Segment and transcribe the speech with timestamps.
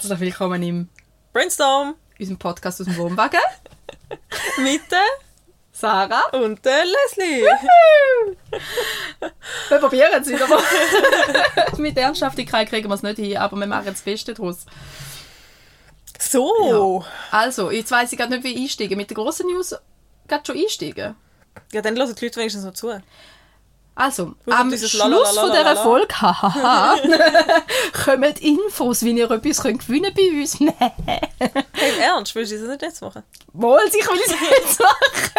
[0.00, 0.88] Herzlich willkommen im
[1.34, 3.38] Brainstorm unserem Podcast aus dem Wohnwagen.
[4.62, 5.04] mit der
[5.72, 6.24] Sarah.
[6.38, 7.44] und der Leslie.
[9.68, 10.62] Wir probieren es wieder mal.
[11.76, 14.64] Mit Ernsthaftigkeit kriegen wir es nicht hin, aber wir machen das Beste daraus.
[16.18, 17.04] So.
[17.30, 18.96] Also, jetzt weiss ich gerade nicht, wie einsteigen.
[18.96, 19.74] Mit der grossen News
[20.26, 21.14] gerade schon einsteigen.
[21.72, 22.88] Ja, dann hören die Leute wenigstens noch zu.
[23.94, 25.76] Also, am Schluss von dieser.
[25.76, 26.96] Folge hahaha,
[28.04, 30.58] kommen Infos, wie ihr etwas könnt gewinnen bei uns.
[31.72, 33.22] Hey, im Ernst, willst du das nicht jetzt machen?
[33.54, 35.32] Wohl, sicher will ich es jetzt machen.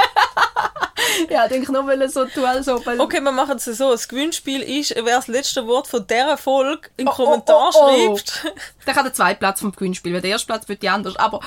[1.30, 2.86] ja, ich denke nur, so tun, als ob...
[2.88, 3.92] Okay, wir machen es so.
[3.92, 7.90] Das Gewinnspiel ist, wer das letzte Wort von dieser Folge in Oh, oh, Kommentar oh,
[7.90, 8.18] oh.
[8.18, 8.54] schreibt.
[8.88, 11.16] Der hat den zweiten Platz vom Gewinnspiel, weil der erste Platz wird die anders.
[11.16, 11.42] Aber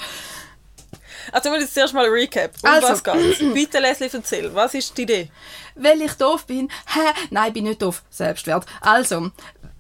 [1.33, 2.53] Also, wir jetzt zuerst mal Recap.
[2.63, 2.89] Um Also.
[2.89, 3.39] was geht's?
[3.55, 4.55] Bitte, Leslie, erzähl.
[4.55, 5.31] Was ist die Idee?
[5.75, 7.01] weil ich doof bin, hä?
[7.31, 8.03] Nein, ich bin nicht doof.
[8.11, 8.67] Selbstwert.
[8.81, 9.31] Also,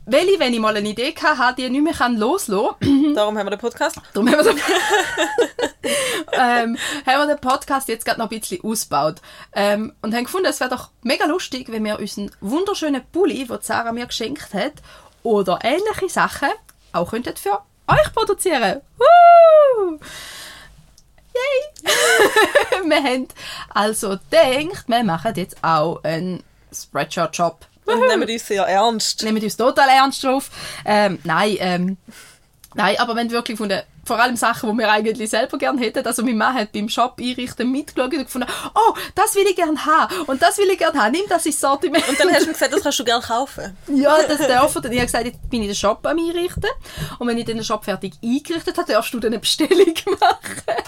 [0.06, 3.14] weil ich, wenn ich mal eine Idee hatte, die ich nicht mehr kann loslassen kann,
[3.14, 3.96] Darum haben wir den Podcast.
[4.12, 4.58] Darum haben wir, den,
[6.32, 9.16] ähm, haben wir den Podcast jetzt gerade noch ein bisschen ausgebaut.
[9.52, 13.58] Ähm, und haben gefunden, es wäre doch mega lustig, wenn wir unseren wunderschönen Pulli, den
[13.60, 14.74] Sarah mir geschenkt hat,
[15.22, 16.50] oder ähnliche Sachen
[16.92, 18.82] auch könnten für euch produzieren.
[18.98, 19.98] Woo!
[21.34, 21.90] Yay!
[22.88, 23.28] wir haben
[23.70, 27.66] also gedacht, wir machen jetzt auch einen Spreadshirt-Shop.
[27.86, 29.22] Und nehmen uns sehr ernst.
[29.22, 30.50] nehmen uns total ernst drauf.
[30.84, 31.96] Ähm, nein, ähm,
[32.74, 36.06] nein, aber wenn wirklich von der vor allem Sachen, die wir eigentlich selber gerne hätten.
[36.06, 39.84] Also mein Mann hat beim Shop einrichten mitgeschaut und gefunden, oh, das will ich gerne
[39.84, 41.12] haben und das will ich gerne haben.
[41.12, 42.06] Nimm das ins Sortiment.
[42.08, 43.76] Und dann hast du mir gesagt, das kannst du gerne kaufen.
[43.88, 44.84] ja, das darf er.
[44.84, 46.70] Ich habe gesagt, jetzt bin ich den Shop am einrichten
[47.18, 50.82] und wenn ich den Shop fertig eingerichtet habe, darfst du dann eine Bestellung machen.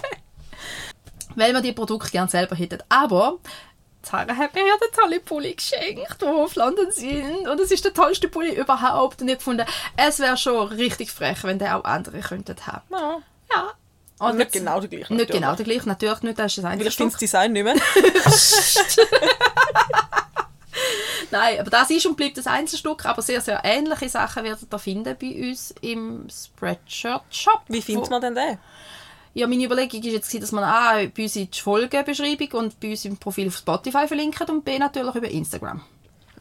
[1.37, 2.83] Weil wir die Produkte gerne selber hätten.
[2.89, 3.39] Aber
[4.03, 7.47] Sarah hat mir ja den tollen Pulli geschenkt, der auf London sind.
[7.49, 9.23] Und es ist der tollste Pulli überhaupt.
[9.23, 9.67] Und ich gefunden,
[9.97, 12.83] es wäre schon richtig frech, wenn der auch andere könnten haben.
[12.91, 13.19] Ja.
[13.53, 13.73] Ja.
[14.19, 15.13] Und Nicht genau der gleiche.
[15.13, 17.21] Nicht genau der gleiche, natürlich nicht, das ist das einzige ich finde das.
[17.21, 17.75] Design nicht mehr.
[21.31, 24.79] Nein, aber das ist und bleibt das Einzelstück, aber sehr, sehr ähnliche Sachen werdet ihr
[24.79, 27.63] finden bei uns im Spreadshirt-Shop.
[27.69, 28.59] Wie findet Wo- man denn den?
[29.37, 32.93] Ja, meine Überlegung ist jetzt, dass man A, bei uns in die Folgenbeschreibung und bei
[32.93, 35.83] uns im Profil auf Spotify verlinkt und B, natürlich über Instagram.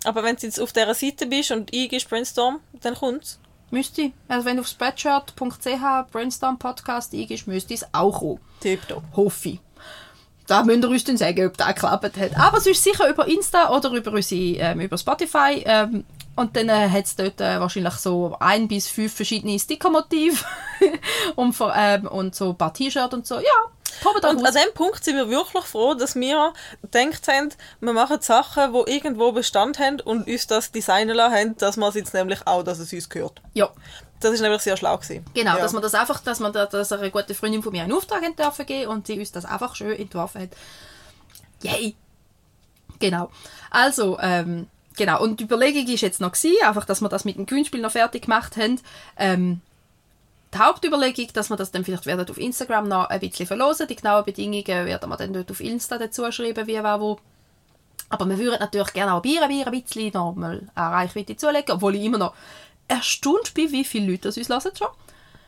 [0.05, 3.37] Aber wenn du jetzt auf dieser Seite bist und eingibst Brainstorm, dann kommt's.
[3.69, 4.13] Müsste.
[4.29, 8.39] Also wenn du auf spreadshirt.ch Brainstorm Podcast eingibst, müsste es auch kommen.
[8.61, 9.03] Tipptopp.
[9.13, 9.59] Hoffe ich.
[10.47, 12.37] Da müsst ihr uns dann sagen, ob das geklappt hat.
[12.37, 15.63] Aber sonst sicher über Insta oder über, unsere, ähm, über Spotify.
[15.65, 20.43] Ähm, und dann äh, hat es dort äh, wahrscheinlich so ein bis fünf verschiedene Stickermotive
[21.35, 23.35] und, ähm, und so ein paar T-Shirts und so.
[23.35, 27.93] Ja, probiert Und an dem Punkt sind wir wirklich froh, dass wir gedacht haben, wir
[27.93, 31.95] machen Sachen, die irgendwo Bestand haben und uns das designen lassen haben, dass wir es
[31.95, 33.41] jetzt nämlich auch, dass es uns gehört.
[33.53, 33.69] Ja,
[34.19, 35.25] Das ist nämlich sehr schlau gewesen.
[35.33, 35.55] genau.
[35.55, 35.61] Ja.
[35.61, 38.23] Dass man das einfach, dass man da, dass eine gute Freundin von mir einen Auftrag
[38.23, 40.49] haben dürfen geben und sie uns das einfach schön entworfen hat.
[41.61, 41.95] Yay!
[42.99, 43.29] Genau.
[43.71, 45.21] Also, ähm, genau.
[45.21, 47.91] Und die Überlegung ist jetzt noch gewesen, einfach, dass wir das mit dem Gewinnspiel noch
[47.91, 48.79] fertig gemacht haben.
[49.17, 49.61] Ähm,
[50.53, 53.87] die Hauptüberlegung, dass wir das dann vielleicht werden auf Instagram noch ein bisschen verlosen.
[53.87, 57.19] Die genauen Bedingungen werden wir dann dort auf Insta dazu schreiben, wie wer wo.
[58.09, 61.71] Aber wir würden natürlich gerne auch Bier, Bier ein bisschen noch mal eine Reichweite zulegen,
[61.75, 62.33] obwohl ich immer noch
[62.87, 64.87] erstaunt bin, wie viele Leute das uns hören schon.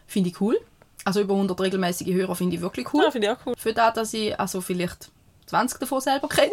[0.07, 0.59] Finde ich cool.
[1.05, 3.03] Also über 100 regelmäßige Hörer finde ich wirklich cool.
[3.03, 3.53] Ja, finde ich auch cool.
[3.57, 5.09] Für das, dass ich also vielleicht
[5.45, 6.51] 20 davon selber kenne.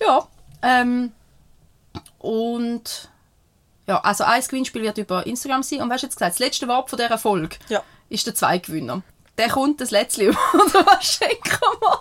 [0.00, 0.26] Ja.
[0.62, 1.12] ähm,
[2.20, 3.08] und
[3.86, 5.80] ja, also ein Gewinnspiel wird über Instagram sein.
[5.82, 6.32] Und was hast du jetzt gesagt?
[6.34, 7.82] Das letzte Wort von dieser Folge Ja.
[8.08, 9.02] ist der Zweitgewinner.
[9.38, 12.00] Der kommt das letzte oder was schenken wir?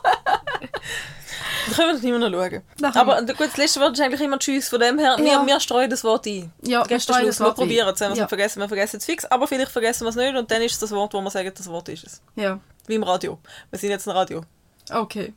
[1.70, 2.62] Da können wir das nicht mehr noch schauen.
[2.80, 4.70] Nachher- Aber gut, das letzte Wort ist eigentlich immer Tschüss.
[4.70, 5.46] Von dem her, wir, Ja.
[5.46, 6.52] wir streuen das Wort ein.
[6.64, 8.00] Ja, wir streuen das Wort wir probieren es.
[8.00, 8.28] Wenn wir es Ja.
[8.28, 9.26] vergessen, wir vergessen es fix.
[9.26, 11.52] Aber vielleicht vergessen wir es nicht und dann ist es das Wort, wo wir sagen,
[11.56, 12.22] das Wort ist es.
[12.36, 13.40] Ja, Wie im Radio.
[13.72, 14.44] Wir sind jetzt ein Radio.
[14.92, 15.34] okay.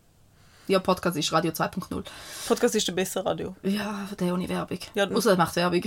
[0.69, 2.05] Ja, Podcast ist Radio 2.0.
[2.47, 3.57] Podcast ist der bessere Radio.
[3.63, 4.79] Ja, der ohne Werbung.
[4.95, 5.83] Ja, Außer er macht Werbung.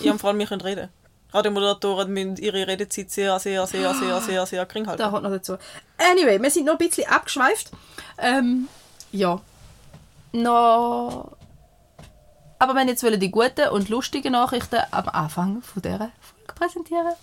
[0.00, 0.88] Ja, und vor allem, wir können reden.
[1.32, 5.00] Radiomoderatoren müssen ihre Redezeit sehr, sehr, sehr, sehr, sehr, sehr gering halten.
[5.00, 5.56] Da hat noch dazu.
[5.96, 7.70] Anyway, wir sind noch ein bisschen abgeschweift.
[8.18, 8.68] Ähm,
[9.12, 9.40] ja.
[10.32, 11.36] Noch.
[12.58, 17.14] Aber wenn jetzt die guten und lustigen Nachrichten am Anfang von dieser Folge präsentieren.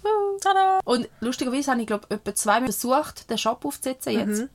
[0.42, 0.80] Tada!
[0.84, 4.42] Und lustigerweise habe ich, glaube etwa zweimal versucht, den Shop aufzusetzen jetzt.
[4.42, 4.50] Mhm.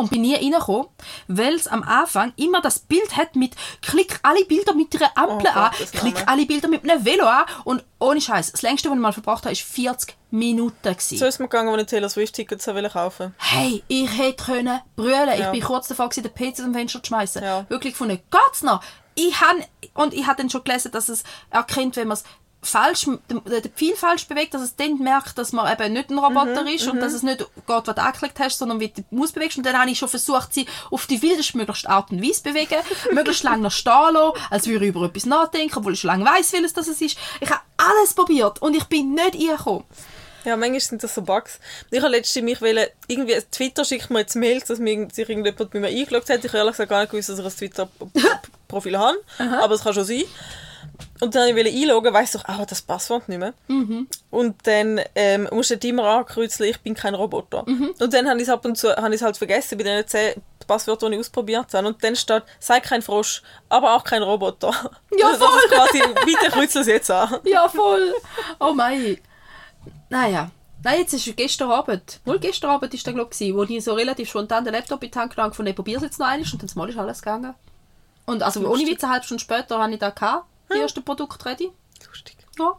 [0.00, 0.86] Und bin nie reingekommen,
[1.28, 5.50] weil es am Anfang immer das Bild hat mit klick alle Bilder mit einer Ampel
[5.54, 8.52] Oh an, klick alle Bilder mit einem Velo an und ohne Scheiß.
[8.52, 9.62] Das längste, was ich mal verbracht habe, war
[9.94, 10.76] 40 Minuten.
[10.82, 11.18] Gewesen.
[11.18, 14.80] So ist es mir gegangen, als ich Taylor Swift-Tickets wollte kaufen Hey, ich hätte können
[14.96, 15.30] brüllen.
[15.34, 15.50] Ich Ja.
[15.52, 17.42] bin kurz davor, gewesen, den PC dem Fenster zu schmeißen.
[17.42, 17.66] Ja.
[17.68, 18.82] Wirklich gefunden, geht's noch?
[19.14, 19.62] Ich han
[19.94, 22.24] und ich habe dann schon gelesen, dass es erkennt, wenn man es
[22.62, 23.06] falsch,
[23.74, 27.00] Pfeil falsch bewegt, dass es dann merkt, dass man eben nicht ein Roboter ist und
[27.00, 29.56] dass es nicht geht, was du angeklickt hast, sondern wie du Maus bewegst.
[29.56, 32.76] Und dann habe ich schon versucht, sie auf die wildestmöglichste Art und Weise zu bewegen,
[33.12, 36.24] möglichst lange noch stehen lassen, als würde ich über etwas nachdenken, obwohl ich schon lange
[36.24, 37.02] weiss, welches das ist.
[37.40, 39.84] Ich habe alles probiert und ich bin nicht reingekommen.
[40.44, 41.60] Ja, manchmal sind das so Bugs.
[41.90, 45.70] Ich habe letztens mich wollen, irgendwie, Twitter schickt mir jetzt Mails, dass mir, sich irgendjemand
[45.70, 46.44] bei mir eingeloggt hat.
[46.44, 49.18] Ich habe ehrlich gesagt gar nicht gewusst, dass ich ein Twitter-Profil habe.
[49.38, 50.24] Aber es kann schon sein.
[51.20, 53.52] Und dann wollte ich einloggen, weiss doch, ah, das Passwort nicht mehr.
[54.30, 57.66] Und dann ähm, musst du immer ankreuzeln, ich bin kein Roboter.
[57.66, 60.34] Und dann habe ich es ab und zu habe ich halt vergessen bei den zehn
[60.66, 61.88] Passwörtern, die ich ausprobiert habe.
[61.88, 64.70] Und dann steht, sei kein Frosch, aber auch kein Roboter.
[65.18, 67.40] Ja, das ist quasi, bitte kreuzel es jetzt an.
[67.44, 68.14] Ja, voll.
[68.60, 69.18] Oh mein.
[70.08, 70.50] Naja.
[70.82, 72.20] Nein, jetzt ist gestern Abend.
[72.24, 75.10] Wohl gestern Abend ist der, glaube ich, wo ich so relativ spontan den Laptop in
[75.10, 77.54] die Hand genommen habe, probiere es jetzt noch einmal und dann ist alles gegangen.
[78.24, 81.44] Und also ohne Witz, eine halbe Stunde später habe ich da gehabt, die ersten Produkte
[81.46, 81.70] ready.
[82.06, 82.36] Lustig.
[82.58, 82.78] Ja.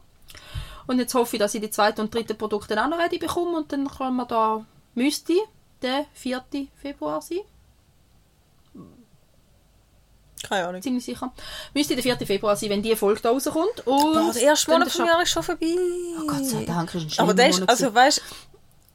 [0.87, 3.17] Und jetzt hoffe ich, dass ich die zweite und dritte Produkte dann auch noch ready
[3.17, 4.65] bekomme und dann können wir da,
[4.95, 5.33] müsste
[5.81, 6.43] der 4.
[6.81, 7.39] Februar sein,
[10.47, 10.81] Keine Ahnung.
[10.81, 11.31] ziemlich sicher.
[11.73, 12.25] Müsste der 4.
[12.25, 13.85] Februar sein, wenn die Folge da rauskommt.
[13.85, 15.75] Und Boah, der erste Monat vom Jahr ist schon vorbei.
[16.19, 18.21] Oh Gott sei Dank, ist ein Aber der ist, also weißt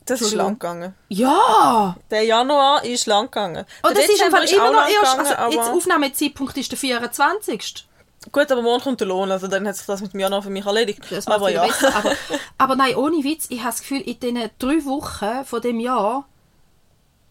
[0.07, 0.95] das ist lang gegangen.
[1.09, 1.97] Ja!
[2.11, 3.67] Der Januar ist lang gegangen.
[3.83, 7.87] Und Der das ist einfach immer noch erst, also jetzt Aufnahmezeitpunkt ist der 24.
[8.33, 10.51] Gut, aber morgen kommt der Lohn, also dann hat sich das mit dem Januar für
[10.51, 11.01] mich erledigt.
[11.11, 11.63] Das aber ja.
[11.95, 12.13] Aber,
[12.59, 16.27] aber nein, ohne Witz, ich habe das Gefühl, in diesen drei Wochen von dem Jahr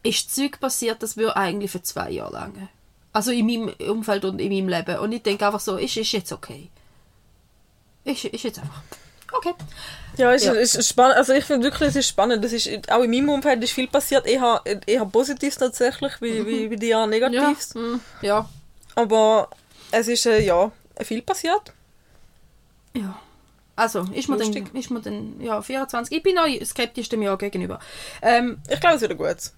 [0.04, 2.70] ist Zeug passiert, das würde eigentlich für zwei Jahre lang.
[3.12, 5.00] Also in meinem Umfeld und in meinem Leben.
[5.00, 6.70] Und ich denke einfach so, ist, ist jetzt okay.
[8.04, 8.82] Ist, ist jetzt einfach
[9.32, 9.54] okay.
[10.18, 10.54] Ja, ist, Ja.
[10.54, 11.18] ist spannend.
[11.18, 12.44] Also ich finde wirklich, es ist spannend.
[12.44, 14.26] Das ist, auch in meinem Umfeld ist viel passiert.
[14.28, 16.92] Eher, eher Positives tatsächlich, wie, wie, wie die Mhm.
[16.92, 17.74] Ja, Negatives.
[17.76, 18.48] mm, ja.
[18.96, 19.50] Aber
[19.92, 20.72] es ist, äh, ja,
[21.04, 21.74] viel passiert.
[22.94, 23.20] ja.
[23.78, 26.16] Also, ist mir, dann, ist mir dann, ja, 24.
[26.16, 27.80] Ich bin noch skeptisch dem Jahr gegenüber.
[28.22, 29.52] Ähm, Ich glaube, es wird gut.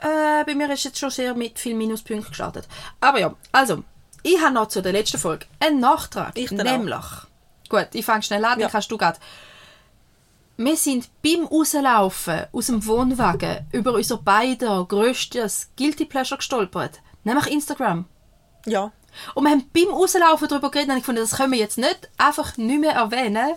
[0.00, 2.66] Äh, bei mir ist jetzt schon sehr mit viel Minuspunkten gestartet.
[3.00, 3.84] Aber ja, also,
[4.24, 6.32] ich habe noch zu der letzten Folge einen Nachtrag.
[6.36, 6.78] Ich dann auch.
[6.78, 7.04] nämlich,
[7.68, 8.64] gut, ich fange schnell an, Ja.
[8.66, 9.20] dann kannst du gerade.
[10.56, 17.00] Wir sind beim Rauslaufen aus dem Wohnwagen über unser beider grösstes Guilty Pleasure gestolpert.
[17.22, 18.06] Nämlich Instagram.
[18.66, 18.90] Ja.
[19.34, 22.08] Und wir haben beim Rauslaufen darüber geredet und ich fand, das können wir jetzt nicht
[22.18, 23.54] einfach nicht mehr erwähnen.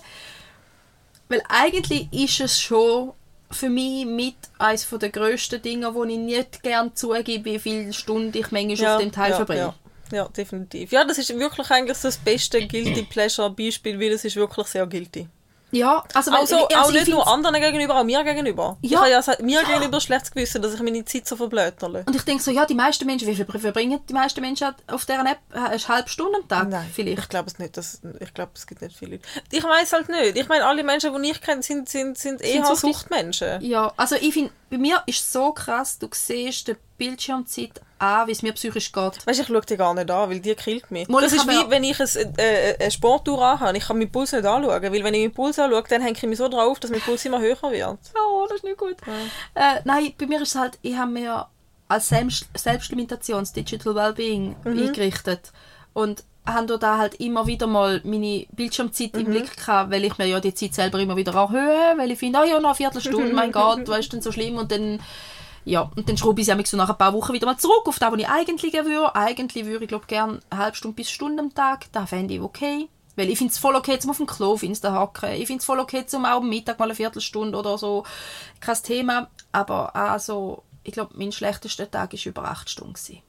[1.29, 3.13] Weil eigentlich ist es schon
[3.51, 8.37] für mich mit eines der grössten Dinge, wo ich nicht gerne zugebe, wie viele Stunden
[8.37, 9.73] ich manchmal ja, auf dem Teil ja, verbringe.
[10.11, 10.17] Ja.
[10.17, 10.91] ja, definitiv.
[10.91, 14.67] Ja, das ist wirklich eigentlich so das beste Guilty Pleasure Beispiel, weil es ist wirklich
[14.67, 15.27] sehr guilty.
[15.71, 18.77] Ja, also, Also, also auch ich nicht nur anderen gegenüber, auch mir gegenüber.
[18.81, 18.99] Ich Ja.
[19.01, 22.03] habe ja sa- mir gegenüber schlechtes Gewissen, dass ich meine Zeit so verblöterle.
[22.07, 25.05] Und ich denke so, ja, die meisten Menschen, wie viel verbringen die meisten Menschen auf
[25.05, 25.39] dieser App?
[25.51, 27.19] Eine halbe Stunde am Tag Nein, vielleicht.
[27.19, 27.75] ich glaube es nicht.
[27.75, 29.27] Dass, ich glaube, es gibt nicht viele Leute.
[29.51, 30.37] Ich weiß halt nicht.
[30.37, 32.95] Ich meine, alle Menschen, die ich kenne, sind, sind, sind eher süchtig?
[32.95, 33.61] Suchtmenschen.
[33.61, 38.27] Ja, also ich finde, bei mir ist es so krass, du siehst die Bildschirmzeit an,
[38.27, 39.25] wie es mir psychisch geht.
[39.25, 41.07] Weißt du, ich schaue die gar nicht an, weil die killt mich.
[41.07, 43.77] Mal, das ist wie, ja- wenn ich ein, äh, eine Sportuhr anhabe.
[43.77, 46.23] Ich kann meinen Puls nicht anschauen, weil wenn ich meinen Puls anschaue, dann hänge ich
[46.23, 47.97] mich so drauf, dass mein Puls immer höher wird.
[48.29, 48.95] Oh, das ist nicht gut.
[49.55, 51.47] Äh, nein, bei mir ist es halt, ich habe mir
[51.89, 55.51] als Selbst Selbstlimitations Digital Wellbeing eingerichtet
[55.93, 60.27] und habe da halt immer wieder mal meine Bildschirmzeit im Blick gehabt, weil ich mir
[60.27, 63.33] ja die Zeit selber immer wieder erhöhe, weil ich finde, ah ja, noch eine Viertelstunde,
[63.33, 64.57] mein Gott, was ist denn so schlimm?
[64.57, 65.01] Und dann,
[65.67, 67.99] ja, und dann schraube ich sie so nach ein paar Wochen wieder mal zurück auf
[67.99, 69.15] das, was ich eigentlich würde.
[69.15, 71.91] Eigentlich würde ich, glaube gerne eine halbe Stunde bis Stunde am Tag.
[71.91, 72.87] Das fände ich okay.
[73.17, 75.33] Weil ich finde es voll okay, zum auf dem Klo Finster hocken.
[75.33, 78.05] Ich finde es voll okay, zum auch am Mittag mal eine Viertelstunde oder so.
[78.61, 79.29] Kein Thema.
[79.51, 82.93] Aber also, ich glaube, mein schlechtester Tag war über acht Stunden.
[82.93, 83.21] Gewesen.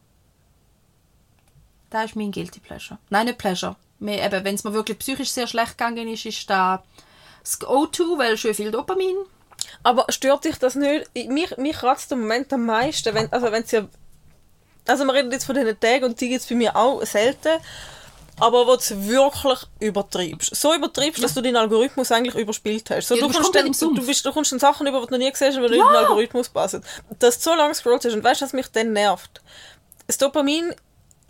[1.90, 3.00] Das ist mein Guilty Pleasure.
[3.10, 3.74] Nein, nicht Pleasure.
[3.98, 6.84] Wenn es mir wirklich psychisch sehr schlecht gegangen ist, ist da
[7.42, 9.16] das O2, weil schön viel Dopamin.
[9.82, 11.08] Aber stört dich das nicht?
[11.14, 13.86] Ich- Mich, mich kratzt im Moment am meisten, wenn, also wenn ja...
[14.86, 17.58] Also man redet jetzt von diesen Tagen und die gibt es bei mir auch selten.
[18.40, 20.54] Aber wo du es wirklich übertreibst.
[20.54, 23.08] So übertreibst, dass du deinen Algorithmus eigentlich überspielt hast.
[23.08, 23.98] So, Ja, du, du bist kommst dann, Sumpf.
[24.00, 25.74] du, bist, du kommst dann Sachen über, die du noch nie gesehen hast, weil du
[25.74, 26.84] in den Algorithmus passen.
[27.18, 29.42] Dass du so lange scrollst und weißt, was mich dann nervt.
[30.06, 30.72] Das Dopamin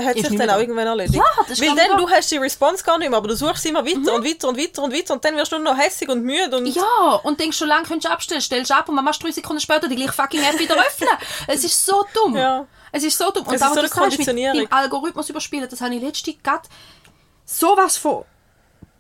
[0.00, 1.17] hat Ist sich dann auch irgendwann erledigt.
[1.17, 3.85] Ja, das Weil dann, du hast die Response gar nicht mehr, aber du suchst immer
[3.85, 4.09] weiter Mhm.
[4.09, 6.57] und weiter und weiter und weiter und dann wirst du nur noch hässig und müde
[6.57, 6.67] und...
[6.67, 9.61] Ja, und denkst schon lange, könntest du abstellen, stellst ab und man machst drei Sekunden
[9.61, 11.09] später die gleiche fucking App wieder öffnen.
[11.49, 12.37] Es ist so dumm.
[12.37, 12.67] Ja.
[12.93, 13.45] Es ist so dumm.
[13.47, 14.59] Und Es ist so du eine mit Konditionierung.
[14.61, 16.69] dem Algorithmus überspielen, das habe ich letztens gerade
[17.45, 18.25] sowas von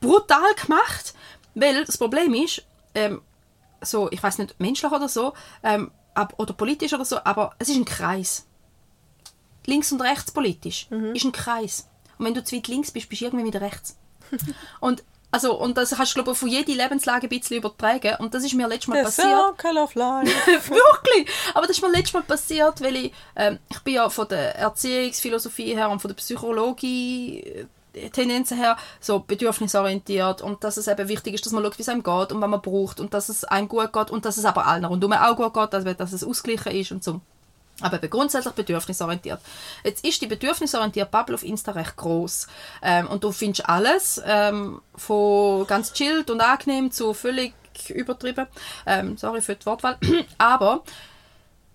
[0.00, 1.14] brutal gemacht,
[1.54, 2.62] weil das Problem ist,
[2.94, 3.22] ähm,
[3.80, 7.68] so, ich weiß nicht, menschlich oder so, ähm, ab, oder politisch oder so, aber es
[7.68, 8.44] ist ein Kreis.
[9.68, 11.14] Links und rechts politisch Mhm.
[11.14, 11.86] ist ein Kreis.
[12.18, 13.96] Und wenn du zu weit links bist, bist du irgendwie wieder rechts.
[14.80, 18.16] und Also, und das kannst du, glaube ich, auf jede Lebenslage ein bisschen übertragen.
[18.18, 19.28] Und das ist mir letztes Mal The passiert.
[19.28, 20.30] Circle of Life.
[20.70, 21.28] Wirklich!
[21.52, 24.56] Aber das ist mir letztes Mal passiert, weil ich, ähm, ich bin ja von der
[24.56, 27.40] Erziehungsphilosophie her und von der Psychologie
[27.92, 31.82] äh, Tendenzen her so bedürfnisorientiert und dass es eben wichtig ist, dass man schaut, wie
[31.82, 34.36] es einem geht und was man braucht und dass es einem gut geht und dass
[34.38, 37.20] es aber allen rundum auch gut geht, also dass es ausgeglichen ist und so.
[37.80, 39.40] Aber eben grundsätzlich bedürfnisorientiert.
[39.84, 42.48] Jetzt ist die bedürfnisorientierte Bubble auf Insta recht groß
[42.82, 47.54] ähm, und du findest alles ähm, von ganz chillt und angenehm zu völlig
[47.90, 48.46] übertrieben.
[48.86, 49.96] Ähm, sorry für die Wortwahl.
[50.38, 50.82] Aber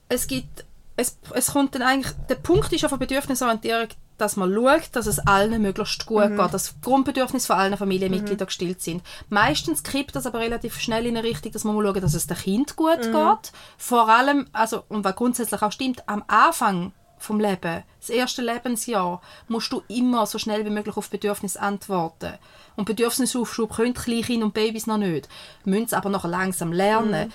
[0.09, 0.65] es gibt,
[0.97, 5.07] es, es kommt dann eigentlich, der Punkt ist ja von Bedürfnisorientierung, dass man schaut, dass
[5.07, 9.03] es allen möglichst gut geht, dass die Bedürfnisse von allen Familienmitgliedern gestillt sind.
[9.29, 12.27] Meistens kippt das aber relativ schnell in eine Richtung, dass man mal schaut, dass es
[12.27, 13.51] dem Kind gut geht.
[13.77, 19.21] Vor allem, also, und was grundsätzlich auch stimmt, am Anfang vom Leben, das erste Lebensjahr,
[19.47, 22.33] musst du immer so schnell wie möglich auf Bedürfnisse antworten.
[22.75, 25.29] Und Bedürfnisaufschub können Kleinkinder und Babys noch nicht,
[25.63, 27.31] müssen es aber noch langsam lernen.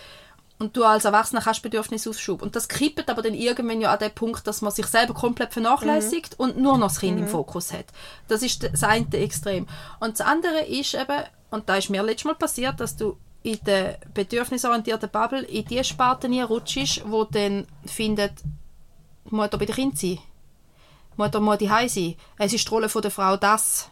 [0.59, 2.43] Und du als Erwachsener hast Bedürfnisaufschub.
[2.43, 5.53] Und das kippt aber dann irgendwann ja an den Punkt, dass man sich selber komplett
[5.53, 7.87] vernachlässigt und nur noch das Kind im Fokus hat.
[8.27, 9.69] Das ist das eine Extrem.
[10.01, 13.59] Und das andere ist eben, und da ist mir letztes Mal passiert, dass du in
[13.65, 18.33] der bedürfnisorientierten Bubble in die Sparte rutschst, wo dann findet,
[19.31, 20.19] die Mutter bei den Kind sein.
[20.19, 22.15] Die Mutter muss die sein.
[22.37, 23.91] Es ist die Rolle von der Frau das.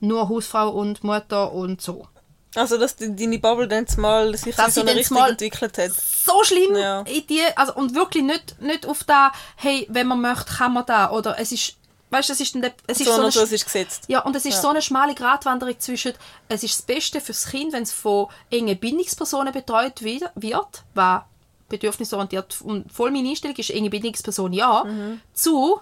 [0.00, 2.06] Nur Hausfrau und Mutter und so.
[2.54, 5.76] Also, dass die, deine Bubble dann mal sich Dass so eine dann Richtung mal- entwickelt
[5.78, 5.90] hat.
[5.92, 7.00] so schlimm Ja.
[7.02, 10.86] in die, also und wirklich nicht, nicht auf da, hey, wenn man möchte, kann man
[10.86, 11.74] da oder es ist,
[12.10, 14.04] weißt, du, es ist der, es ist so Sondern eine, so, es ist gesetzt.
[14.08, 14.60] ja und es ist Ja.
[14.62, 16.14] so eine schmale Gratwanderung zwischen,
[16.48, 21.22] es ist das Beste fürs Kind, wenn es von engen Bindungspersonen betreut wird, was
[21.68, 25.20] bedürfnisorientiert und voll meine Einstellung ist enge Bindungsperson ja, Mhm.
[25.34, 25.80] zu,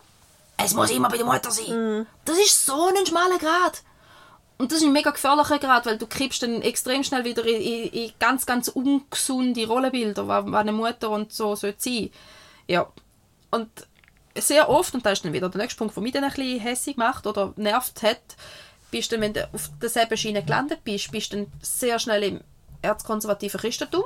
[0.56, 2.06] es muss immer bei der Mutter sein.
[2.24, 3.82] Das ist so ein schmaler Grad.
[4.58, 7.60] Und das ist ein mega gefährlicher Grad, weil du kriegst dann extrem schnell wieder in,
[7.60, 12.10] in, in ganz, ganz ungesunde Rollenbilder, was, eine Mutter und so sollte sein.
[12.66, 12.90] Ja.
[13.50, 13.68] Und
[14.36, 16.60] sehr oft, und da ist dann wieder der nächste Punkt, der mich dann ein bisschen
[16.60, 18.36] hässig macht oder nervt hat,
[18.90, 22.40] bist du, wenn du auf derselben Schiene gelandet bist, bist du dann sehr schnell im
[22.82, 24.04] erzkonservativen Christentum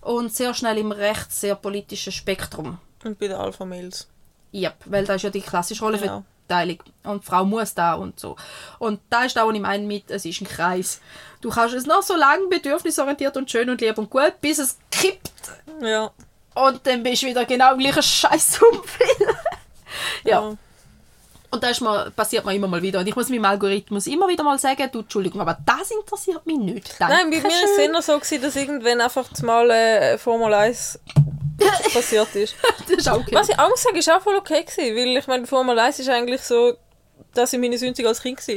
[0.00, 2.78] und sehr schnell im rechts sehr politischen Spektrum.
[3.04, 4.08] Und bei den Alpha-Mails.
[4.52, 6.24] Yep, weil da ist ja die klassische Genau.
[6.48, 6.78] Rollenverteilung.
[7.04, 8.36] Und die Frau muss da und so.
[8.78, 11.00] Und da ist auch, was ich meine mit, es ist ein Kreis.
[11.40, 14.78] Du kannst es noch so lange bedürfnisorientiert und schön und lieb und gut, bis es
[14.90, 15.32] kippt.
[15.80, 16.10] Ja.
[16.54, 19.20] Und dann bist du wieder genau im gleichen Scheißumfeld.
[20.24, 20.40] ja.
[20.40, 20.56] Ja.
[21.50, 23.00] Und das mir, passiert mir immer mal wieder.
[23.00, 26.58] Und ich muss meinem Algorithmus immer wieder mal sagen, du, Entschuldigung, aber das interessiert mich
[26.58, 26.94] nicht.
[27.00, 30.98] Nein, bei mir war es immer so, gewesen, dass irgendwann einfach mal äh, Formel 1
[31.92, 32.54] passiert ist.
[32.88, 33.34] Das ist auch okay.
[33.34, 35.98] Was ich auch muss sagen, ist auch voll okay gewesen, weil ich meine, Formel 1
[35.98, 36.74] ist eigentlich so,
[37.34, 38.54] dass ich meine Sündige als Kind war.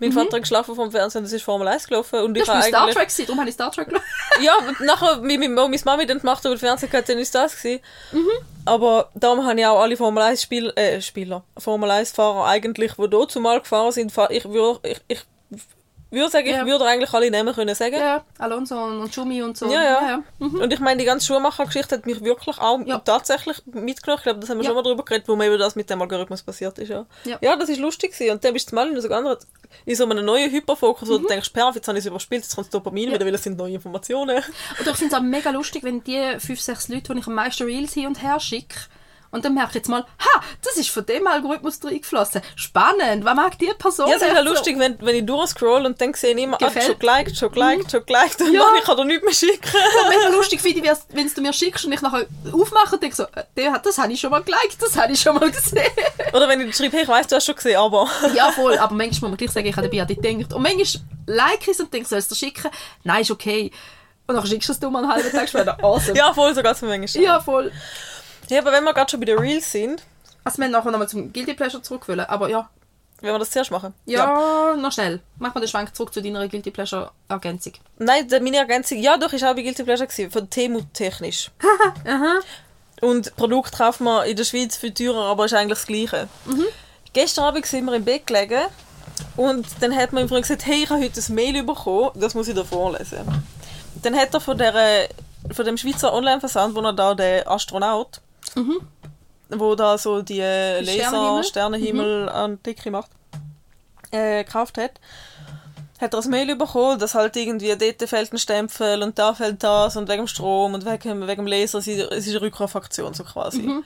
[0.00, 2.46] Mein Vater hat geschlafen vom Fernsehen, das ist Formel 1 gelaufen und ich Mhm.
[2.46, 2.96] Das war habe Star eigentlich...
[2.96, 4.04] Trek, gewesen, darum habe ich Star Trek geschaut.
[4.42, 7.34] Ja, und nachher, wie meine, Mami dann gemacht hat, über den Fernseher gehabt, dann ist
[7.34, 7.82] das gewesen.
[8.12, 8.28] Mhm.
[8.64, 12.92] Aber darum habe ich auch alle Formel 1 Spiel, äh, Spieler, Formel 1 Fahrer eigentlich,
[12.94, 15.24] die dort zumal gefahren sind, ich würde, ich, ich
[16.14, 16.60] würde sagen, Ja.
[16.60, 17.96] ich würde eigentlich alle Namen können sagen.
[17.96, 19.66] Ja, Alonso und Schumi und so.
[19.66, 20.08] Ja, ja.
[20.08, 20.22] ja.
[20.38, 20.60] Mhm.
[20.60, 24.18] Und ich meine, die ganze Schuhmacher-Geschichte hat mich wirklich auch tatsächlich mitgenommen.
[24.18, 26.00] Ich glaube, das haben wir schon mal darüber geredet, wo mir eben das mit dem
[26.02, 26.88] Algorithmus passiert ist.
[26.88, 27.06] Ja,
[27.40, 27.56] Ja.
[27.56, 28.32] das ist lustig gewesen.
[28.32, 29.08] Und dann bist du mal in so,
[29.86, 32.54] in so einem neuen Hyperfokus, wo du denkst, perfekt, jetzt habe ich es überspielt, jetzt
[32.54, 33.14] kommt das Dopamin Mhm.
[33.14, 34.36] Wieder, weil es sind neue Informationen.
[34.36, 37.34] Und ich finde es auch mega lustig, wenn die fünf, sechs Leute, die ich am
[37.34, 38.76] meisten Reels hin und her schicke,
[39.34, 42.40] und dann merke ich jetzt mal, ha, das ist von dem Algorithmus reingeflossen.
[42.54, 44.08] Spannend, was mag die Person?
[44.08, 44.48] Ja, es ist ja so?
[44.48, 46.86] lustig, wenn, wenn ich durchscroll und dann sehe ich immer, ah, Gefällt.
[46.86, 48.40] schon geliked, schon geliked, schon geliked.
[48.40, 48.60] Und Ja.
[48.60, 49.70] Mann, ich kann dir nichts mehr schicken.
[49.74, 53.16] Ja, mega lustig finde ich, wenn du mir schickst und ich nachher aufmache und denke
[53.16, 55.82] so, äh, das habe ich schon mal geliked, das habe ich schon mal gesehen.
[56.32, 58.08] Oder wenn ich schreibe, hey, ich weiss, du hast schon gesehen, aber...
[58.34, 60.52] ja, voll, aber manchmal muss man gleich sagen, ich habe dabei an dich gedacht.
[60.52, 62.70] Und manchmal like ich es und denke, sollst du es dir schicken?
[63.02, 63.72] Nein, ist okay.
[64.26, 65.76] Und dann schickst du es dir mal einen halben Tag später.
[65.82, 66.16] Awesome.
[66.16, 67.24] ja, voll, so geht es mir manchmal.
[67.24, 67.72] ja, voll.
[68.48, 70.02] Ja, aber wenn wir gerade schon bei den Reels sind,
[70.44, 72.68] Also, wir nachher nochmal zum Guilty Pleasure zurückwollen, aber ja.
[73.20, 73.94] wenn wir das zuerst machen.
[74.06, 75.20] Ja, noch schnell.
[75.38, 77.72] Mach mal den Schwank zurück zu deiner Guilty Pleasure Ergänzung.
[77.98, 81.50] Nein, der- meine Ergänzung, ja doch, ist auch bei Guilty Pleasure gewesen, von Temu technisch.
[83.00, 86.28] Und Produkt kauft man in der Schweiz viel teurer, aber ist eigentlich das Gleiche.
[87.12, 88.62] Gestern Abend sind wir im Bett gelegen
[89.36, 92.48] und dann hat man ihm gesagt, hey, ich habe heute ein Mail bekommen, das muss
[92.48, 93.18] ich dir vorlesen.
[94.02, 95.08] Dann hat er von, der,
[95.52, 98.20] von dem Schweizer Online-Versand, wo er da der Astronaut,
[99.50, 101.44] wo da so die äh, Laser, Sternenhimmel?
[101.44, 103.10] Sternenhimmel an die Decke macht,
[104.10, 105.00] äh, gekauft hat
[106.00, 109.62] hat er ein Mail bekommen, dass halt irgendwie dort fällt ein Stempel und da fällt
[109.62, 113.24] das und wegen dem Strom und wegen, wegen dem Laser es ist eine Rückkaufaktion so
[113.24, 113.82] quasi.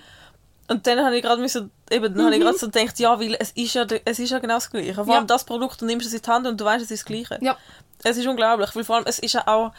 [0.70, 3.36] Und dann habe ich gerade müssen, eben, dann habe ich gerade so gedacht, ja, weil
[3.38, 4.94] es ist ja, es ist ja genau das Gleiche.
[4.94, 5.26] Vor allem Ja.
[5.26, 7.38] das Produkt, du nimmst es in die Hand und du weißt, es ist das Gleiche.
[7.40, 7.56] Ja.
[8.04, 9.72] Es ist unglaublich, weil vor allem, es ist ja auch,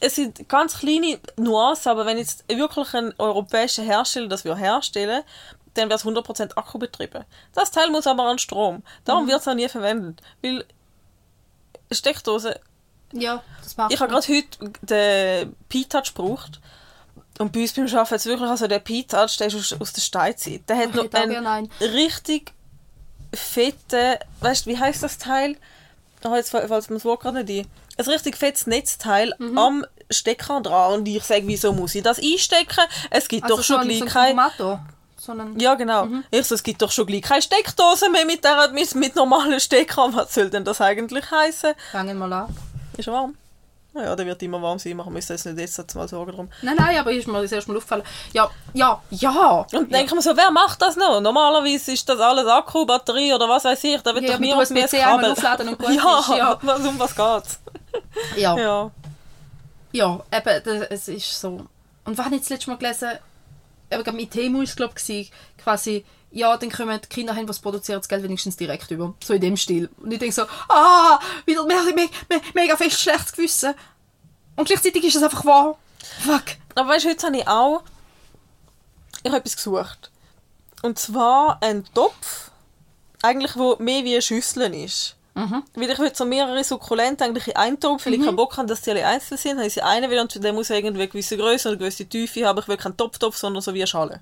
[0.00, 5.22] es sind ganz kleine Nuancen, aber wenn jetzt wirklich ein europäischer Hersteller das wir herstellen,
[5.74, 7.24] dann wäre es 100% Akku betrieben.
[7.54, 8.82] Das Teil muss aber an Strom.
[9.04, 10.20] Darum wird es auch nie verwendet.
[10.42, 10.64] Weil
[11.92, 12.60] Steckdose,
[13.12, 16.60] Ja, das macht ich habe gerade heute den P-Touch gebraucht.
[17.38, 20.00] Und bei uns beim Arbeiten jetzt wirklich, also der P-Touch, der ist aus, aus der
[20.00, 20.68] Steinzeit.
[20.68, 21.70] Der hat Ich noch einen einen.
[21.80, 22.52] richtig
[23.32, 25.56] fetten, weißt du, wie heißt das Teil?
[26.24, 27.70] Oh, jetzt fällt mir das Wort gerade nicht ein.
[27.98, 29.58] Ein richtig fettes Netzteil Mhm.
[29.58, 30.94] am Stecker dran.
[31.00, 32.84] Und ich sage, wieso muss ich das einstecken?
[33.10, 34.30] Es gibt also doch schon gleich so ein keine...
[34.30, 34.78] Tomato.
[35.20, 36.06] So Ja, genau.
[36.30, 39.58] Ich so, es gibt doch schon gleich keine Steckdose mehr mit, der, mit, mit normalen
[39.60, 40.14] Steckern.
[40.14, 41.74] Was soll denn das eigentlich heißen?
[41.92, 42.56] Fangen wir mal an.
[42.96, 43.34] Ist warm?
[43.94, 44.96] Naja, der wird immer warm sein.
[44.96, 46.48] Machen müssen jetzt nicht jetzt mal Sorgen drum.
[46.62, 48.04] Nein, nein, aber ist mir das erste Mal aufgefallen.
[48.32, 49.66] Ja, ja, ja.
[49.72, 51.20] Und denke mir so, wer macht das noch?
[51.20, 54.00] Normalerweise ist das alles Akku, Batterie oder was weiß ich.
[54.02, 56.58] Da wird Ja, doch niemand mehr aufladen und gut ja, ist, ja.
[56.62, 57.58] was- um was geht's?
[58.36, 58.90] Ja, ja.
[59.92, 60.24] Ja.
[60.32, 61.66] eben, das, es ist so.
[62.04, 63.10] Und was habe ich das letzte Mal gelesen?
[63.90, 67.58] Gerade mit Temu war es, glaube ich, quasi, ja, dann kommen die Kinder hin, was
[67.58, 69.14] produziert das Geld wenigstens direkt über.
[69.24, 69.88] So in dem Stil.
[69.96, 73.74] Und ich denke so, ah, wieder me me me mega fest schlechtes Gewissen.
[74.56, 75.78] Und gleichzeitig ist es einfach wahr.
[76.20, 76.56] Fuck.
[76.74, 77.82] Aber weißt du, heute habe ich auch
[79.22, 80.10] ich habe etwas gesucht.
[80.82, 82.50] Und zwar ein Topf,
[83.22, 85.16] eigentlich wo mehr wie eine Schüssel ist.
[85.38, 85.62] Mhm.
[85.74, 88.66] Weil ich will so mehrere Sukkulenten eigentlich in einen Topf, weil ich keinen Bock habe,
[88.66, 89.58] dass die alle einzeln sind.
[89.58, 92.06] Habe ich sie einen will und der muss irgendwie eine gewisse Größe und eine gewisse
[92.06, 92.58] Tiefe haben.
[92.58, 94.20] Ich will keinen Topftopf, sondern so wie eine Schale.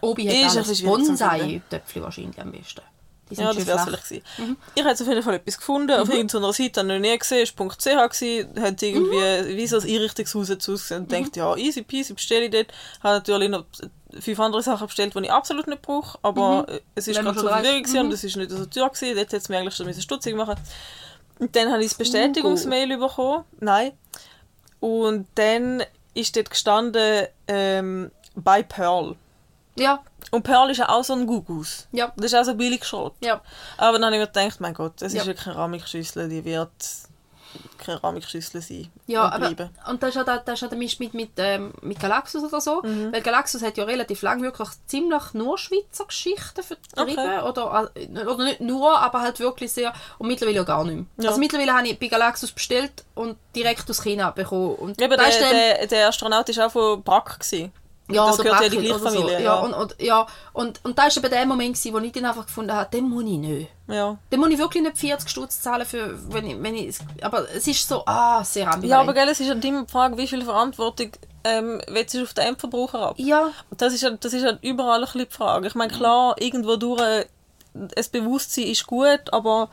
[0.00, 2.82] Obi Ist ein hat schwierig zu Bonsai-Töpfchen wahrscheinlich am besten.
[3.30, 4.56] Die Ja, das wäre es vielleicht gewesen.
[4.74, 7.42] Ich habe auf jeden Fall etwas gefunden, auf irgendeiner Seite, habe ich noch nie gesehen,
[7.42, 11.82] es war .ch, gewesen, hat irgendwie wie so ein Einrichtungshaus ausgesehen und denkt, ja, easy
[11.82, 12.72] peasy, bestelle ich dort.
[13.02, 13.64] Habe natürlich noch
[14.20, 17.46] fünf andere Sachen bestellt, die ich absolut nicht brauche, aber äh, es ist man gerade
[17.46, 17.52] weiss.
[17.66, 19.92] Verfügung gewesen und es ist nicht so teuer gewesen, dort hätte es mir eigentlich schon
[19.94, 20.56] stutzig machen
[21.38, 23.92] Und dann habe ich das Bestätigungsmail bekommen, nein,
[24.80, 25.82] und dann
[26.14, 29.16] ist dort gestanden, ähm, bei Pearl.
[29.78, 31.86] Ja, Und Pearl ist ja auch so ein Gugus.
[31.92, 33.14] ja, Das ist auch so billig Schrott.
[33.20, 33.40] ja.
[33.76, 35.20] Aber dann habe ich mir gedacht, mein Gott, es Ja.
[35.20, 36.70] ist ja keine Keramikschüssel, die wird
[37.78, 38.90] Keramikschüssel sein.
[39.06, 39.70] Ja, und aber, bleiben.
[39.88, 42.44] und das ist ja der, das ist ja der Mist mit, mit, ähm, mit Galaxus
[42.44, 42.82] oder so.
[42.82, 43.12] Mhm.
[43.12, 47.18] Weil Galaxus hat ja relativ lang wirklich ziemlich nur Schweizer Geschichten vertrieben.
[47.18, 47.40] Okay.
[47.42, 49.92] Oder, äh, oder nicht nur, aber halt wirklich sehr.
[50.18, 51.04] Und mittlerweile ja gar nicht mehr.
[51.18, 51.28] Ja.
[51.28, 54.74] Also mittlerweile habe ich bei Galaxus bestellt und direkt aus China bekommen.
[54.76, 57.38] Und Eben, da der, der, der Astronaut war auch von Brack.
[57.40, 57.72] Gewesen.
[58.08, 59.30] Ja, das gehört ja die gleiche Familie, So.
[59.32, 59.40] ja.
[59.40, 62.24] Ja, und, und, ja, und, und da war eben der Moment, gewesen, wo ich dann
[62.24, 63.70] einfach gefunden habe, den muss ich nicht.
[63.88, 64.18] Ja.
[64.30, 67.66] Dann muss ich wirklich nicht 40 Stutz zahlen, für, wenn ich, wenn ich, aber es
[67.66, 68.90] ist so, ah, sehr ambivalent.
[68.90, 71.10] ja, aber gell, es ist halt immer die Frage, wie viel Verantwortung
[71.44, 73.14] ähm, willst du auf den Endverbraucher ab?
[73.18, 75.66] Ja, das ist das ist halt überall ein bisschen die Frage.
[75.68, 77.26] Ich meine, klar, irgendwo durch äh,
[77.74, 79.68] das Bewusstsein ist gut, aber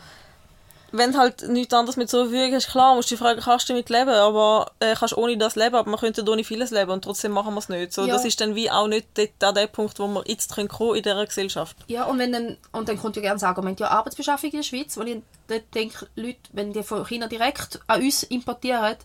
[0.94, 3.74] wenn halt nichts anderes mit zur Verfügung hast, klar, musst du dich fragen, kannst du
[3.74, 7.04] damit leben, aber äh, kannst ohne das leben, aber man könnte ohne vieles leben und
[7.04, 7.92] trotzdem machen wir es nicht.
[7.92, 8.14] So, Ja.
[8.14, 9.08] Das ist dann wie auch nicht
[9.42, 11.76] an der Punkt, wo wir jetzt können kommen in dieser Gesellschaft.
[11.88, 14.64] Ja, und, wenn dann, und dann kommt ja gerne das Argument, ja, Arbeitsbeschaffung in der
[14.64, 18.96] Schweiz, weil ich denke, Leute, wenn die von China direkt an uns importieren,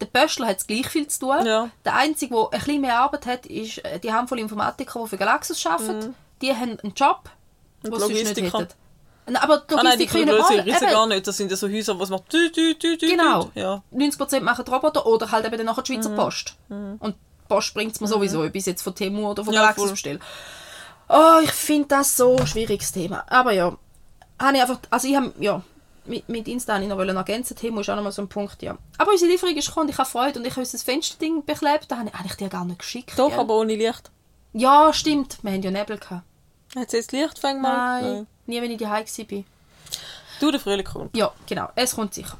[0.00, 1.46] der Böschler hat gleich viel zu tun.
[1.46, 1.70] Ja.
[1.86, 5.16] Der Einzige, der ein bisschen mehr Arbeit hat, ist äh, die Handvoll Informatiker, die für
[5.16, 6.14] Galaxus arbeiten.
[6.42, 7.30] Die haben einen Job,
[7.82, 7.98] den Mhm.
[8.00, 8.68] Sie nicht hätten.
[9.26, 11.26] Nein, Aber die Ah nein, die Logistiker Größe alle- eben, gar nicht.
[11.26, 13.50] Das sind ja so Häuser, wo es macht Genau.
[13.54, 13.82] Ja.
[13.90, 16.16] 90% machen die Roboter oder halt eben dann nachher die Schweizer Mhm.
[16.16, 16.54] Post.
[16.68, 19.54] Und die Post bringt es mir sowieso, ob ich es jetzt von Temu oder von
[19.54, 20.18] Ja, Galaxus bestelle.
[21.08, 23.24] Oh, ich finde das so ein schwieriges Thema.
[23.28, 23.76] Aber ja,
[24.40, 25.62] habe ich einfach, also ich habe, ja,
[26.06, 28.76] mit, mit Insta ich noch ergänzen, Temu ist auch noch mal so ein Punkt, ja.
[28.98, 31.86] Aber unsere Lieferung ist gekommen und ich habe Freude und ich habe unser Fensterding beklebt,
[31.88, 33.18] da habe ich, habe ich dir gar nicht geschickt.
[33.18, 33.38] Doch, gell?
[33.40, 34.10] aber ohne Licht.
[34.52, 36.24] Ja, stimmt, wir haben ja Nebel gehabt.
[36.76, 38.02] Hat jetzt Licht fängt mal?
[38.02, 39.44] Nein, nie, wenn ich daheim war.
[40.40, 41.16] Du, der Frühling kommt.
[41.16, 41.68] Ja, genau.
[41.74, 42.38] Es kommt sicher.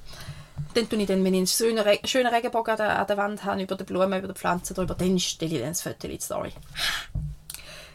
[0.75, 3.17] Dann tue ich dann, wenn ich einen schönen, Re schönen Regenbogen an der, an der
[3.17, 6.07] Wand habe, über die Blumen, über die Pflanzen drüber, dann stelle ich dann das Foto
[6.07, 6.53] in die Story.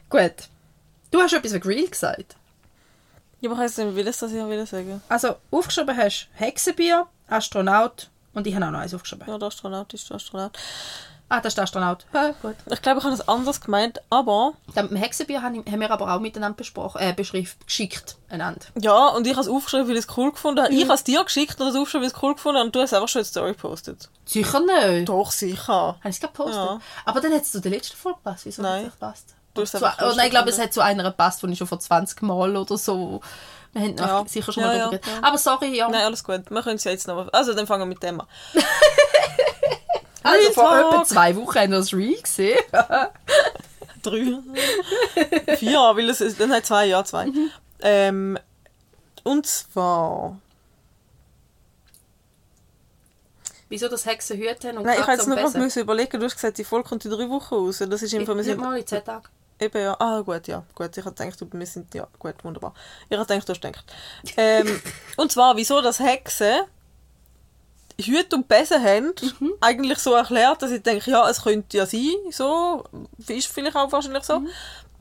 [0.10, 0.34] Gut.
[1.12, 2.36] Du hast etwas über Grill gesagt.
[3.42, 5.02] Ja, aber heisst nicht, will es das ja will sagen?
[5.08, 9.28] Also, aufgeschrieben hast Hexenbier, Astronaut und ich habe auch noch eins aufgeschrieben.
[9.28, 10.58] Ja, der Astronaut ist der Astronaut.
[11.32, 12.06] Ah, das ist der Astronaut.
[12.12, 12.56] Ja, gut.
[12.72, 16.12] Ich glaube, ich habe das anders gemeint, aber Dann mit dem Hexenbier haben wir aber
[16.14, 18.18] auch miteinander besprochen, äh, beschrift, geschickt.
[18.30, 18.62] Einander.
[18.80, 20.74] ja, und ich habe es aufgeschrieben, weil ich es cool gefunden habe.
[20.74, 22.76] Ich habe es dir geschickt und es aufgeschrieben, weil ich es cool gefunden habe und
[22.76, 24.10] du hast einfach schon eine Story gepostet.
[24.26, 25.08] Sicher nicht.
[25.10, 25.74] Doch, sicher.
[26.00, 26.56] Habe ich es gepostet?
[26.56, 26.80] Ja.
[27.06, 28.46] Aber dann hat es zu der letzten Folge gepasst.
[28.46, 28.72] Wieso Nein.
[28.72, 29.36] hat es nicht gepasst?
[29.54, 31.58] Du hast zu, einfach oh, nein, ich glaube, es hat zu einer gepasst, die ich
[31.58, 33.22] schon vor 20 Mal oder so.
[33.74, 34.24] Wir haben Ja.
[34.28, 35.28] sicher schon Ja, mal ja, darüber ja.
[35.28, 35.90] Aber sorry, ja.
[35.90, 36.50] Nein, alles gut.
[36.50, 37.32] Wir können es ja jetzt noch...
[37.34, 38.28] Also, dann fangen wir mit dem an.
[40.24, 42.60] also vor etwa zwei Wochen haben wir das Reel gesehen.
[44.02, 44.40] Drei.
[45.58, 47.28] Vier, weil es, dann hat zwei, ja, zwei.
[47.28, 47.52] Mhm.
[47.82, 48.40] Ähm,
[49.24, 50.38] und zwar...
[53.68, 56.34] Wieso das Hexen Hüte haben und Nein, ich habe jetzt noch müssen überlegen, du hast
[56.36, 57.84] gesagt, die Folge kommt in drei Wochen raus.
[57.88, 59.28] Das ist einfach, Nicht mal in 10 Tagen.
[59.60, 62.74] eben ja, ah gut, ja, gut, ich habe gedacht, wir sind, ja, gut, wunderbar.
[63.10, 63.86] Ich habe gedacht, du hast gedacht.
[64.38, 64.82] Ähm,
[65.18, 66.62] und zwar, wieso das Hexen
[68.08, 69.54] Hüte und Besen haben, Mhm.
[69.62, 72.84] eigentlich so erklärt, dass ich denke, ja, es könnte ja sein, so,
[73.28, 74.50] ist vielleicht auch wahrscheinlich so, Mhm.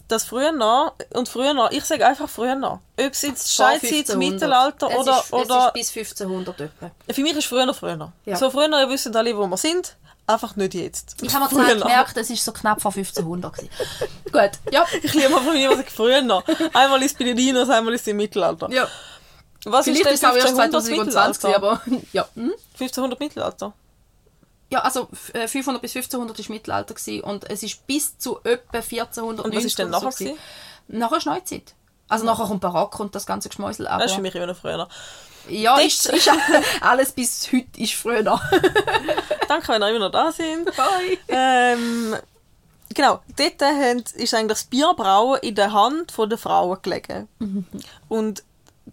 [0.09, 3.67] dass früher noch, und früher noch, ich sage einfach früher noch, ob es jetzt Vor
[3.67, 4.19] Scheißzeit, 1500.
[4.19, 6.91] Mittelalter es oder, ist, oder Es ist bis 1500 etwa.
[7.13, 8.13] für mich ist früher noch früher noch.
[8.25, 8.37] Ja.
[8.37, 11.17] So früher, ihr wisst alle, wo wir sind, einfach nicht jetzt.
[11.23, 13.71] Ich habe mir gemerkt, es ist so knapp vor 1500 gewesen.
[14.33, 14.85] Gut, ja.
[15.03, 16.43] Ich liebe von mir, was ich früher noch.
[16.75, 18.69] Einmal ist es bei den Dinos, einmal ist es im Mittelalter.
[18.71, 18.87] ja.
[19.73, 21.57] Was Vielleicht ist ist denn es auch erst 1500 2020, Mittelalter?
[21.57, 22.29] aber ja.
[22.35, 22.53] Hm?
[22.75, 23.73] 1500 Mittelalter?
[24.71, 28.39] Ja, also f- äh, 500 bis 1500 war Mittelalter gewesen und es ist bis zu
[28.45, 30.19] etwa 1490 Und was ist denn oder so nachher?
[30.19, 30.39] gewesen.
[30.89, 31.75] Nachher ist Neuzeit.
[32.11, 33.87] Also nachher kommt Barock und das ganze Geschmäusel.
[33.87, 34.89] Aber Das ist für mich immer noch früher.
[35.49, 36.31] ja, ist, ist
[36.81, 38.23] alles bis heute ist früher.
[39.49, 40.65] Danke, wenn ihr immer noch da sind.
[40.77, 41.19] Bye.
[41.29, 42.17] Ähm,
[42.95, 47.29] genau, dort haben, ist eigentlich das Bierbrauen in der Hand der Frauen gelegen.
[47.39, 47.67] Mhm.
[48.09, 48.43] Und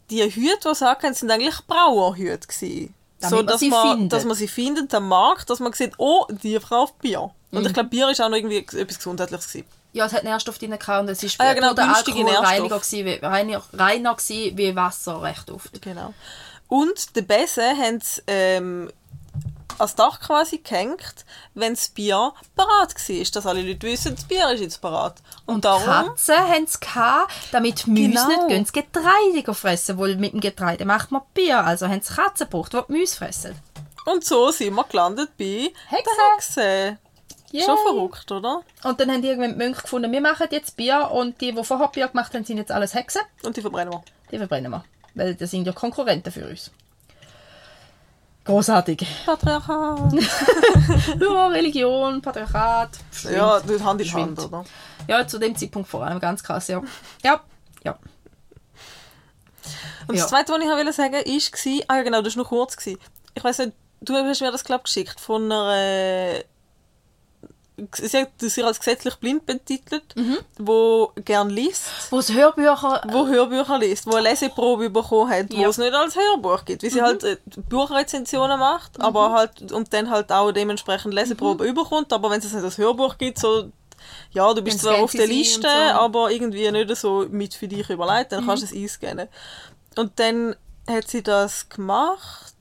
[0.09, 2.93] die Hüte, die sie hatten, sind eigentlich Brauerhüte gewesen.
[3.19, 4.13] Damit man dass man, findet.
[4.13, 7.31] dass man sie findet am Markt, dass man sieht, oh, die auf Bier.
[7.51, 7.67] Und Mhm.
[7.67, 9.67] ich glaube, Bier ist auch noch irgendwie etwas Gesundheitliches gewesen.
[9.93, 12.79] Ja, es hat Nährstoff drin gehabt und es ist Ah ja, genau, der Alkohol reiniger,
[12.79, 15.81] gewesen, wie, reiner, reiner gewesen wie Wasser recht oft.
[15.81, 16.13] Genau.
[16.67, 18.91] Und den Besen haben sie ähm,
[19.77, 23.25] als Dach quasi gehängt, wenn das Bier parat war.
[23.33, 25.15] Dass alle Leute wissen, das Bier ist jetzt parat.
[25.45, 25.83] Und, darum...
[25.85, 28.27] Katzen haben es gehabt, damit Mäuse Genau.
[28.27, 31.63] nicht gehen, das Getreide fressen, weil mit dem Getreide macht man Bier.
[31.63, 33.55] Also haben sie Katzen gebraucht, die die Mäuse fressen.
[34.05, 36.09] Und so sind wir gelandet bei Hexe.
[36.17, 36.97] der Hexe.
[37.51, 37.63] Yay.
[37.63, 38.61] Schon verrückt, oder?
[38.83, 41.63] Und dann haben die irgendwann die Mönche gefunden, wir machen jetzt Bier und die, die
[41.63, 43.21] vorher Bier gemacht haben, sind jetzt alles Hexen.
[43.43, 44.03] Und die verbrennen wir.
[44.31, 44.83] Die verbrennen wir.
[45.13, 46.71] Weil das sind ja Konkurrenten für uns.
[48.45, 49.05] Großartig.
[49.25, 50.13] Patriarchat.
[51.19, 52.89] Ja, Religion, Patriarchat.
[53.31, 54.63] ja, das Hand in Hand, oder?
[55.07, 56.81] Ja, zu dem Zeitpunkt vor allem ganz krass, ja.
[57.23, 57.41] Ja,
[57.83, 57.97] ja.
[60.07, 60.21] Und Ja.
[60.21, 62.77] das Zweite, was ich wollte sagen, war, ah ja genau, das war noch kurz.
[62.77, 62.99] Gewesen.
[63.33, 66.43] Ich weiß nicht, du hast mir das, glaube geschickt von einer...
[67.77, 70.37] äh, Sie hat sich als gesetzlich blind betitelt, Mhm.
[70.57, 73.01] wo gern liest, Wo es Hörbücher...
[73.11, 75.63] wo Hörbücher liest, wo eine Leseprobe bekommen hat, wo Ja.
[75.63, 75.69] Mhm.
[75.69, 77.37] es nicht als Hörbuch gibt, wie sie halt äh,
[77.69, 82.63] Buchrezensionen macht, aber halt und dann halt auch dementsprechend Leseprobe überkommt, aber wenn es nicht
[82.63, 83.71] als Hörbuch gibt, so
[84.31, 85.67] ja, du bist zwar auf der sie Liste, so.
[85.67, 85.97] Mhm.
[85.97, 89.27] aber irgendwie nicht so mit für dich überlegt, dann kannst du es einscannen.
[89.97, 90.55] Und dann
[90.87, 92.53] hat sie das gemacht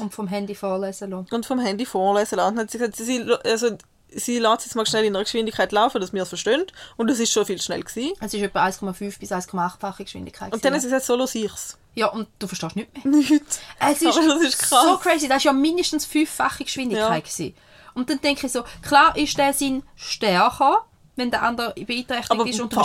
[0.00, 1.28] Und vom Handy vorlesen lassen.
[1.34, 2.58] und vom Handy vorlesen lassen.
[2.58, 3.70] Hat sie gesagt, sie, also,
[4.16, 6.64] sie lässt es jetzt mal schnell in einer Geschwindigkeit laufen, dass wir es verstehen.
[6.96, 8.12] Und das ist schon viel schnell gewesen.
[8.20, 10.52] Es ist etwa 1,5 bis 1,8-fache Geschwindigkeit.
[10.52, 11.76] Und dann hat gewesen, sie gesagt, so los ich's.
[11.94, 12.06] ja.
[12.08, 13.14] und du verstehst nicht mehr.
[13.16, 13.60] Nichts.
[13.78, 14.84] Es ist, das ist krass.
[14.84, 15.28] so crazy.
[15.28, 17.10] Das war ja mindestens fünffache Geschwindigkeit.
[17.10, 17.18] Ja.
[17.20, 17.54] gewesen.
[17.94, 22.46] Und dann denke ich so, klar ist der Sinn stärker, wenn der andere beeinträchtigt Aber
[22.46, 22.80] ist und du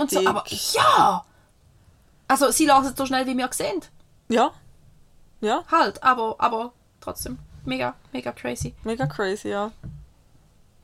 [0.00, 0.26] und so.
[0.26, 1.24] Aber ja!
[2.28, 3.80] Also sie lassen es so schnell, wie wir sehen.
[4.28, 4.50] Ja.
[5.40, 7.38] Ja, Halt, aber, aber trotzdem.
[7.64, 8.74] Mega, mega crazy.
[8.84, 9.70] mega crazy, ja.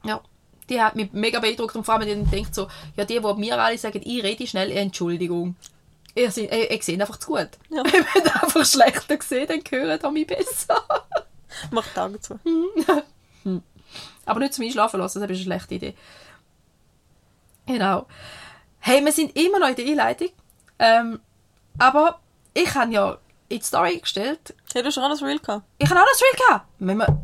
[0.04, 0.20] Ja.
[0.68, 3.34] Die hat mich mega beeindruckt und vor allem wenn ich denkt so, ja, die, die
[3.34, 5.56] mir alle sagen, ich rede schnell, Entschuldigung.
[6.14, 7.48] Ich, se- ich, ich sehe einfach zu gut.
[7.70, 7.82] Ja.
[7.84, 10.82] Wenn ich einfach schlechter sehe, dann hören die mich besser.
[11.70, 12.38] Macht Augen zu.
[14.26, 15.94] Aber nicht zum Einschlafen lassen, das ist eine schlechte Idee.
[17.66, 18.06] Genau.
[18.78, 20.28] Hey, wir sind immer noch in der Einleitung.
[20.78, 21.20] Ähm,
[21.78, 22.20] aber
[22.54, 25.64] ich habe ja in die Story gestellt, Hey, du hast schon alles real gehabt.
[25.78, 26.66] ich habe auch das Real gehabt.
[26.78, 27.22] Wenn wir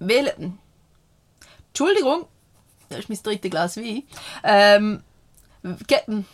[0.00, 0.58] wählen.
[1.68, 2.26] Entschuldigung,
[2.88, 4.02] das ist mein drittes Glas Wein.
[4.44, 5.02] Ähm,
[5.86, 6.24] ge-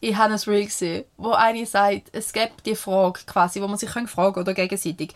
[0.00, 3.78] ich habe ein Reel gesehen, wo eine sagt, es gibt die Frage quasi, wo man
[3.78, 5.14] sich fragen kann oder gegenseitig.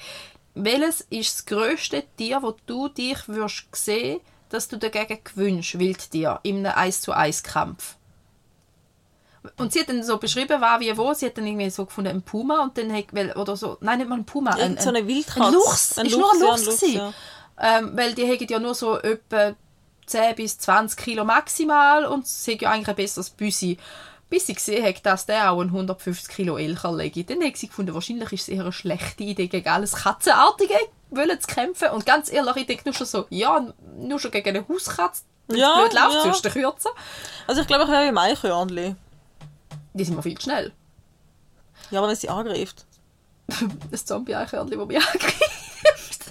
[0.55, 6.39] Welches ist das grösste Tier, wo du dich würdest sehen, dass du dagegen gewünscht, Wildtier,
[6.45, 7.97] in einem 1 zu 1 Kampf?
[9.59, 11.13] Und sie hat dann so beschrieben, war wie wo.
[11.15, 14.09] Sie hat dann irgendwie so gefunden, ein Puma und dann hat, oder so, nein, nicht
[14.09, 15.45] mal ein Puma, ein, Irgend so eine Wildkatze.
[15.45, 15.99] ein Luchs.
[15.99, 17.07] Ein ist nur ein Luchs, Luchs, ja, ein.
[17.07, 17.17] Luchs,
[17.61, 19.55] ähm, weil die haben ja nur so etwa
[20.07, 23.79] 10 bis 20 Kilo maximal und sie haben ja eigentlich ein besseres Büsi.
[24.29, 27.31] Bis sie gesehen hat, dass der auch einen 150 Kilo Elcher legt.
[27.31, 30.75] Dann hat sie gefunden, wahrscheinlich ist es eher eine schlechte Idee, gegen alles Katzenartige
[31.11, 31.91] wollen zu kämpfen.
[31.91, 35.23] Und ganz ehrlich, ich denke nur schon so, ja, nur schon gegen eine Hauskatze.
[35.49, 36.23] Ja, blöd läuft, ja.
[36.23, 36.91] sonst kürzer.
[37.47, 38.97] Also ich glaube, ich wäre im Eichhörnli.
[39.95, 40.73] Die sind mir viel zu schnell.
[41.91, 42.85] Ja, aber wenn sie angreift.
[43.93, 46.25] Das Zombie-Eichhörnchen, das mich angreift.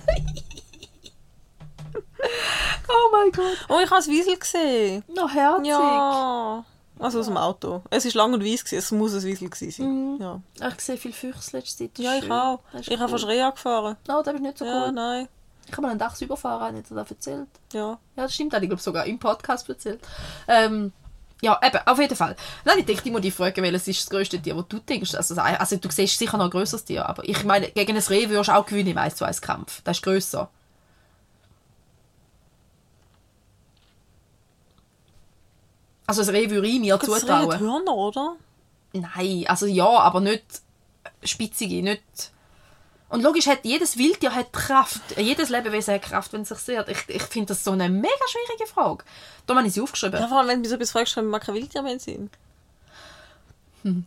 [2.89, 3.57] oh mein Gott.
[3.69, 5.03] Oh, ich habe das Wiesel gesehen.
[5.15, 5.67] Noch herzig.
[5.67, 6.65] Ja.
[6.97, 7.81] Also aus dem Auto.
[7.89, 8.77] Es war lang und weiss, gewesen.
[8.79, 10.41] es muss ein Wiesel gewesen sein.
[10.61, 10.69] Ja.
[10.69, 11.91] Ich sehe viel Füchse letzte Zeit.
[11.97, 12.59] das ja, ich auch.
[12.71, 13.09] Das Ich habe cool.
[13.09, 13.97] fast Reha gefahren.
[14.07, 14.91] No, das ist nicht so Ja, cool.
[14.93, 15.27] nein.
[15.67, 17.47] Ich habe mal einen Dachs überfahren, hat er das erzählt.
[17.73, 17.89] Ja.
[18.15, 19.99] Ja, das stimmt, habe ich glaube sogar im Podcast erzählt.
[20.47, 20.93] Ähm,
[21.41, 22.35] ja, eben, auf jeden Fall.
[22.63, 25.15] Nein, ich denke, ich muss dich fragen, welches ist das grösste Tier, das du denkst.
[25.15, 28.29] Also, also du siehst sicher noch ein grösseres Tier, aber ich meine, gegen ein Reh
[28.29, 29.81] würdest du auch gewinnen im 1 zu 1 Kampf.
[29.83, 30.49] Das ist grösser.
[36.07, 37.51] Also ein Reh würde ich mir Das zutrauen.
[37.51, 38.35] sind Hörner, oder?
[38.93, 40.43] Nein, also ja, aber nicht
[41.23, 42.01] spitzige, nicht...
[43.07, 46.89] Und logisch hat jedes Wildtier hat Kraft, jedes Lebewesen hat Kraft, wenn es sich sehrt.
[46.89, 49.03] Ich, ich finde das so eine mega schwierige Frage.
[49.45, 50.19] Da habe ich sie aufgeschrieben.
[50.19, 52.29] Ja, vor allem, wenn du mich so etwas fragst, kann man keine Wildtier mehr sehen.
[53.83, 54.05] Hm.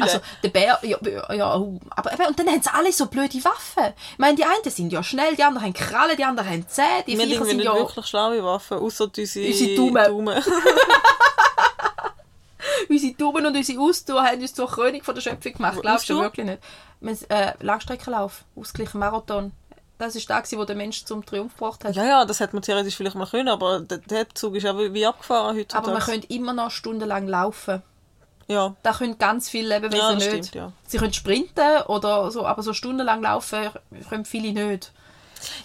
[0.00, 0.98] Also der Bär, ja,
[1.34, 1.52] ja
[1.90, 3.92] aber eben, und dann haben sie alle so blöde Waffen.
[4.12, 7.04] Ich meine, die einen sind ja schnell, die anderen haben Krallen, die anderen haben Zähne,
[7.06, 7.74] die wir Viecher sind ja...
[7.74, 10.04] wirklich schlaue Waffen, außer unsere, Unsere Daumen.
[10.04, 10.42] Daumen.
[12.88, 15.78] Unsere Daumen und unsere Ausdauer haben uns zur König von der Schöpfung gemacht.
[15.80, 16.62] Glaubst du wirklich nicht?
[17.00, 19.52] Wir, äh, Langstreckenlauf, ausgleichen Marathon.
[19.98, 21.94] Das ist der, wo der Mensch zum Triumph gebracht hat.
[21.94, 24.76] ja, ja, das hätte man theoretisch vielleicht mal können, aber der, der Zug ist ja
[24.78, 25.76] wie wie abgefahren heute.
[25.76, 27.82] aber man könnte immer noch stundenlang laufen.
[28.50, 30.46] Ja, Da können ganz viele Lebewesen Ja, das nicht.
[30.46, 30.72] stimmt, ja.
[30.88, 33.70] Sie können sprinten oder so, aber so stundenlang laufen
[34.08, 34.92] können viele nicht.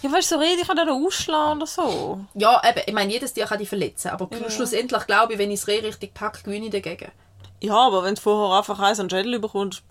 [0.02, 2.20] ja weißt du, so rede ich kann da ausschlagen oder so.
[2.34, 5.58] Ja, eben, ich meine, jedes Tier kann dich verletzen, aber schlussendlich glaube ich, wenn ich
[5.58, 7.10] das Reh richtig packe, gewinne ich dagegen.
[7.60, 9.82] Ja, aber wenn du vorher einfach eins an Schädel bekommst,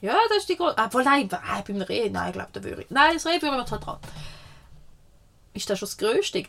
[0.00, 0.74] Ja, das ist die große...
[0.84, 2.90] Obwohl, nein, ah, beim Reh, nein, ich glaube, da würde ich...
[2.90, 3.98] Nein, das Reh würde ich mir trauen.
[5.54, 6.44] Ist das schon das Größte?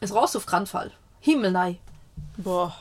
[0.00, 0.92] Ein Ross auf keinen Fall.
[1.20, 1.78] Himmel, nein.
[2.38, 2.74] boah.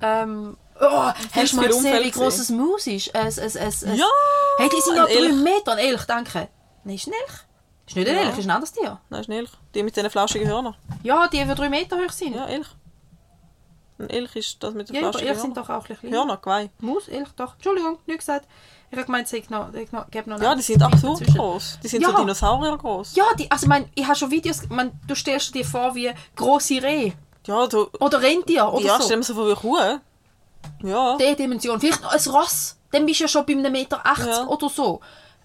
[0.00, 0.56] Ähm...
[0.78, 3.14] Oh, hast du mal gesehen, wie groß das Maus ist?
[3.14, 3.98] Es, es, es, es.
[3.98, 4.04] Ja!
[4.58, 5.32] Hey, die sind ja ein drei.
[5.32, 5.72] Meter.
[5.72, 6.48] Ein Elch, danke.
[6.84, 7.32] Nein, ist ein Elch.
[7.86, 8.22] Ist nicht ein Ja.
[8.22, 9.00] Elch, ist ein anderes Tier.
[9.08, 9.50] Nein, ist ein Elch.
[9.74, 10.76] Die mit diesen flauschigen Hörnern.
[11.02, 12.34] Ja, die, die drei Meter hoch sind.
[12.36, 12.66] Ja, Elch.
[13.98, 15.66] Ein Elch ist das mit den Ja, flauschigen Elch sind Hörnern.
[15.66, 16.12] doch auch ein klein.
[16.12, 16.70] Hörner, Geweih.
[16.80, 17.54] Maus, Elch, doch.
[17.54, 18.46] Entschuldigung, nicht gesagt.
[18.90, 21.38] Ich habe gemeint, hätte noch, noch, gäbe noch Ja, die sind absurd dazwischen.
[21.38, 21.78] groß.
[21.82, 22.10] Die sind Ja.
[22.10, 23.16] so Dinosaurier groß.
[23.16, 26.12] Ja, die, also ich meine, ich habe schon Videos, meine, du stellst dir vor wie
[26.36, 27.14] grosse Rehe
[27.46, 29.04] Ja, du, oder Rentier oder ja so.
[29.04, 29.78] stell mir so vor wie Kuh.
[30.82, 31.16] Ja.
[31.16, 31.80] Die Dimension.
[31.80, 34.46] Vielleicht noch ein Ross, dann bist du ja schon bei einem Meter 80 Ja.
[34.46, 35.00] oder so.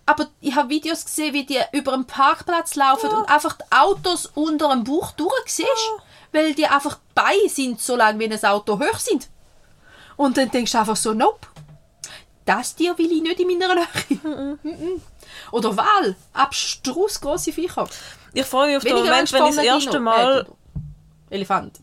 [0.05, 4.25] Aber ich habe Videos gesehen, wie die über einen Parkplatz laufen und einfach die Autos
[4.33, 5.91] unter dem Bauch durch siehst,
[6.31, 9.29] weil die einfach bei sind, so lange wie ein Auto hoch sind.
[10.17, 11.47] Und dann denkst du einfach so, nope,
[12.45, 13.87] das Tier will ich nicht in meiner Nähe.
[14.63, 15.01] Mhm.
[15.51, 17.87] Oder Wal, abstrus grosse Viecher.
[18.33, 20.01] Ich freue mich auf den Weniger Moment, Angst wenn vor ich das einem erste Dino.
[20.03, 20.41] Mal...
[20.41, 20.60] Äh,
[21.31, 21.79] Elefant.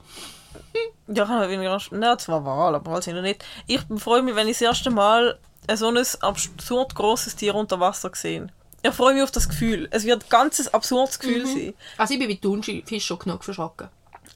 [1.09, 1.91] Ja, ich habe weniger Angst.
[1.91, 3.45] Nein, zwar Wahl, aber halt noch nicht.
[3.67, 5.39] Ich freue mich, wenn ich das erste Mal
[5.75, 8.49] so ein absurd grosses Tier unter Wasser sehe.
[8.83, 9.89] Ich freue mich auf das Gefühl.
[9.91, 11.75] Es wird ein ganz absurdes Gefühl sein.
[11.97, 13.89] Also ich bin mit Thunfisch schon genug verschrocken.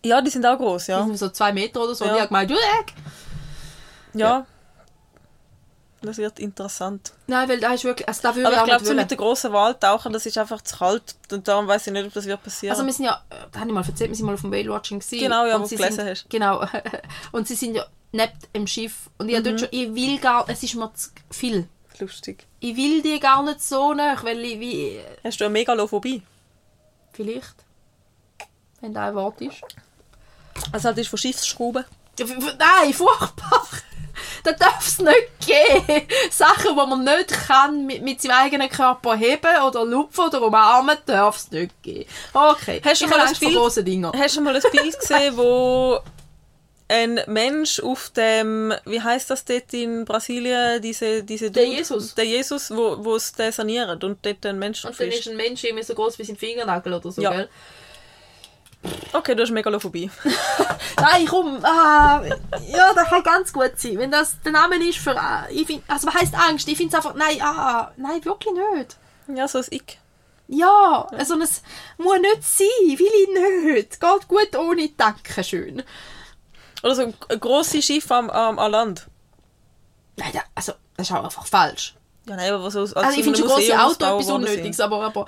[0.04, 1.04] Ja, die sind auch groß, Die ja.
[1.04, 2.04] sind so zwei Meter oder so.
[2.04, 2.10] Ja.
[2.10, 2.92] Und ich habe gemeint, du weg.
[4.14, 4.46] Ja.
[6.02, 7.12] Das wird interessant.
[7.26, 9.18] Nein, weil da ist wirklich, also da würde Aber ich ich glaube, so mit den
[9.18, 11.14] grossen Waldtauchern, das ist einfach zu kalt.
[11.30, 12.72] Und darum weiß ich nicht, ob das wird passieren.
[12.72, 14.52] Also wir sind ja, äh, da habe ich mal erzählt, wir sind mal auf dem
[14.52, 15.18] Whale-Watching gewesen.
[15.20, 16.30] Genau, ja, und wo sie du gelesen sind, hast.
[16.30, 16.66] Genau.
[17.32, 19.10] und sie sind ja neben dem Schiff.
[19.18, 19.44] Und ich, mhm.
[19.44, 21.68] dort schon, ich will gar, es ist mir zu viel.
[21.98, 22.46] Lustig.
[22.58, 26.22] Ich will die gar nicht so nah, weil ich wie, Hast du eine Megalophobie?
[27.12, 27.54] vielleicht,
[28.80, 29.60] wenn da ein Wort ist.
[30.72, 31.84] Also halt ist von Schiffsschrauben.
[32.18, 33.66] Nein, furchtbar.
[34.44, 36.06] Da darf es nicht geben.
[36.30, 40.96] Sachen, die man nicht kann mit, mit seinem eigenen Körper heben oder lupfen oder umarmen,
[41.06, 42.08] darf es nicht geben.
[42.32, 42.80] Okay.
[42.84, 44.12] Hast du mal ein Bild- grossen Dingen.
[44.16, 45.98] Hast du mal ein Bild gesehen, wo
[46.88, 52.14] ein Mensch auf dem, wie heißt das dort in Brasilien, diese, diese Der Dude- Jesus.
[52.14, 55.20] Der Jesus, wo, wo es den saniert und dort ein Mensch Und dann ist.
[55.20, 57.30] ist ein Mensch irgendwie so groß wie sein Fingernagel oder so, Ja.
[57.30, 57.48] gell?
[59.12, 60.10] Okay, du hast Megalophobie.
[60.96, 61.58] Nein, komm.
[61.64, 62.22] Ah,
[62.66, 63.98] ja, das kann ganz gut sein.
[63.98, 65.16] Wenn das der Name ist für...
[65.16, 66.66] ah, Ich find, also was heisst Angst?
[66.68, 67.14] Ich finde es einfach...
[67.14, 68.96] Nein, ah, nein, wirklich nicht.
[69.28, 69.98] Ja, so ein Ick.
[70.48, 71.62] Ja, also es
[71.98, 72.98] muss nicht sein.
[72.98, 74.00] Will ich nicht.
[74.00, 75.82] Geht gut ohne Dankeschön.
[76.82, 79.06] Oder so ein grosses Schiff am, am, am Land.
[80.16, 81.94] Nein, da, also das ist auch einfach falsch.
[82.26, 85.26] Ja, nein, aber was aus, Also ich finde schon große Auto etwas Unnötiges, aber, aber,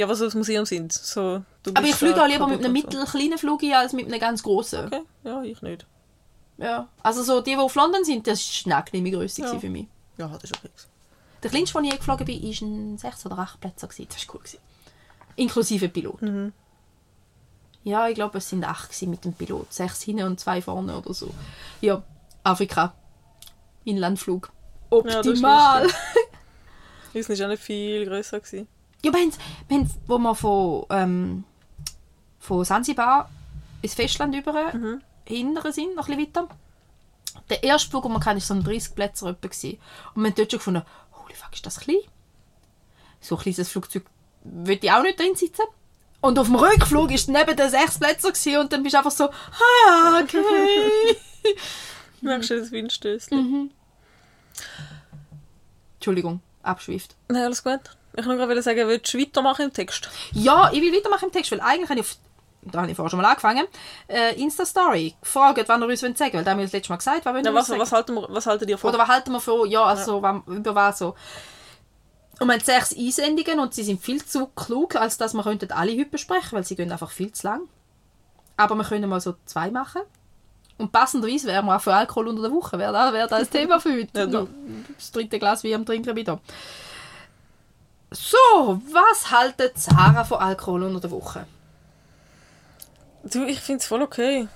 [0.00, 0.94] Ja, was aus Museum sind.
[0.94, 1.42] So,
[1.74, 2.86] aber ich fliege auch lieber mit einem und so.
[2.98, 4.86] mittelkleinen Flug als mit einem ganz großen.
[4.86, 5.84] Okay, ja, ich nicht.
[6.56, 6.88] Ja.
[7.02, 9.58] Also so die, die auf London sind, das war eine angenehme Größe Ja.
[9.58, 9.88] für mich.
[10.16, 10.70] Ja, das ist okay.
[11.42, 13.88] Der kleinste, den ich geflogen bin, war ein 6 oder 8 Plätzer.
[13.88, 14.06] gewesen.
[14.10, 14.42] Das war cool.
[15.36, 16.22] Inklusive Pilot.
[16.22, 16.52] Mhm.
[17.84, 19.70] Ja, ich glaube, es sind 8 gewesen mit dem Pilot.
[19.70, 21.28] 6 hinten und 2 vorne oder so.
[21.82, 22.02] Ja,
[22.42, 22.94] Afrika.
[23.84, 24.50] Inlandflug.
[24.90, 25.82] das ist Optimal.
[25.82, 26.00] lustig.
[27.12, 28.40] Uns war auch nicht viel grösser.
[28.40, 28.66] Gewesen.
[29.02, 29.32] Ja, wir haben,
[29.68, 31.44] wir haben, wo wir von, ähm,
[32.38, 33.30] von Sansibar
[33.82, 35.00] ins Festland über, Mhm.
[35.24, 36.48] hinteren Sinn, noch ein bisschen weiter.
[37.48, 39.26] Der erste Flug, den man kann, war so ein 30 Plätze.
[39.26, 39.38] Und
[40.16, 40.82] man hat dort schon gefunden,
[41.14, 41.96] holy fuck, ist das klein?
[43.20, 44.04] So ein kleines Flugzeug
[44.42, 45.62] würde ich auch nicht drin sitzen.
[46.20, 49.10] Und auf dem Rückflug ist neben der 6 Plätze gewesen, und dann bist du einfach
[49.10, 51.16] so, ah, okay.
[52.20, 53.70] Merkst du das Windstößchen?
[55.94, 57.16] Entschuldigung, abschweift.
[57.28, 57.80] Nein, alles gut.
[58.16, 60.08] Ich nur gerade sagen, willst du weitermachen im Text?
[60.32, 62.16] Ja, ich will weitermachen im Text, weil eigentlich habe ich auf,
[62.62, 63.66] da habe ich vorher schon mal angefangen,
[64.08, 66.96] äh, Insta-Story gefragt, wann ihr uns sagen wollt, weil da haben wir das letzte Mal
[66.96, 67.80] gesagt, was wollen Ja, was, sagen?
[67.80, 68.90] was, halten wir, was haltet ihr vor?
[68.90, 71.14] Oder was halten wir für, ja, also, wann- über was so.
[72.40, 75.70] Und wir haben sechs Einsendungen und sie sind viel zu klug, als dass wir könnten
[75.72, 77.60] alle heute besprechen, weil sie gehen einfach viel zu lang.
[78.56, 80.02] Aber wir können mal so zwei machen.
[80.78, 82.78] Und passenderweise wären wir auch für Alkohol unter der Woche.
[82.78, 84.10] Wäre das, wäre das Thema für heute.
[84.32, 84.46] Ja.
[84.96, 86.40] Das dritte Glas wie am Trinken wieder.
[88.10, 88.36] So,
[88.92, 91.46] was haltet Sarah von Alkohol unter der Woche?
[93.22, 94.48] Du, ich finde es voll okay.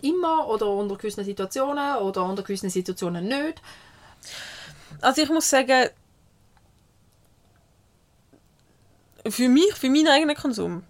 [0.00, 3.60] Immer oder unter gewissen Situationen oder unter gewissen Situationen nicht?
[5.00, 5.90] Also ich muss sagen,
[9.28, 10.84] für mich, für meinen eigenen Konsum,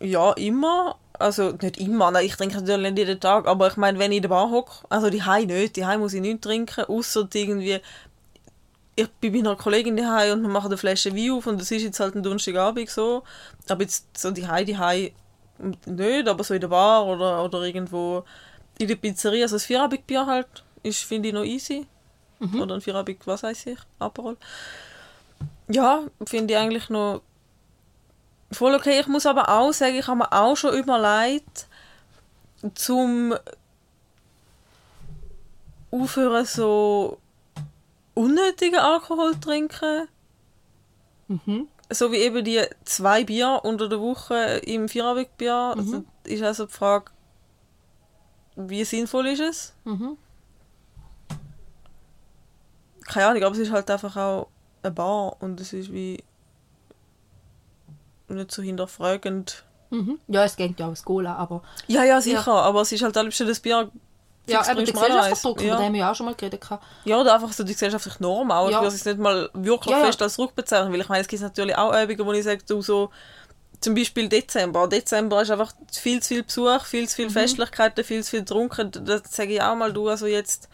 [0.00, 0.96] ja, immer.
[1.18, 4.16] Also nicht immer, nein, ich trinke natürlich nicht jeden Tag, aber ich meine, wenn ich
[4.16, 7.28] in der Bar hocke, also die Hai nicht, die Hai muss ich nicht trinken, außer
[7.32, 7.80] irgendwie,
[8.94, 11.70] ich bin bei einer Kollegin die und wir machen eine Flasche Wein auf und das
[11.70, 13.22] ist jetzt halt ein Donnerstagabend so,
[13.68, 14.76] aber jetzt so die Hai, die
[15.86, 18.24] nicht, aber so in der Bar oder, oder irgendwo
[18.78, 21.86] in der Pizzeria, also das Vierabendbier halt, ist, finde ich noch easy.
[22.60, 24.36] Oder ein Vierabend, was weiß ich, Aperol.
[25.68, 27.22] Ja, finde ich eigentlich noch
[28.50, 28.98] voll okay.
[29.00, 31.68] Ich muss aber auch sagen, ich habe mir auch schon überlegt,
[32.74, 33.34] zum
[35.92, 37.18] aufhören so
[38.14, 40.08] unnötigen Alkohol trinken.
[41.28, 41.68] Mhm.
[41.90, 45.74] So wie eben die zwei Bier unter der Woche im Vierabendbier.
[45.76, 47.10] Also ist also die Frage,
[48.56, 49.74] wie sinnvoll ist es?
[49.84, 50.16] Mhm.
[53.04, 54.48] keine Ahnung, aber es ist halt einfach auch
[54.82, 56.22] eine Bar und es ist wie
[58.28, 59.64] nicht so hinterfragend.
[59.90, 60.18] Mhm.
[60.28, 63.26] Ja, es geht ja auch Cola, aber Ja, ja, sicher, aber es ist halt am
[63.26, 63.90] liebsten das Bier.
[64.46, 64.92] Ja, eben der.
[64.94, 65.76] Gesellschaftsdruck, über ja.
[65.76, 66.60] den haben wir ja auch schon mal geredet.
[66.60, 66.84] gehabt.
[67.04, 68.68] ja, oder einfach so die gesellschaftliche Norm auch.
[68.70, 68.78] Ja.
[68.78, 71.42] Ich würde es nicht mal wirklich Ja, fest als rückbezeichnen, weil ich meine, es gibt
[71.42, 73.10] natürlich auch Übungen, wo ich sage, du so,
[73.80, 74.86] zum Beispiel Dezember.
[74.88, 77.32] Dezember ist einfach viel zu viel Besuch, viel zu viele Mhm.
[77.32, 78.90] Festlichkeiten, viel zu viel Trunken.
[79.04, 80.68] Das sage ich auch mal, du, also jetzt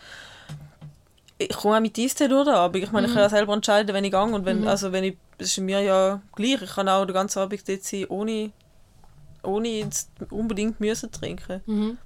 [1.40, 3.14] ich komme auch mit Eistee durch, aber ich meine, ich Mhm.
[3.14, 5.80] kann ja selber entscheiden, wenn ich gehe und wenn, also wenn ich, es ist mir
[5.80, 8.50] ja gleich, ich kann auch den ganzen Abend dort sein, ohne,
[9.44, 11.62] ohne jetzt unbedingt müssen trinken.
[11.66, 11.98] Mhm.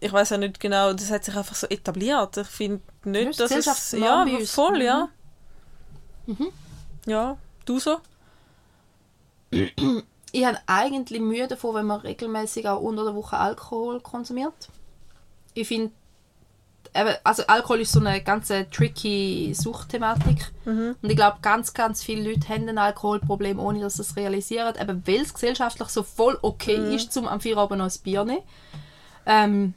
[0.00, 2.36] Ich weiß ja nicht genau, das hat sich einfach so etabliert.
[2.36, 5.08] Ich finde Ja, nicht, das dass es, ja, voll, ja.
[6.26, 6.48] Mhm.
[7.06, 7.98] Ja, du so?
[10.32, 14.68] Ich habe eigentlich Mühe davon, wenn man regelmäßig auch unter der Woche Alkohol konsumiert.
[15.54, 15.92] Ich finde,
[17.24, 20.52] also Alkohol ist so eine ganz tricky Suchtthematik.
[21.02, 24.74] Und ich glaube, ganz, ganz viele Leute haben ein Alkoholproblem, ohne dass sie es realisieren.
[24.80, 28.42] Eben weil es gesellschaftlich so voll okay ist, zum am Feierabend noch ein Bier nehmen.
[29.26, 29.74] Ähm,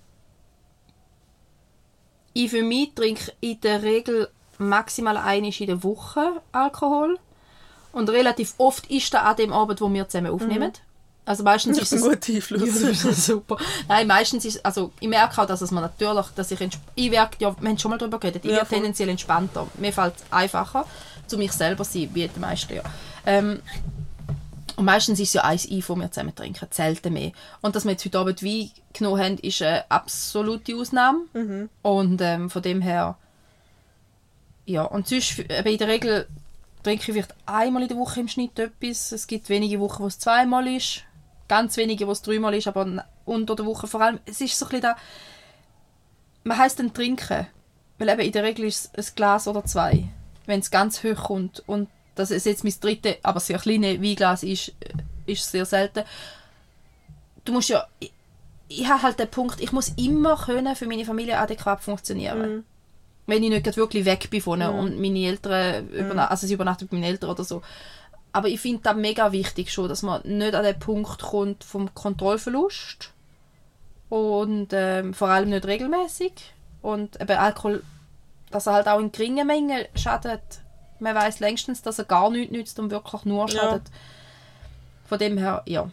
[2.34, 7.20] ich für mich trinke in der Regel maximal einmal in der Woche Alkohol.
[7.92, 10.72] Und relativ oft ist das an dem Abend, wo wir zusammen aufnehmen.
[11.26, 12.20] Also meistens Das ist ist ein es...
[12.20, 12.62] guter Einfluss.
[12.82, 13.58] Ja, das ist super.
[13.88, 16.60] Nein, meistens ist also ich merke auch, dass es mir natürlich, dass ich
[16.96, 19.68] ich werde, ja, wir haben schon mal darüber geredet, ich Ja, werde tendenziell entspannter.
[19.76, 20.86] Mir fällt es einfacher,
[21.28, 22.84] zu mich selber zu sein, wie die meisten ja.
[23.26, 23.62] Ähm,
[24.76, 27.32] und meistens ist es ja eins Eis, das wir zusammen trinken, selten mehr.
[27.62, 31.26] Und dass wir jetzt heute Abend Wein genommen haben, ist eine absolute Ausnahme.
[31.34, 31.70] Mhm.
[31.82, 33.18] Und ähm, von dem her,
[34.66, 36.28] ja, und sonst, eben in der Regel
[36.82, 39.12] trinke ich vielleicht einmal in der Woche im Schnitt etwas.
[39.12, 41.04] Es gibt wenige Wochen, wo es zweimal ist.
[41.48, 44.20] Ganz wenige, wo es dreimal ist, aber unter der Woche vor allem.
[44.26, 44.96] Es ist so ein bisschen da,
[46.44, 47.48] man heisst dann trinken.
[48.00, 50.06] Weil eben in der Regel ist es ein Glas oder zwei,
[50.46, 51.64] wenn es ganz hoch kommt.
[51.68, 56.04] Und dass es jetzt mein dritte, aber sehr kleine Weinglas ist, äh, ist sehr selten.
[57.46, 58.12] Du musst ja, ich,
[58.68, 62.64] ich habe halt den Punkt, ich muss immer können für meine Familie adäquat funktionieren.
[63.26, 66.90] Wenn ich nicht wirklich weg bin von ihnen und meine Eltern, überna also sie übernachtet
[66.90, 67.62] bei meinen Eltern oder so.
[68.34, 71.94] Aber ich finde das mega wichtig schon, dass man nicht an den Punkt kommt vom
[71.94, 73.12] Kontrollverlust
[74.10, 76.34] und ähm, vor allem nicht regelmäßig
[76.82, 77.84] und eben Alkohol,
[78.52, 80.63] dass er halt auch in geringen Mengen schadet.
[81.00, 83.56] Man weiß längstens, dass er gar nichts nützt und wirklich nur Ja.
[83.62, 83.84] schadet.
[85.06, 85.90] Von dem her, ja.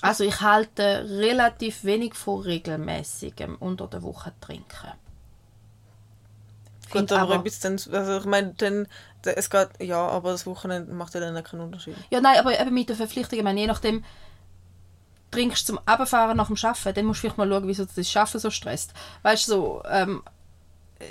[0.00, 4.92] Also ich halte relativ wenig von regelmäßigem unter der Woche trinken.
[6.90, 8.86] Gut, aber, aber- ein bisschen, also ich meine, dann,
[9.24, 11.96] es geht, ja, aber das Wochenende macht ja dann keinen Unterschied.
[12.10, 14.04] Ja, nein, aber eben mit den Verpflichtungen, ich meine, je nachdem,
[15.30, 18.16] trinkst du zum Abfahren nach dem Arbeiten, dann musst du vielleicht mal schauen, wieso das
[18.16, 18.92] Arbeiten so stresst.
[19.22, 20.22] Weißt du, so, ähm,
[20.98, 21.04] äh,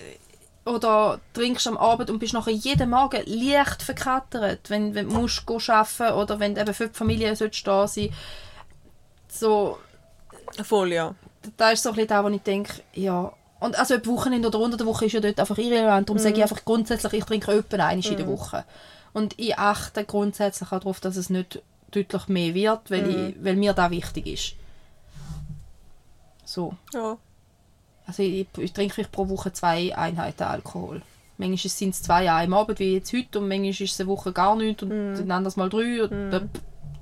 [0.66, 5.44] oder trinkst am Abend und bist nachher jeden Morgen leicht verkatert, wenn, wenn du musst
[5.70, 8.10] arbeiten oder wenn du eben für die Familie sollst da sein
[9.28, 9.78] So,
[10.64, 11.16] Voll, ja.
[11.58, 13.32] da ist so ein bisschen das, wo ich denke, ja.
[13.60, 16.10] Und also ob Wochenende oder unter der Woche ist ja dort einfach irrelevant.
[16.10, 18.66] Darum sage ich einfach grundsätzlich, ich trinke etwa einmal in der Woche.
[19.14, 23.56] Und ich achte grundsätzlich auch darauf, dass es nicht deutlich mehr wird, weil, ich, weil
[23.56, 24.56] mir das wichtig ist.
[26.44, 26.74] So.
[26.94, 27.18] Ja.
[28.12, 31.02] Also ich, ich trinke vielleicht pro Woche zwei Einheiten Alkohol.
[31.38, 34.34] Manchmal sind es zwei einem Abend, wie jetzt heute, und manchmal ist es eine Woche
[34.34, 36.04] gar nichts und dann anders mal drei.
[36.04, 36.42] Und da-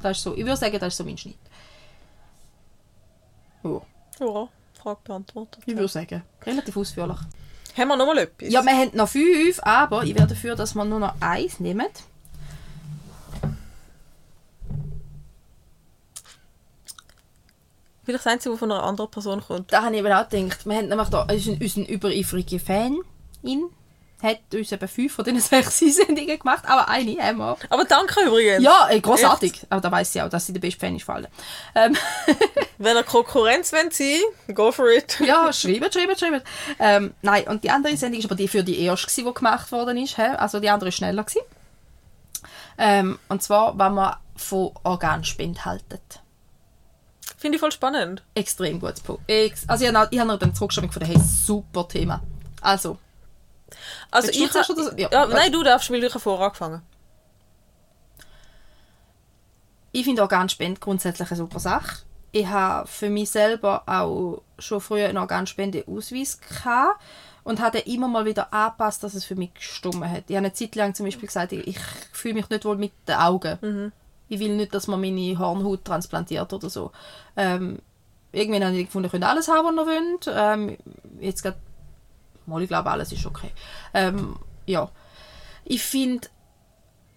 [0.04, 1.36] das ist so, ich würde sagen, das ist so mein Schnitt.
[3.64, 3.82] Ja,
[4.20, 4.48] Ja,
[4.82, 5.64] Frage beantwortet.
[5.66, 7.18] ich würde sagen, relativ ausführlich.
[7.76, 8.52] Haben wir noch mal etwas?
[8.52, 11.88] Ja, wir haben noch fünf, aber ich wäre dafür, dass wir nur noch eins nehmen.
[18.10, 19.72] Vielleicht das Einzige, was von einer anderen Person kommt.
[19.72, 20.66] Da habe ich eben auch gedacht.
[20.66, 22.98] Wir haben nämlich da unseren, unseren übereifrigen Fan
[23.44, 23.70] in
[24.22, 27.56] hat uns eben fünf von diesen sechs Sendungen gemacht, aber eine haben wir.
[27.70, 28.64] Aber danke übrigens.
[28.64, 29.68] Ja, äh, großartig.
[29.70, 31.28] Aber da weiß sie auch, dass sie der beste Fan ist von allen.
[31.76, 31.96] Ähm,
[32.80, 34.20] Wenn ihr Konkurrenz wollt sein
[34.54, 35.20] go for it.
[35.20, 36.42] ja, schreiben, schreiben, schreiben.
[36.80, 39.98] Ähm, nein, und die andere Sendung war aber die für die erste, die gemacht worden
[39.98, 40.18] ist.
[40.18, 41.24] Also die andere war schneller.
[41.24, 41.46] Gewesen.
[42.78, 46.00] Ähm, und zwar, wenn man von Organspende halten.
[47.40, 48.22] Finde ich voll spannend.
[48.36, 49.24] extrem gutes Punkt.
[49.68, 52.22] Also ich habe habe dann zurückgeschrieben von hey, super Thema.
[52.62, 52.98] Also,
[54.12, 54.92] Also du ich, oder so?
[54.98, 55.10] Ja.
[55.10, 56.82] ja, nein, du darfst, weil ich vorher angefangen.
[59.92, 62.04] ich finde Organspende grundsätzlich eine super Sache.
[62.32, 67.02] Ich habe für mich selber auch schon früher einen Organspendeausweis gehabt
[67.44, 70.26] und habe immer mal wieder angepasst, dass es für mich gestimmt hat.
[70.28, 71.80] Ich habe eine Zeit lang zum Beispiel gesagt, ich, ich
[72.12, 73.92] fühle mich nicht wohl mit den Augen.
[74.30, 76.92] Ich will nicht, dass man meine Hornhaut transplantiert oder so.
[77.36, 77.80] Ähm,
[78.32, 80.30] irgendwann habe ich gefunden, ihr könnt alles haben, was ihr wollt.
[80.32, 80.78] Ähm,
[81.20, 81.58] jetzt gerade,
[82.46, 83.52] mal, ich glaube, alles ist okay.
[83.94, 84.90] Ähm, ja.
[85.66, 86.28] Ich finde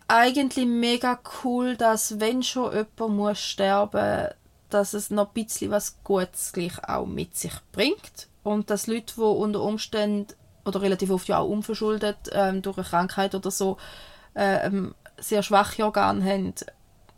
[0.09, 4.29] eigentlich mega cool, dass wenn schon jemand muss sterben,
[4.69, 9.15] dass es noch ein bisschen was Gutes gleich auch mit sich bringt und dass Leute,
[9.17, 10.35] die unter Umständen
[10.65, 13.77] oder relativ oft ja auch unverschuldet ähm, durch eine Krankheit oder so
[14.35, 16.55] ähm, sehr schwache Organe haben,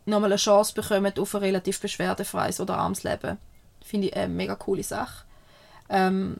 [0.05, 3.37] nochmal eine Chance bekommen auf ein relativ beschwerdefreies oder armes Leben.
[3.83, 5.25] Finde ich eine mega coole Sache.
[5.89, 6.37] Ähm,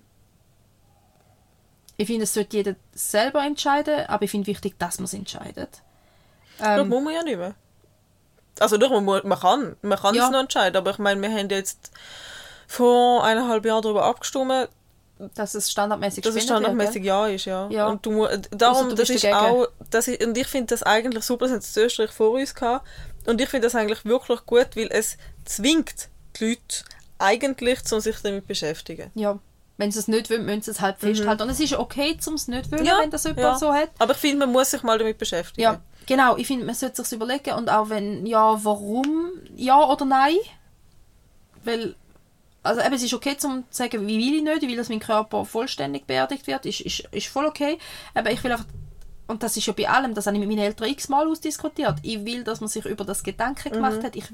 [1.97, 5.81] ich finde, es sollte jeder selber entscheiden, aber ich finde wichtig, dass man es entscheidet.
[6.57, 7.55] das Ähm, muss man ja nicht mehr.
[8.59, 10.25] Also doch, man, man kann, man kann Ja.
[10.25, 11.91] es noch entscheiden, aber ich meine, wir haben jetzt
[12.67, 14.69] vor eineinhalb Jahren darüber abgestimmt,
[15.35, 17.69] dass es standardmäßig dass es gespendet wird, standardmäßig ja ist, ja.
[17.69, 17.87] Ja.
[17.87, 19.37] Und du, darum, du das ist dagegen.
[19.39, 22.53] auch, das ist, und ich finde das eigentlich super, das sie in Österreich vor uns
[22.53, 22.85] gehabt,
[23.25, 26.09] und ich finde das eigentlich wirklich gut, weil es zwingt
[26.39, 26.83] die Leute
[27.17, 29.11] eigentlich, um sich damit beschäftigen.
[29.13, 29.23] gell?
[29.23, 29.39] Ja.
[29.77, 31.43] Wenn sie es nicht wollen, müssen sie es halt festhalten.
[31.43, 33.57] Und es ist okay, um es nicht wollen, Ja, wenn das jemand ja.
[33.57, 33.89] so hat.
[33.99, 35.61] Aber ich finde, man muss sich mal damit beschäftigen.
[35.61, 36.37] Ja, genau.
[36.37, 37.53] Ich finde, man sollte sich überlegen.
[37.55, 40.37] Und auch wenn, ja, warum, ja oder nein.
[41.65, 41.95] Weil,
[42.63, 44.99] also eben, es ist okay, zu sagen, wie will ich nicht, ich will, dass mein
[45.01, 47.77] Körper vollständig beerdigt wird, ist, ist, ist voll okay.
[48.13, 48.65] Aber ich will einfach,
[49.27, 52.23] und das ist ja bei allem, das habe ich mit meinen Eltern x-mal ausdiskutiert, ich
[52.25, 54.15] will, dass man sich über das Gedanken gemacht hat.
[54.15, 54.25] Ich,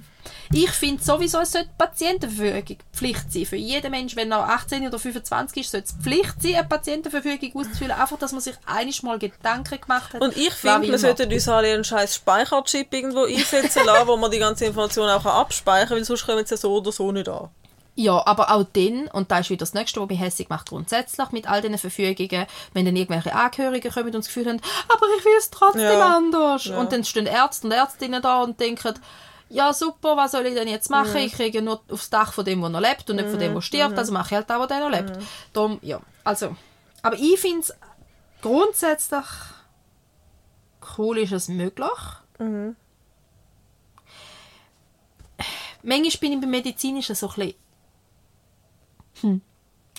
[0.53, 3.45] ich finde sowieso, es sollte Patientenverfügung Pflicht sein.
[3.45, 7.55] Für jeden Mensch, wenn er 18 oder 25 ist, sollte es Pflicht sein, eine Patientenverfügung
[7.55, 7.91] auszufüllen.
[7.91, 10.21] Einfach, dass man sich einiges mal Gedanken gemacht hat.
[10.21, 14.31] Und ich finde, wir sollten uns alle einen scheiß Speicherchip irgendwo einsetzen lassen, wo man
[14.31, 17.29] die ganze Information auch abspeichern kann, weil sonst kommen sie ja so oder so nicht
[17.29, 17.49] an.
[17.95, 21.29] Ja, aber auch dann, und da ist wieder das Nächste, was mich hässlich macht, grundsätzlich
[21.31, 25.25] mit all diesen Verfügungen, wenn dann irgendwelche Angehörigen kommen und das Gefühl haben, aber ich
[25.25, 26.15] will es trotzdem Ja.
[26.15, 26.65] anders.
[26.65, 26.79] Ja.
[26.79, 28.93] Und dann stehen Ärzte und Ärztinnen da und denken,
[29.49, 31.17] ja super, was soll ich denn jetzt machen?
[31.17, 33.61] Ich kriege nur aufs Dach von dem, der noch lebt und nicht von dem, der
[33.61, 35.11] stirbt, also mache ich halt auch, der noch lebt.
[35.51, 36.55] Darum, ja, also,
[37.01, 37.73] aber ich finde es
[38.41, 39.25] grundsätzlich
[40.97, 41.89] cool ist es möglich.
[42.39, 42.75] Manchmal
[45.83, 47.55] bin ich beim Medizinischen so ein bisschen
[49.21, 49.41] hm,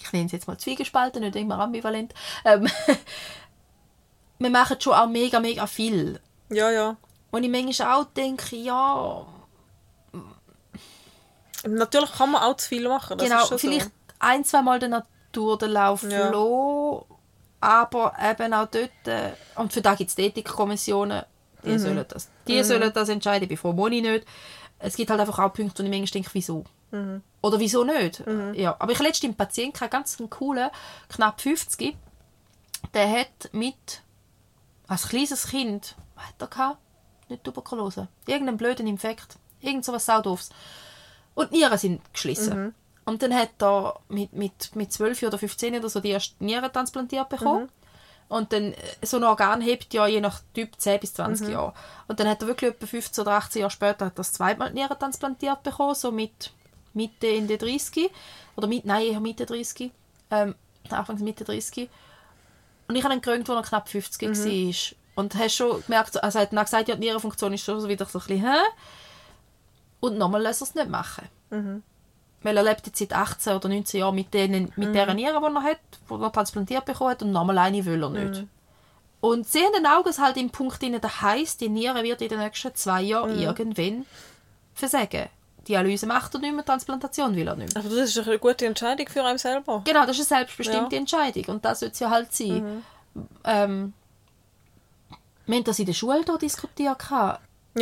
[0.03, 2.13] ich nenne es jetzt mal Zwiegespalten, nicht immer ambivalent.
[2.45, 2.69] Ähm,
[4.39, 6.21] wir machen schon auch mega, mega viel.
[6.51, 6.97] Ja, ja.
[7.31, 9.27] Und ich manchmal auch denke, ja,
[11.65, 13.17] Natürlich kann man auch zu viel machen.
[13.19, 13.91] Das genau, vielleicht So.
[14.19, 16.29] ein, zwei Mal der Natur den Lauf Ja.
[16.31, 17.05] lassen,
[17.61, 21.23] aber eben auch dort, äh, und für da gibt es die Ethikkommissionen,
[21.65, 21.79] die, Mhm.
[21.79, 24.27] sollen das, die sollen das entscheiden, bei Frau Moni nicht.
[24.81, 26.65] Es gibt halt einfach auch Punkte, wo ich manchmal denke, wieso?
[26.93, 27.23] Mhm.
[27.41, 28.23] Oder wieso nicht?
[28.55, 28.77] Ja.
[28.79, 30.71] Aber ich hatte letztens einen Patienten, gehabt, ganz einen coolen,
[31.09, 31.97] knapp 50,
[32.95, 34.03] der hat mit,
[34.87, 36.79] als kleines Kind, was hat er gehabt?
[37.29, 38.09] Nicht Tuberkulose.
[38.27, 39.37] Irgendeinen blöden Infekt.
[39.61, 40.51] Irgend so was Saudoofs.
[41.35, 42.75] Und die Nieren sind geschlossen.
[43.05, 46.71] Und dann hat er mit, mit, mit 12 oder 15 oder so die erste Niere
[46.71, 47.69] transplantiert bekommen.
[48.29, 51.75] Und dann, äh, so ein Organ hebt ja je nach Typ 10 bis 20 Jahre.
[52.09, 54.71] Und dann hat er wirklich etwa 15 oder 18 Jahre später hat er das zweimal
[54.71, 56.53] die Niere transplantiert bekommen, so mit
[56.95, 58.11] Mitte, Ende 30.
[58.57, 59.91] Oder mit, nein, eher Mitte 30.
[60.31, 60.55] Ähm,
[60.91, 61.89] Anfangs Mitte 30.
[62.89, 64.35] Und ich habe ihn gerönt, als er knapp 50 war.
[65.15, 67.89] Und hast schon gemerkt, also er hat auch gesagt, ja, die Nierenfunktion ist schon so
[67.89, 68.59] wieder so ein bisschen, hä?
[70.01, 71.29] Und nochmal lässt er es nicht machen.
[72.43, 75.55] Weil er lebt jetzt seit 18 oder 19 Jahren mit, denen, mit dieser Niere, die
[75.55, 75.79] er hat,
[76.11, 78.41] die er transplantiert bekommen hat, und nochmal eine will er nicht.
[79.21, 82.75] Und sehenden Auges halt im Punkt, in der heisst, die Niere wird in den nächsten
[82.75, 84.07] zwei Jahren irgendwann
[84.75, 85.29] versagen.
[85.69, 87.85] Dialyse macht er nicht mehr, Transplantation will er nicht mehr.
[87.85, 89.83] Aber das ist eine gute Entscheidung für einen selber.
[89.85, 91.01] Genau, das ist eine selbstbestimmte Ja.
[91.01, 92.83] Entscheidung und das sollte es ja halt sein.
[93.45, 93.93] Ähm,
[95.47, 97.39] wir haben das in der Schule hier diskutiert, Ja,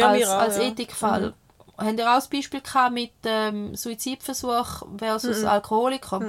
[0.09, 0.63] als, auch, als ja.
[0.65, 1.35] Ethikfall.
[1.77, 6.21] Haben ihr auch das Beispiel gehabt mit ähm, Suizidversuch versus Alkoholiker?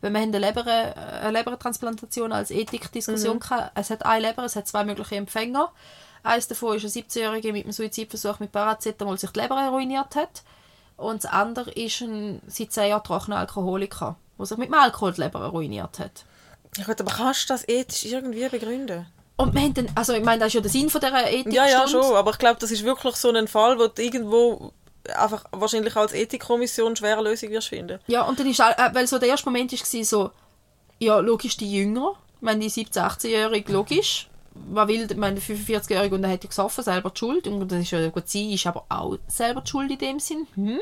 [0.00, 3.72] Weil wir haben eine, Leber, eine Lebertransplantation als Ethikdiskussion gehabt.
[3.74, 5.72] Es hat eine Leber, es hat zwei mögliche Empfänger.
[6.22, 10.42] Eines davon ist ein 17-Jähriger mit einem Suizidversuch mit Paracetamol sich die Leber ruiniert hat.
[10.96, 15.12] Und das andere ist ein seit 10 Jahren trockener Alkoholiker, der sich mit dem Alkohol
[15.12, 16.24] die Leber ruiniert hat.
[16.76, 19.06] Ja gut, aber kannst du das ethisch irgendwie begründen?
[19.36, 21.52] Und wir haben dann, also ich meine, das ist ja der Sinn von dieser Ethik.
[21.52, 22.16] Ja, ja, schon.
[22.16, 24.72] Aber ich glaube, das ist wirklich so ein Fall, wo du irgendwo
[25.14, 28.00] einfach wahrscheinlich als Ethikkommission schwere Lösung wirst finden.
[28.06, 30.30] Ja, und dann ist äh, weil so der erste Moment war so,
[30.98, 34.28] ja, logisch die Jünger, ich meine, die 17-, 18-Jährige, logisch.
[34.70, 37.46] Was will, ich meine, der 45-Jährige und er hätte gesoffen, selber die Schuld.
[37.46, 40.46] Und das ist ja gut, sie ist aber auch selber die Schuld in dem Sinn.
[40.54, 40.78] Hm.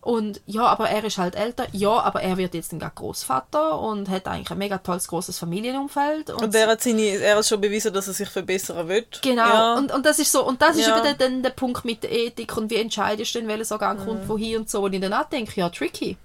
[0.00, 1.66] Und ja, aber er ist halt älter.
[1.70, 5.38] Ja, aber er wird jetzt dann gerade Großvater und hat eigentlich ein mega tolles, großes
[5.38, 6.30] Familienumfeld.
[6.30, 9.06] Und er hat, seine, er hat schon bewiesen, dass er sich verbessern will.
[9.22, 9.74] Genau, Ja.
[9.76, 10.96] und, und das ist so, und das ist Ja.
[10.96, 14.00] eben dann, dann der Punkt mit der Ethik und wie entscheidest du denn, welches Organ
[14.00, 14.04] Mhm.
[14.04, 16.16] kommt wohin und so, und ich dann auch denke, ja, tricky.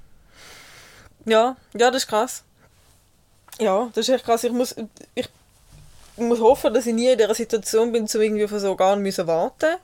[1.25, 2.43] Ja, ja, das ist krass.
[3.59, 4.43] Ja, das ist echt krass.
[4.43, 4.75] Ich muss,
[5.13, 5.29] ich
[6.17, 9.27] muss hoffen, dass ich nie in dieser Situation bin, um irgendwie von so Organen müssen
[9.27, 9.75] warten.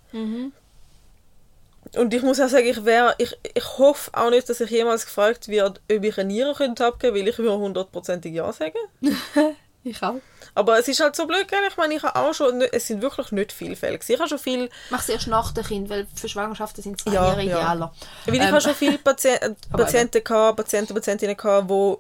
[1.95, 5.05] Und ich muss auch sagen, ich, wär, ich, ich hoffe auch nicht, dass ich jemals
[5.05, 8.77] gefragt werde, ob ich eine Niere könnte abgeben weil ich würde hundertprozentig Ja sagen.
[9.85, 10.15] Ich auch.
[10.55, 11.59] Aber es ist halt so blöd, gell?
[11.67, 13.99] ich meine, ich habe auch schon, es sind wirklich nicht viele Fälle.
[14.07, 17.11] Ich habe schon viel, Mach es erst nach dem Kind, weil für Schwangerschaften sind zwei
[17.11, 17.57] Ja, Jahre ja.
[17.57, 17.93] idealer.
[18.25, 19.37] weil ich Ähm, habe schon viele Patien
[19.73, 21.97] aber Patienten gehabt, Patienten, Patientinnen gehabt, die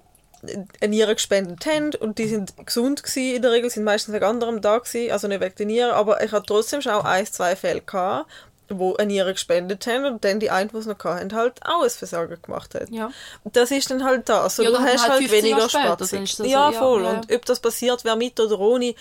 [0.81, 4.25] eine Niere gespendet haben und die sind gesund gewesen, in der Regel, sind meistens wegen
[4.25, 7.25] anderem da gewesen, also nicht wegen der Niere, aber ich hatte trotzdem schon auch ein,
[7.25, 8.29] zwei Fälle gehabt,
[8.69, 11.83] wo eine Niere gespendet haben und dann die eine, die es noch hatten, halt auch
[11.83, 12.89] ein Versagen gemacht hat.
[12.89, 13.11] Ja.
[13.43, 14.59] Das ist dann halt das.
[14.59, 16.11] Also Ja, du hast halt halt 15 weniger Spaß.
[16.39, 17.03] Ja, so, voll.
[17.03, 17.11] ja.
[17.11, 18.95] Und ob das passiert, wer mit oder ohne,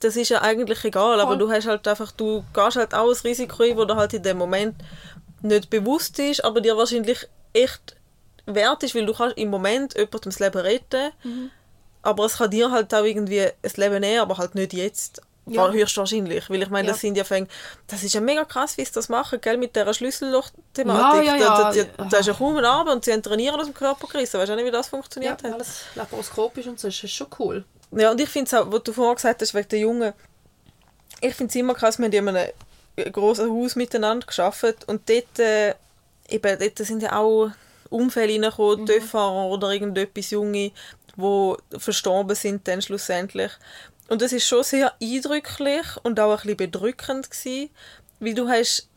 [0.00, 1.20] das ist ja eigentlich egal.
[1.20, 1.38] Aber Voll.
[1.38, 4.22] du hast halt einfach, du gehst halt auch ein Risiko ein, wo dir halt in
[4.22, 4.76] dem Moment
[5.42, 7.95] nicht bewusst ist, aber dir wahrscheinlich echt
[8.46, 11.50] wert ist, weil du kannst im Moment jemandem das Leben retten, Mhm.
[12.02, 15.20] aber es kann dir halt auch irgendwie das Leben nehmen, aber halt nicht jetzt.
[15.48, 15.66] Ja.
[15.68, 15.72] Ja.
[15.72, 16.92] Höchstwahrscheinlich, weil ich meine, Ja.
[16.92, 17.46] das sind ja Fäng,
[17.86, 21.24] das ist ja mega krass, wie sie das machen, gell, mit dieser Schlüsselloch-Thematik.
[21.24, 21.72] Ja, ja, ja.
[21.96, 24.40] Da, da, ist ja kaum ein Abend und sie haben trainieren aus dem Körper gerissen.
[24.40, 25.52] Weißt du auch nicht, wie das ja, funktioniert hat?
[25.52, 27.64] alles laparoskopisch und so, das ist schon cool.
[27.92, 30.12] Ja, und ich finde es auch, was du vorhin gesagt hast, wegen der Jungen,
[31.20, 35.38] ich finde es immer krass, wir haben in einem grossen Haus miteinander geschafft und dort,
[35.38, 35.74] äh,
[36.28, 37.50] eben, dort sind ja auch
[37.90, 38.86] Unfälle reingekommen, Mhm.
[38.86, 40.72] Töpffahrer oder irgendetwas Junge,
[41.16, 43.52] die verstorben sind dann schlussendlich.
[44.08, 47.70] Und das ist schon sehr eindrücklich und auch ein bisschen bedrückend gewesen,
[48.20, 48.88] weil du hast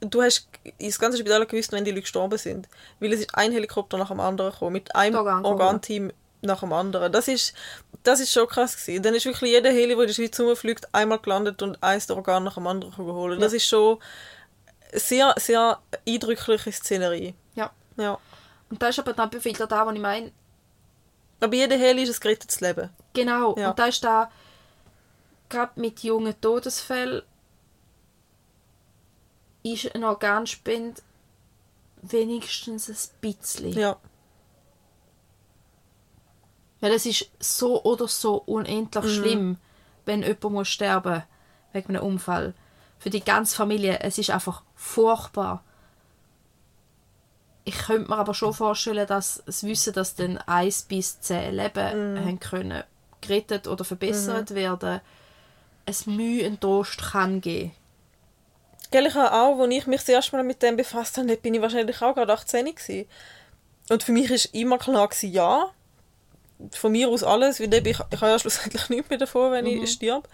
[0.00, 0.48] du hast
[0.80, 2.68] das ganze Spital gewusst, wenn die Leute gestorben sind.
[3.00, 6.72] Weil es ist ein Helikopter nach dem anderen gekommen, mit einem Organ- Organteam nach dem
[6.74, 7.10] anderen.
[7.10, 7.54] Das ist,
[8.02, 9.02] das ist schon krass gewesen.
[9.02, 12.16] Dann ist wirklich jeder Heli, der in der Schweiz rumfliegt, einmal gelandet und eins der
[12.16, 13.40] Organ nach dem anderen geholt.
[13.40, 13.98] Das ist schon
[14.92, 17.34] sehr, sehr eindrückliche Szenerie.
[17.96, 18.18] Ja.
[18.70, 20.32] Und da ist aber dann wieder da, wo ich meine,
[21.40, 22.90] Aber jeder Heli ist ein gerettetes Leben.
[23.12, 23.70] genau, Ja.
[23.70, 24.30] und da ist da,
[25.48, 27.22] gerade mit jungen Todesfällen,
[29.62, 31.00] ist ein Organspende
[32.02, 33.72] wenigstens ein bisschen.
[33.72, 33.96] Ja.
[36.80, 39.56] Weil es ist so oder so unendlich schlimm,
[40.04, 41.22] wenn jemand muss sterben
[41.72, 42.52] wegen einem Unfall.
[42.98, 45.62] Für die ganze Familie, es ist einfach furchtbar.
[47.64, 52.18] Ich könnte mir aber schon vorstellen, dass das Wissen, dass dann 1 bis 10 Leben
[52.20, 52.84] haben können,
[53.20, 55.00] gerettet oder verbessert werden,
[55.86, 57.72] es Mühe und Trost kann geben.
[58.90, 61.60] Gell, ich auch, als ich mich das erste Mal mit dem befasst habe, bin ich
[61.62, 63.08] wahrscheinlich auch gerade 18 gewesen.
[63.88, 65.70] Und für mich war immer klar, gewesen, ja,
[66.72, 69.82] von mir aus alles, weil ich, ich habe ja schlussendlich nichts mehr davon, wenn Mhm.
[69.82, 70.28] ich sterbe.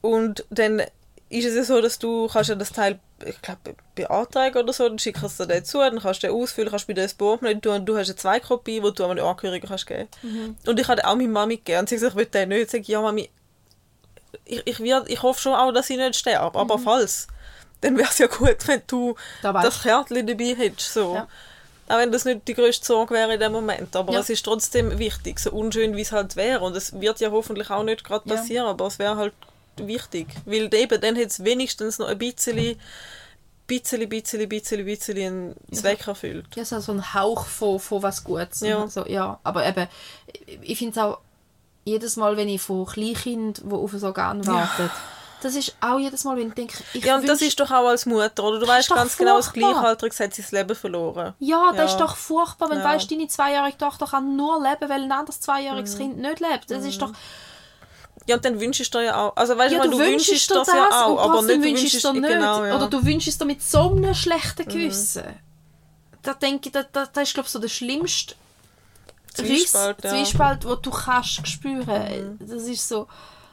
[0.00, 0.82] Und dann
[1.30, 4.88] ist es ja so, dass du kannst ja das Teil, ich glaube, beantragen oder so,
[4.88, 7.14] dann schickst du es dir zu, dann kannst du den ausfüllen, kannst bei dir das
[7.14, 10.08] Board tun und du hast eine Zweikopie, die du an den Angehörigen kannst geben.
[10.22, 10.56] Mhm.
[10.66, 12.62] Und ich hatte auch meine Mami gegeben und sie hat gesagt, ich will den nicht.
[12.64, 13.30] Ich sage, ja Mami,
[14.44, 17.26] ich, ich, werd, ich hoffe schon auch, dass ich nicht sterbe, aber falls,
[17.80, 19.14] dann wäre es ja gut, wenn du Mhm.
[19.42, 20.92] Da das Kärtchen dabei hättest.
[20.92, 21.14] So.
[21.14, 21.28] Ja.
[21.88, 23.94] Auch wenn das nicht die grösste Sorge wäre in dem Moment.
[23.94, 24.20] Aber Ja.
[24.20, 26.60] es ist trotzdem wichtig, so unschön wie es halt wäre.
[26.60, 28.36] Und es wird ja hoffentlich auch nicht gerade Ja.
[28.36, 29.34] passieren, aber es wäre halt
[29.78, 30.28] wichtig.
[30.46, 32.56] Weil eben, dann hätte es wenigstens noch ein bisschen,
[33.66, 36.46] bisschen, bisschen, bisschen, bisschen einen Zweck erfüllt.
[36.54, 38.60] Ja, so so ein Hauch von, von was Gutes.
[38.60, 38.86] Ja.
[38.88, 39.38] So, ja.
[39.42, 39.86] Aber eben,
[40.62, 41.18] ich- finde es auch
[41.84, 44.90] jedes Mal, wenn ich von Kleinkind, die auf ein Organ warten,
[45.42, 47.86] das ist auch jedes Mal, wenn ich denke, ich Ja, und das ist doch auch
[47.88, 48.60] als Mutter, oder?
[48.60, 49.72] Du weißt ganz genau, das furchtbar.
[49.72, 51.34] Gleichaltrige hat sein Leben verloren.
[51.38, 51.84] Ja, das Ja.
[51.84, 52.84] ist doch furchtbar, wenn Ja.
[52.84, 55.42] du weißt, deine zweijährige Tochter kann nur leben, weil ein anderes Mhm.
[55.42, 56.70] zweijähriges Kind nicht lebt.
[56.70, 57.12] Das ist doch...
[58.26, 59.36] Ja, und dann wünschst du dir ja auch.
[59.36, 61.58] Also, weißt Ja, du, du, du wünschst wünschst dir das das, ja auch, aber nicht,
[61.58, 62.32] du wünschst wünschst du es dir nicht.
[62.32, 62.70] Genau, ja.
[62.70, 62.76] Mhm.
[62.82, 65.24] Oder du wünschst es dir mit so einem schlechten Gewissen.
[66.22, 68.34] Da denke ich, das, das, das ist, glaube ich, so der schlimmste
[69.34, 70.12] Zwiespalt, Riss, ja.
[70.12, 70.24] Mhm.
[70.24, 72.38] Zwiespalt, den du kannst spüren.
[72.40, 73.08] Das ist so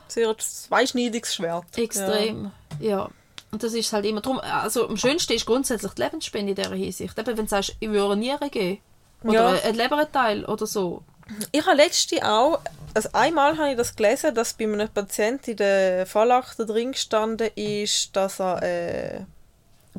[0.08, 1.78] Sehr zweischneidiges Schwert.
[1.78, 2.52] extrem.
[2.80, 3.10] Ja.
[3.52, 4.40] Und das ist halt immer drum.
[4.40, 7.18] Also am schönsten ist grundsätzlich die Lebensspende in dieser Hinsicht.
[7.18, 8.80] Eben, wenn du sagst, ich würde Nieren geben.
[9.24, 9.62] Oder Ja.
[9.70, 11.04] ein Leberteil oder so.
[11.52, 12.60] Ich habe letzte auch,
[12.94, 17.50] also einmal habe ich das gelesen, dass bei einem Patienten in der Fallakte drin gestanden
[17.56, 19.26] ist, dass er äh, eine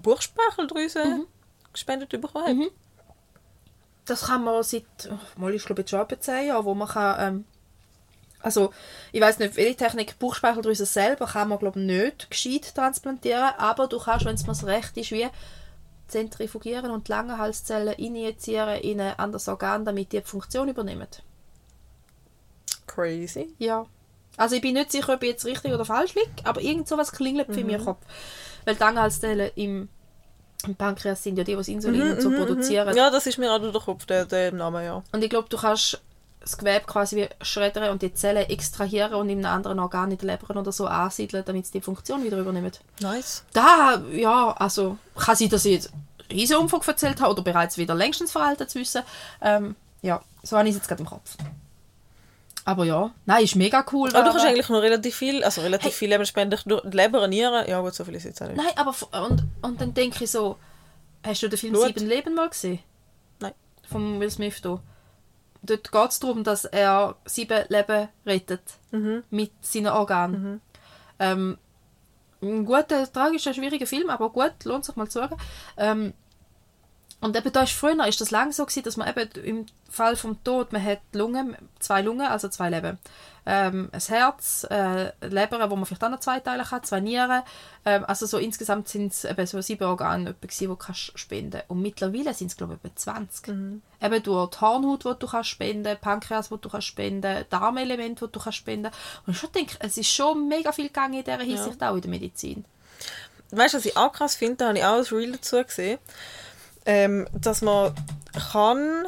[0.02, 1.26] Bauchspeicheldrüse Mhm.
[1.72, 2.72] gespendet bekommen hat.
[4.04, 6.88] Das kann man seit, oh, mal ist glaube ich schon etwa 10 Jahren, wo man
[6.88, 7.44] kann, ähm,
[8.40, 8.72] also
[9.12, 13.86] ich weiß nicht, welche Technik, Bauchspeicheldrüse selber kann man glaube ich nicht gescheit transplantieren, aber
[13.86, 15.28] du kannst, wenn es mir recht ist, wie
[16.12, 21.08] zentrifugieren und die Langenhalszellen injizieren in ein anderes Organ, damit die die Funktion übernehmen.
[22.86, 23.54] Crazy.
[23.58, 23.86] Ja.
[24.36, 27.12] Also ich bin nicht sicher, ob ich jetzt richtig oder falsch liege, aber irgend sowas
[27.12, 28.04] klingelt für mich im Kopf.
[28.64, 29.88] Weil die Langenhalszellen im,
[30.66, 32.96] im Pankreas sind ja die, die das Insulin und so produzieren.
[32.96, 35.02] Ja, das ist mir auch durch den Kopf, der, der Name, ja.
[35.12, 36.00] Und ich glaube, du kannst
[36.42, 40.18] das Gewebe quasi wie schreddern und die Zellen extrahieren und in einem anderen Organ in
[40.18, 42.72] der Leber oder so ansiedeln, damit sie die Funktion wieder übernehmen.
[43.00, 43.44] Nice.
[43.52, 45.92] Da, ja, also kann sein, dass ich jetzt
[46.30, 49.02] riesen Umfang erzählt habe oder bereits wieder längstens veraltet zu wissen.
[49.40, 51.36] Ähm, ja, so habe ich es jetzt gerade im Kopf.
[52.64, 54.08] Aber ja, nein, ist mega cool.
[54.10, 55.92] Aber du kannst eigentlich noch relativ viel, also relativ Hey.
[55.92, 58.56] viel Lebensspenden durch die Leber, Nieren, ja gut, so viel ist jetzt auch nicht.
[58.56, 58.94] Nein, aber
[59.28, 60.58] und, und dann denke ich so,
[61.24, 61.86] hast du den Film Blut?
[61.86, 62.78] Sieben Leben mal gesehen?
[63.40, 63.52] Nein.
[63.90, 64.80] Von Will Smith da.
[65.62, 68.62] Dort geht es darum, dass er sieben Leben rettet
[69.30, 70.60] mit seinen Organen.
[71.18, 71.56] Ähm,
[72.42, 75.38] ein guter, tragischer, schwieriger Film, aber gut, lohnt sich mal zu schauen.
[75.76, 76.12] Ähm,
[77.22, 80.16] und eben da ist früher ist das lange so gewesen, dass man eben im Fall
[80.16, 82.98] vom Tod, man hat Lungen, zwei Lungen, also zwei Leben.
[83.46, 87.42] Ähm, ein Herz, äh, Leber, wo man vielleicht auch noch zwei Teile hat, zwei Nieren.
[87.84, 91.60] Ähm, also so insgesamt sind es eben so sieben Organe, etwa die du kannst spenden
[91.68, 93.48] Und mittlerweile sind es glaube ich etwa 20.
[93.48, 98.26] Eben durch die Hornhaut, die du kannst spenden, Pankreas, die du kannst spenden, Darmelement, die
[98.32, 98.90] du kannst spenden.
[99.26, 102.00] Und ich schon denke, es ist schon mega viel gegangen in dieser Hinsicht auch in
[102.00, 102.64] der Medizin.
[103.52, 105.98] Weißt du, was ich auch krass finde, da habe ich auch ein Reel dazu gesehen,
[106.86, 107.94] ähm, dass man
[108.52, 109.06] kann,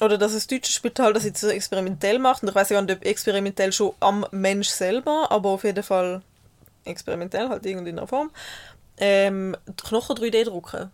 [0.00, 2.96] oder dass das deutsche Spital das jetzt so experimentell macht, und ich weiß ja nicht,
[2.96, 6.22] ob experimentell schon am Mensch selber, aber auf jeden Fall
[6.84, 8.30] experimentell, halt in irgendeiner Form,
[8.98, 10.90] ähm, Knochen 3D drucken.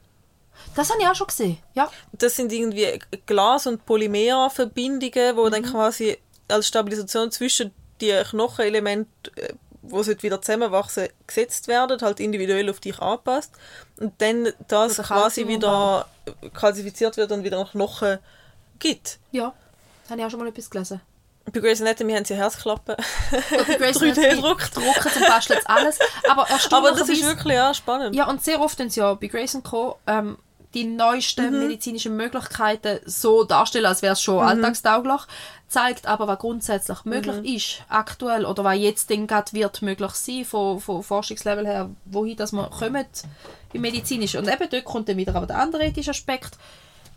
[0.74, 1.59] Das habe ich auch schon gesehen.
[1.74, 6.18] Ja, Das sind irgendwie Glas- und Polymerverbindungen, wo dann quasi
[6.49, 9.55] als Stabilisation zwischen die Knochenelemente, äh,
[9.91, 13.53] wo sie wieder zusammenwachsen, gesetzt werden, halt individuell auf dich anpasst.
[13.99, 16.07] Und dann das Oder quasi wieder
[16.55, 18.18] kalzifiziert wird und wieder nach Knochen
[18.78, 19.18] gibt.
[19.32, 19.53] ja.
[20.03, 21.03] Das habe ich auch schon mal etwas gelesen.
[21.53, 22.97] Bei Grey's Anatomy haben sie Herzklappen.
[23.51, 25.99] Bei Grey's 3D Anatomy drucken zum Basteln jetzt alles.
[26.28, 28.16] Aber Aber das ist wirklich ja, spannend.
[28.16, 29.99] Ja, und sehr oft tun sie ja bei Grace Co.
[30.07, 30.39] Ähm,
[30.75, 31.59] die neuesten Mhm.
[31.61, 34.49] medizinischen Möglichkeiten so darstellen, als wäre es schon Mhm.
[34.49, 35.23] alltagstauglich,
[35.69, 40.45] zeigt aber, was grundsätzlich möglich ist, aktuell, oder was jetzt dann gerade wird möglich sein,
[40.45, 43.07] von, von Forschungslevel her, wohin dass wir kommen
[43.73, 44.41] im Medizinischen.
[44.41, 46.57] Und eben dort kommt dann wieder aber der andere ethische Aspekt.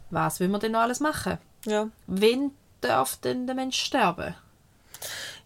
[0.10, 1.38] Was will man denn noch alles machen?
[1.66, 1.88] Ja.
[2.08, 4.36] Wen darf denn der Mensch sterben?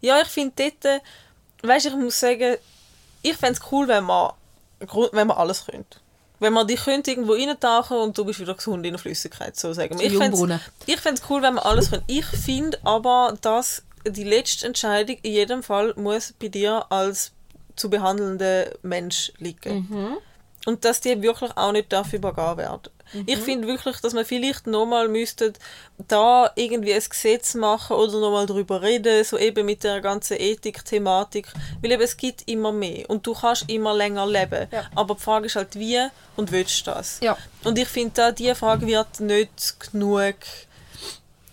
[0.01, 0.99] Ja, ich finde dort, äh,
[1.67, 2.57] weißt, ich muss sagen,
[3.21, 4.31] ich fände es cool, wenn man,
[5.11, 5.99] wenn man alles könnte.
[6.39, 9.71] Wenn man dich könnte irgendwo reintauchen und du bist wieder gesund in der Flüssigkeit, so
[9.73, 10.05] sagen wir.
[10.05, 12.05] Ich fände es cool, wenn man alles könnte.
[12.07, 17.31] Ich finde aber, dass die letzte Entscheidung in jedem Fall muss bei dir als
[17.75, 20.17] zu behandelnder Mensch liegen.
[20.65, 22.89] Und dass die wirklich auch nicht dafür übergehen werden.
[23.25, 25.53] Ich finde wirklich, dass man vielleicht nochmal müsste
[26.07, 31.47] da irgendwie ein Gesetz machen oder nochmal darüber reden, so eben mit der ganzen Ethik-Thematik,
[31.81, 34.67] weil eben es gibt immer mehr und du kannst immer länger leben.
[34.71, 34.85] Ja.
[34.95, 35.99] Aber die Frage ist halt, wie
[36.35, 37.19] und willst du das?
[37.21, 37.37] Ja.
[37.63, 40.35] Und ich finde, da diese Frage wird nicht genug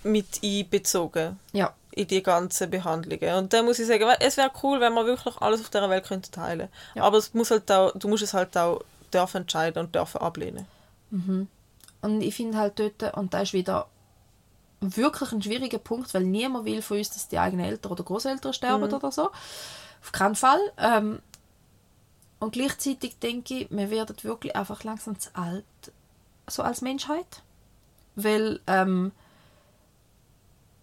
[0.02, 1.72] mit einbezogen Ja.
[1.92, 3.34] in die ganzen Behandlungen.
[3.36, 6.06] Und da muss ich sagen, es wäre cool, wenn man wirklich alles auf dieser Welt
[6.06, 6.68] könnte teilen.
[6.94, 7.04] Ja.
[7.04, 8.80] Aber es muss halt auch, du musst es halt auch
[9.12, 10.66] dürfen entscheiden und dürfen ablehnen.
[12.00, 13.86] Und ich finde halt dort, und da ist wieder
[14.80, 18.52] wirklich ein schwieriger Punkt, weil niemand will von uns, dass die eigenen Eltern oder Großeltern
[18.52, 19.30] sterben oder so.
[20.00, 20.60] Auf keinen Fall.
[20.78, 21.20] Ähm,
[22.40, 25.64] und gleichzeitig denke ich, wir werden wirklich einfach langsam zu alt,
[26.48, 27.42] so als Menschheit.
[28.16, 29.12] Weil, ähm,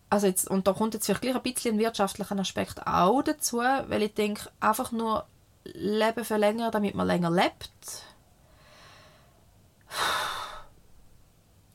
[0.10, 3.58] also jetzt, und da kommt jetzt vielleicht gleich ein bisschen ein wirtschaftlicher Aspekt auch dazu,
[3.58, 5.26] weil ich denke, einfach nur
[5.66, 7.70] Leben verlängern, damit man länger lebt,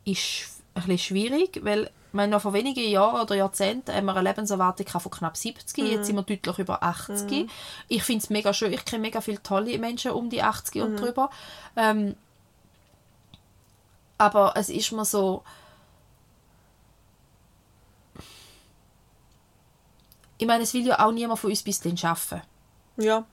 [0.04, 4.28] ist ein bisschen schwierig, weil wir noch vor wenigen Jahren oder Jahrzehnten haben wir eine
[4.28, 7.50] Lebenserwartung von knapp 70, jetzt sind wir deutlich über 80.
[7.88, 10.96] Ich finde es mega schön, ich kenne mega viele tolle Menschen um die 80 und
[10.96, 11.30] drüber.
[11.76, 12.14] Ähm,
[14.16, 15.42] aber es ist mir so...
[20.38, 22.42] Ich meine, es will ja auch niemand von uns bis dann arbeiten.
[22.96, 23.24] Ja.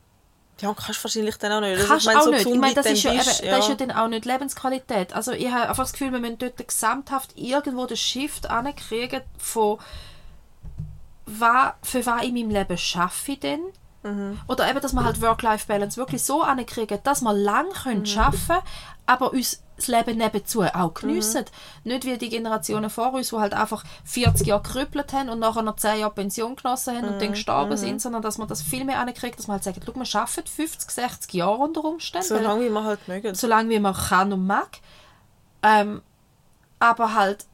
[0.61, 1.77] Ja, kannst wahrscheinlich dann auch nicht.
[1.77, 2.45] Also, Kannst ich meine, auch so nicht.
[2.45, 5.13] Ich meine, das ist, ja, eben, du bist, das ist ja dann auch nicht Lebensqualität.
[5.13, 9.79] Also ich habe einfach das Gefühl, wir müssen dort gesamthaft irgendwo den Shift ankriegen von
[11.25, 13.61] was, für was in meinem Leben schaffe ich denn?
[14.03, 14.39] Mhm.
[14.47, 18.05] Oder eben, dass wir halt Work-Life-Balance wirklich so ankriegen, dass wir lang können Mhm.
[18.05, 18.57] schaffen
[19.05, 21.45] aber uns das Leben nebenzu auch geniessen.
[21.83, 21.91] Mhm.
[21.91, 25.63] Nicht wie die Generationen vor uns, die halt einfach 40 Jahre gerüppelt haben und nachher
[25.63, 27.19] noch 10 Jahre Pension genossen haben und Mhm.
[27.19, 29.93] dann gestorben sind, sondern dass man das viel mehr ankriegt, dass man halt sagt, schau,
[29.95, 32.27] wir arbeiten 50, 60 Jahre unter Umständen.
[32.27, 33.33] So weil- lange wie man halt mögen.
[33.33, 34.69] so lange wie man kann und mag.
[35.63, 36.01] Ähm,
[36.79, 37.45] aber halt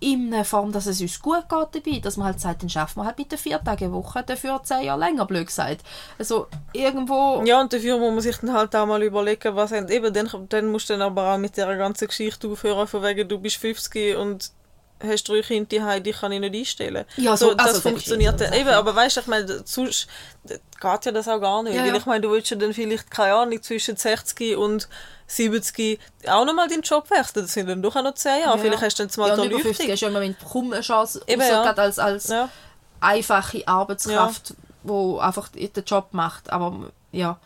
[0.00, 3.00] in einer Form, dass es uns gut geht dabei, dass man halt sagt, dann schaffen
[3.00, 5.82] wir halt mit der Woche, dafür zehn Jahre länger, blöd gesagt.
[6.18, 7.42] Also irgendwo...
[7.44, 10.66] Ja, und dafür muss man sich dann halt auch mal überlegen, was eben, dann, dann
[10.66, 14.16] musst du dann aber auch mit dieser ganzen Geschichte aufhören, von wegen, du bist 50
[14.16, 14.52] und
[15.02, 17.04] hast drei Kinder die die kann ich nicht einstellen.
[17.16, 18.60] Ja, so- das also, funktioniert das ist dann.
[18.60, 20.08] eben aber weißt du, ich meine, sonst
[20.44, 21.74] geht ja das auch gar nicht.
[21.74, 21.96] Ja, weil ja.
[21.96, 24.88] ich meine, du willst ja dann vielleicht, keine Ahnung, zwischen 60 und
[25.26, 27.42] 70 auch nochmal deinen Job wechseln.
[27.42, 28.58] Das sind dann doch auch noch 10 Jahre.
[28.58, 29.92] Vielleicht hast du dann mal ja, ja, und über 50 Lüftung.
[29.92, 31.62] hast du ja im Moment kaum eine Chance, Eben, ja.
[31.62, 32.48] als, als Ja.
[33.00, 36.50] einfache Arbeitskraft, wo einfach den Job macht.
[36.50, 37.38] Aber ja,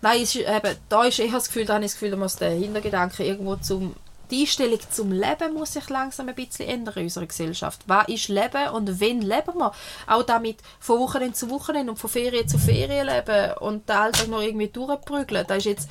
[0.00, 2.16] nein, es ist, eben, da ist eher das Gefühl, da habe ich das Gefühl, da
[2.16, 3.96] muss der Hintergedanke irgendwo zum
[4.30, 7.80] die Einstellung zum Leben muss sich langsam ein bisschen ändern in unserer Gesellschaft.
[7.86, 9.72] Was ist Leben und wen leben wir?
[10.06, 14.28] Auch damit von Wochenende zu Wochenende und von Ferien zu Ferien leben und den Alltag
[14.28, 15.44] noch irgendwie durchprügeln.
[15.48, 15.88] Da, ist jetzt,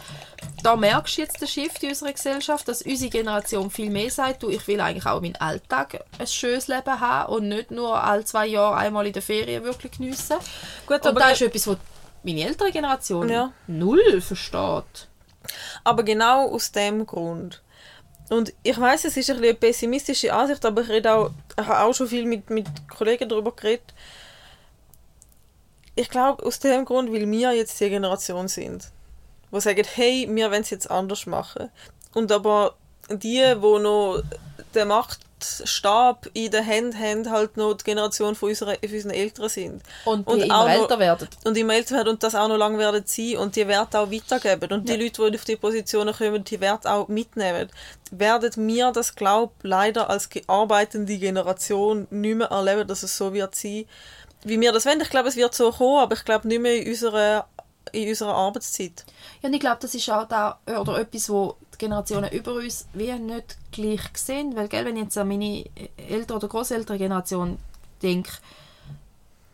[0.63, 4.43] da merkst du jetzt den Shift in unserer Gesellschaft, dass unsere Generation viel mehr sagt,
[4.43, 8.23] du, ich will eigentlich auch meinen Alltag ein schönes Leben haben und nicht nur alle
[8.25, 10.37] zwei Jahre einmal in der Ferien wirklich geniessen.
[10.85, 11.77] Gut, und aber das ge- ist etwas, was
[12.23, 13.51] meine ältere Generation Ja.
[13.67, 15.07] null versteht.
[15.83, 17.61] Aber genau aus dem Grund.
[18.29, 21.79] Und ich weiß, es ist ein eine pessimistische Ansicht, aber ich rede auch, ich habe
[21.79, 23.93] auch schon viel mit, mit Kollegen darüber geredet.
[25.95, 28.91] Ich glaube, aus dem Grund, weil wir jetzt die Generation sind,
[29.51, 31.69] die sagen, hey, wir wollen es jetzt anders machen.
[32.13, 32.75] Und aber
[33.09, 34.21] die, die noch
[34.75, 34.87] den
[35.39, 39.83] Machtstab in den Händen haben, halt noch die Generation von unseren, von unseren Eltern sind.
[40.05, 41.27] Und die Und immer auch noch- älter werden.
[41.43, 44.11] und immer älter werden und das auch noch lange werden sein und die Werte auch
[44.11, 47.69] weitergeben und die Leute, die auf die Positionen kommen, die Werte auch mitnehmen,
[48.11, 53.55] werden mir das glaub leider als arbeitende Generation nicht mehr erleben, dass es so wird
[53.55, 53.85] sein,
[54.43, 55.01] wie wir das wollen.
[55.01, 57.47] Ich glaube, es wird so kommen, aber ich glaube nicht mehr in unserer,
[57.91, 59.05] in unserer Arbeitszeit.
[59.41, 62.87] Ja, und ich glaube, das ist auch da, oder etwas, wo die Generationen über uns
[62.93, 64.55] wie nicht gleich sehen.
[64.55, 65.65] Weil, gell, wenn ich jetzt an meine
[65.97, 67.57] ältere oder großeltere Generation
[68.01, 68.31] denke,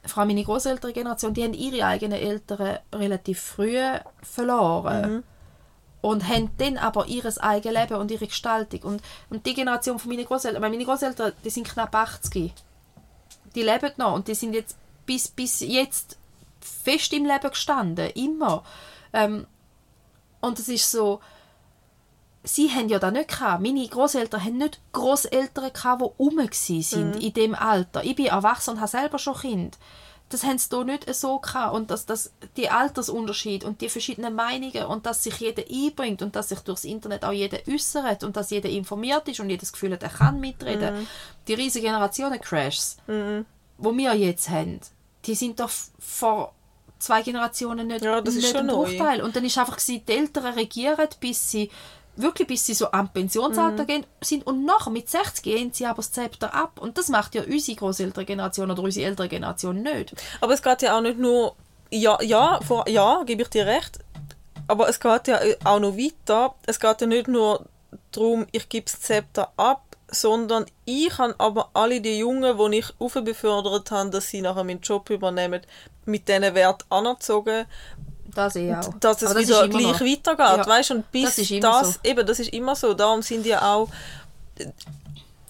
[0.05, 3.79] vor allem meine großeltere Generation, die haben ihre eigenen Eltern relativ früh
[4.21, 5.23] verloren.
[6.01, 8.81] Und haben dann aber ihr eigenes Leben und ihre Gestaltung.
[8.81, 12.53] Und, und die Generation von meinen Großeltern, weil meine Großeltern, die sind knapp 80.
[13.55, 14.75] Die leben noch und die sind jetzt
[15.05, 16.17] bis, bis jetzt
[16.66, 18.64] fest im Leben gestanden, immer.
[19.14, 19.47] Ähm,
[20.41, 21.22] und es ist so,
[22.43, 23.61] sie haben ja das nicht gehabt.
[23.61, 28.03] Meine Großeltern haben nicht Großeltern gehabt, die rum sind in dem Alter.
[28.03, 29.78] Ich bin erwachsen und habe selber schon Kind.
[30.30, 31.76] Das haben sie hier nicht so gehabt.
[31.76, 36.36] Und dass, dass die Altersunterschied und die verschiedenen Meinungen und dass sich jeder einbringt und
[36.36, 39.74] dass sich durchs Internet auch jeder äußert und dass jeder informiert ist und jeder das
[39.74, 41.07] Gefühl hat, er kann mitreden.
[41.47, 42.97] Die riesigen Generationen-Crashs,
[43.78, 44.80] wo wir jetzt haben,
[45.26, 45.69] die sind doch
[45.99, 46.53] vor
[46.99, 48.86] zwei Generationen nicht, Ja, das ist nicht schon ein neu.
[48.86, 49.21] Bruchteil.
[49.21, 51.69] Und dann ist einfach gewesen, die Eltern regieren, bis sie
[52.15, 55.97] wirklich bis sie so am Pensionsalter gehen, sind und nachher mit 60 gehen sie aber
[55.97, 56.80] das Zepter ab.
[56.80, 60.13] Und das macht ja unsere großeltere Generation oder unsere ältere Generation nicht.
[60.39, 61.55] Aber es geht ja auch nicht nur,
[61.89, 63.99] ja, ja, vor, ja, gebe ich dir recht,
[64.67, 66.55] aber es geht ja auch noch weiter.
[66.65, 67.65] Es geht ja nicht nur
[68.11, 69.84] darum, ich gebe das Zepter ab,
[70.14, 74.82] sondern ich habe aber alle die Jungen, die ich aufbefördert habe, dass sie nachher meinen
[74.82, 75.61] Job übernehmen,
[76.05, 77.66] mit diesen Wert anerzogen,
[78.36, 78.93] Das eh auch.
[78.99, 80.01] dass es das wieder gleich noch.
[80.01, 81.99] weitergeht, Ja, weißt und bis das das, so.
[82.03, 83.89] eben, das ist immer so, darum sind ja auch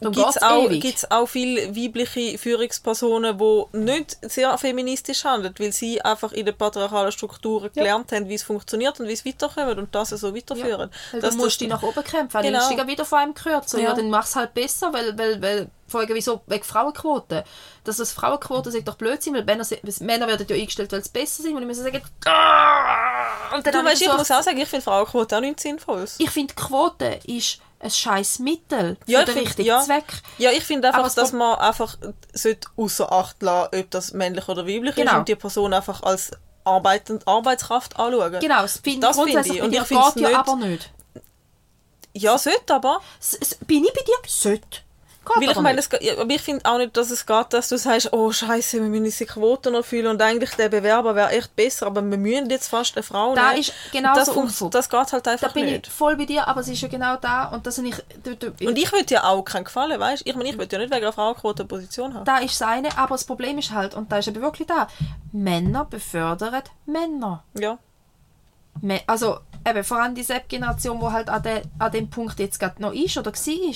[0.03, 5.71] Darum gibt es auch, gibt's auch viele weibliche Führungspersonen, die nicht sehr feministisch handeln, weil
[5.71, 7.81] sie einfach in den patriarchalen Strukturen Ja.
[7.83, 10.89] gelernt haben, wie es funktioniert und wie es weiterkommt und das so weiterführen.
[11.11, 12.41] Dass du musst das- dich nach oben kämpfen.
[12.41, 12.59] Genau.
[12.69, 13.67] Dann ist wieder von einem gehört.
[13.69, 13.85] So, ja.
[13.89, 13.93] Ja.
[13.93, 17.43] dann mach es halt besser, weil, weil, weil Folge wieso wegen Frauenquote.
[17.83, 19.65] Dass das Frauenquote sagt doch Blödsinn, weil Männer,
[19.99, 23.73] Männer werden ja eingestellt, weil sie besser sind und ich muss sagen, «Ah!» und dann
[23.73, 26.05] Du weißt, ich so- muss auch sagen, ich finde Frauenquote auch nicht sinnvoll.
[26.17, 29.81] ich finde Quote ist ein scheiß Mittel für Ja, ich den find- richtigen ja.
[29.81, 30.05] Zweck.
[30.37, 31.97] Ja, ich finde einfach, das dass man einfach
[32.33, 35.19] sollte außer Acht lassen, ob das männlich oder weiblich ist Genau.
[35.19, 36.31] und die Person einfach als
[36.63, 38.39] arbeitend Arbeitskraft anschauen.
[38.39, 40.89] Genau, das finde Das ich finde Und ich find's geht ja nicht- aber nicht.
[42.15, 43.01] Ja, sollte aber.
[43.19, 44.13] S- bin ich bei dir?
[44.27, 44.79] Sollte.
[45.25, 45.93] Geht Weil ich aber meine, nicht.
[45.93, 48.89] es, aber ich finde auch nicht, dass es geht, dass du sagst, oh Scheiße, wir
[48.89, 52.67] müssen unsere Quoten erfüllen und eigentlich der Bewerber wäre echt besser, aber wir müssen jetzt
[52.67, 53.61] fast eine Frau Da nehmen.
[53.61, 54.67] ist genau das so.
[54.69, 55.87] Das geht halt Da einfach bin nicht.
[55.87, 57.95] ich voll bei dir, aber es ist ja genau da und das ich...
[58.23, 60.29] Du, du, Und ich würde ja auch keinen Gefallen, weißt du?
[60.29, 62.25] Ich meine, ich würde ja nicht wegen einer Frauenquote eine Position haben.
[62.25, 64.87] da ist das eine, aber das Problem ist halt, und da ist eben wirklich da,
[65.31, 67.43] Männer befördern Männer.
[67.57, 67.77] Ja.
[69.07, 72.81] Also eben, vor allem die Sepp-Generation, die halt an, de, an dem Punkt jetzt gerade
[72.81, 73.73] noch ist oder war,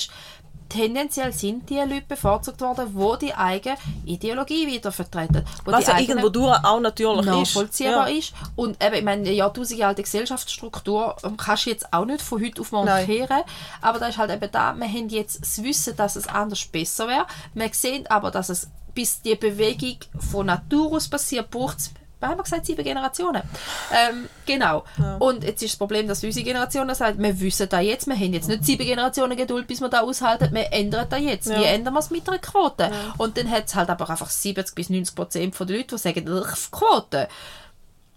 [0.70, 5.43] tendenziell sind die Leute bevorzugt worden, die die eigene Ideologie wieder vertreten.
[5.65, 7.26] Wo Was die ja irgendwo durch auch natürlich ist.
[7.26, 8.18] nachvollziehbar Ja.
[8.18, 8.34] ist.
[8.55, 12.43] Und eben, ich meine, eine jahrtausende alte Gesellschaftsstruktur ähm, kannst du jetzt auch nicht von
[12.43, 13.05] heute auf morgen Nein.
[13.05, 13.41] kehren.
[13.82, 17.07] Aber da ist halt eben da, wir haben jetzt das Wissen, dass es anders besser
[17.07, 17.26] wäre.
[17.53, 19.97] Wir sehen aber, dass es bis die Bewegung
[20.32, 23.43] von Natur aus passiert, braucht es was haben wir gesagt, sieben Generationen.
[23.91, 24.84] Ähm, genau.
[25.20, 28.34] Und jetzt ist das Problem, dass unsere Generation sagt, wir wissen da jetzt, wir haben
[28.34, 31.47] jetzt nicht sieben Generationen Geduld, bis wir da aushalten, wir ändern da jetzt.
[31.47, 31.59] Ja.
[31.59, 32.91] Wie ändern wir es mit einer Quote?
[33.18, 35.97] Und dann hat es halt aber einfach 70 bis 90 Prozent von den Leuten, die
[35.97, 37.28] sagen, «Ugh, Quote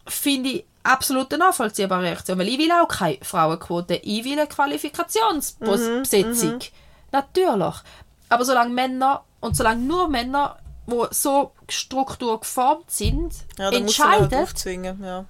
[0.07, 4.47] finde ich absolut eine nachvollziehbare Reaktion, weil ich will auch keine Frauenquote, ich will eine
[4.47, 6.61] Qualifikationsbesetzung.
[7.13, 7.75] Natürlich.
[8.29, 10.57] Aber solange Männer, und solange nur Männer,
[10.91, 14.33] die so Struktur geformt sind, Ja, man halt.
[15.03, 15.25] Ja.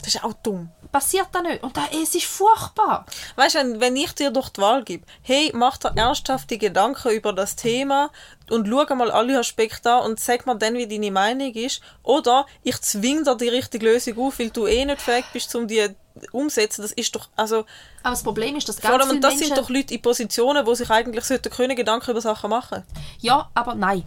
[0.00, 0.70] Das ist auch dumm.
[0.92, 1.62] passiert das nicht.
[1.62, 3.04] Und da, es ist furchtbar.
[3.34, 7.32] Weißt du, wenn- ich dir durch die Wahl gebe, hey, mach dir ernsthafte Gedanken über
[7.32, 8.10] das Thema
[8.48, 11.80] und schau mal alle Aspekte an und sag mir dann, wie deine Meinung ist.
[12.04, 15.66] Oder ich zwinge dir die richtige Lösung auf, weil du eh nicht fähig bist, um
[15.66, 15.88] die
[16.32, 16.82] umzusetzen.
[16.82, 17.64] Das ist doch, also,
[18.02, 19.46] Aber das Problem ist, dass vor ganz allem, viele das Menschen...
[19.48, 22.84] sind doch Leute in Positionen, wo sich eigentlich sollten können Gedanken über Sachen machen.
[23.20, 24.04] Ja, aber nein.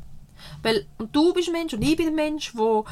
[0.63, 2.85] Weil und du bist ein Mensch und ich bin ein Mensch, wo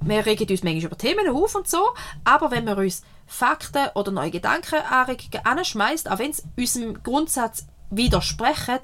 [0.00, 1.82] wir regen uns manchmal über Themen auf und so,
[2.24, 8.78] aber wenn wir uns Fakten oder neue Gedankenanregungen anschmeißt, auch wenn es unserem Grundsatz widersprechen,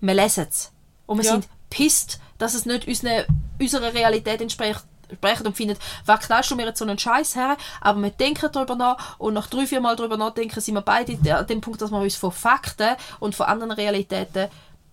[0.00, 0.72] wir lesen es.
[1.06, 1.32] Und wir Ja.
[1.32, 3.26] sind pisst, dass es nicht unsere,
[3.58, 7.56] unserer Realität entspricht sprechen und finden, was knallst du mir jetzt so einen Scheiß her?
[7.80, 11.12] Aber wir denken darüber nach und nach drei, vier Mal darüber nachdenken, sind wir beide
[11.36, 14.48] an dem Punkt, dass wir uns von Fakten und von anderen Realitäten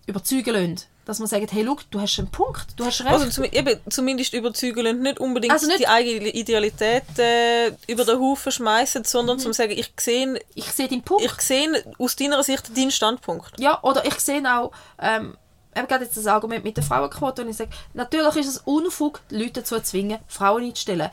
[0.06, 0.86] überzeugen lassen.
[1.10, 3.10] Dass wir sagen, hey, look, du hast einen Punkt, du hast recht.
[3.10, 8.04] Also zum, eben, zumindest überzeugen und nicht unbedingt Also nicht- die eigene Idealität äh, über
[8.04, 9.40] den Haufen schmeißen, sondern Mhm.
[9.40, 11.24] zum sagen, ich sehe ich sehe deinen Punkt.
[11.24, 13.58] ich sehe aus deiner Sicht deinen Standpunkt.
[13.58, 14.70] Ja, oder ich sehe auch,
[15.02, 15.36] ähm,
[15.76, 19.20] eben gerade jetzt das Argument mit der Frauenquote, und ich sage, natürlich ist es Unfug,
[19.30, 21.10] die Leute dazu zu zwingen, Frauen einzustellen.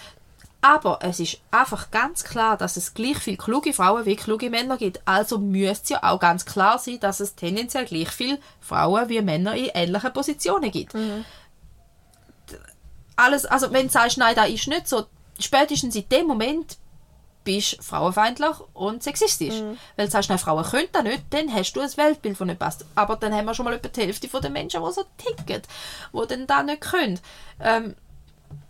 [0.61, 4.77] Aber es ist einfach ganz klar, dass es gleich viele kluge Frauen wie kluge Männer
[4.77, 5.01] gibt.
[5.05, 9.21] Also müsste es ja auch ganz klar sein, dass es tendenziell gleich viele Frauen wie
[9.21, 10.93] Männer in ähnlichen Positionen gibt.
[13.15, 15.05] Alles, also wenn du sagst, nein, das ist nicht so,
[15.39, 16.77] spätestens in dem Moment
[17.43, 19.55] bist du frauenfeindlich und sexistisch.
[19.95, 22.59] Weil du sagst, nein, Frauen können das nicht, dann hast du ein Weltbild, das nicht
[22.59, 22.85] passt.
[22.95, 25.61] Aber dann haben wir schon mal etwa die Hälfte der Menschen, die so ticken,
[26.13, 27.19] die dann das nicht können.
[27.61, 27.95] Ähm,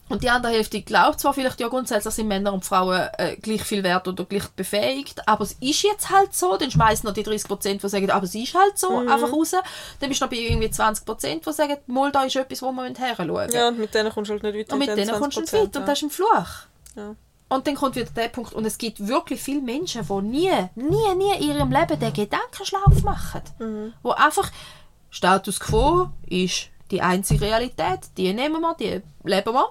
[0.09, 3.63] und die andere Hälfte glaubt zwar vielleicht, ja grundsätzlich sind Männer und Frauen äh, gleich
[3.63, 7.25] viel wert oder gleich befähigt, aber es ist jetzt halt so, dann schmeißen noch die
[7.25, 9.51] 30%, die sagen, aber es ist halt so, einfach raus.
[9.99, 12.83] Dann bist du noch bei irgendwie 20%, die sagen, mal, da ist etwas, wo wir
[12.85, 14.73] her schauen Ja, und mit denen kommst du halt nicht weiter.
[14.73, 16.47] und mit den denen kommst du nicht 20%, weit und das ist ein Fluch.
[16.95, 17.15] Ja.
[17.49, 21.15] Und dann kommt wieder der Punkt, und es gibt wirklich viele Menschen, die nie, nie,
[21.15, 23.41] nie in ihrem Leben den Gedankenschlauf machen.
[23.59, 23.93] Mhm.
[24.03, 24.51] Wo einfach
[25.09, 29.69] Status Quo ist die einzige Realität, die nehmen wir, die leben wir.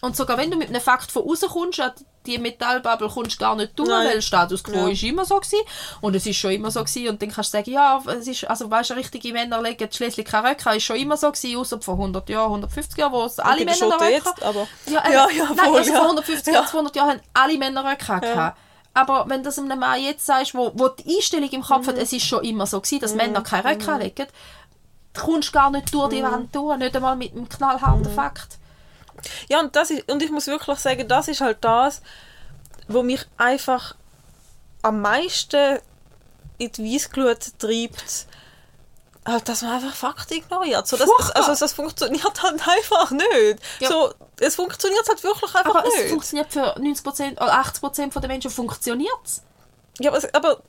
[0.00, 1.92] Und sogar wenn du mit einem Fakt von außen kommst, an
[2.24, 4.06] die Metallbubble kommst du gar nicht durch, Nein.
[4.08, 4.88] weil Status quo Ja.
[4.88, 5.58] ist immer so gewesen.
[6.00, 7.08] Und es ist schon immer so gewesen.
[7.08, 10.24] Und dann kannst du sagen, ja, es ist, also weißt du, richtige Männer legen schließlich
[10.26, 13.38] keine Röcke, ist schon immer so gewesen, außer vor 100 Jahren, 150 Jahren, wo es
[13.40, 14.68] alle Männer Röcke jetzt, aber...
[14.86, 15.12] ja, eben.
[15.12, 15.96] Ja, ja, Nein, voll, also ja.
[15.96, 16.52] vor 150 Ja.
[16.60, 18.58] Jahren, 200 Jahren haben alle Männer Röcke gehabt.
[18.94, 21.90] Aber wenn du das einem Mann jetzt sagst, wo, wo die Einstellung im Kopf Mhm.
[21.90, 24.26] hat, es ist schon immer so gewesen, dass Männer keine Röcke anlegen,
[25.14, 26.14] du kommst gar nicht durch Mhm.
[26.16, 28.58] die Wand durch, nicht einmal mit einem knallharten Fakt.
[29.48, 32.02] Ja, und, das ist, und ich muss wirklich sagen, das ist halt das,
[32.88, 33.94] wo mich einfach
[34.82, 35.78] am meisten
[36.58, 38.26] in die Weissglut treibt,
[39.26, 40.86] halt, dass man einfach Fakten ignoriert.
[40.86, 43.58] So, das, also, das funktioniert halt einfach nicht.
[43.80, 43.88] Ja.
[43.88, 46.08] So, es funktioniert halt wirklich einfach Aber es nicht.
[46.10, 49.42] funktioniert für 90% oder 80% der Menschen funktioniert es.
[49.98, 50.62] ja, aber, es- aber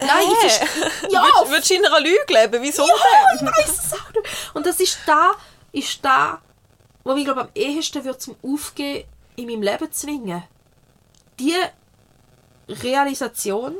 [0.00, 0.46] Nein, hä?
[0.46, 2.62] ich Ja, Würdest- du in einer Lüge leben?
[2.62, 2.94] Wieso Ja,
[3.34, 4.26] ich weiß es auch nicht.
[4.54, 5.32] Und das ist da,
[5.72, 6.40] ist da,
[7.08, 10.42] wo mich glaube am ehesten wird zum Aufgehen in meinem Leben zwingen.
[11.40, 11.56] Die
[12.68, 13.76] Realisation,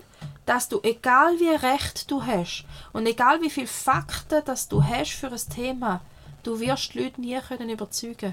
[0.46, 2.64] dass du egal wie recht du hast
[2.94, 6.00] und egal wie viele Fakten dass du hast für ein Thema,
[6.42, 8.32] du wirst die Leute nie können überzeugen.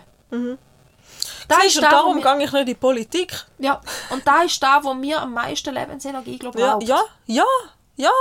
[1.50, 3.46] Da Siehst du, da, und wo darum gehe ich nicht in die Politik.
[3.60, 3.82] ja,
[4.12, 7.46] und da ist da, wo mir am meisten Lebensenergie glaube Ja, ja, ja,
[7.98, 8.12] ja,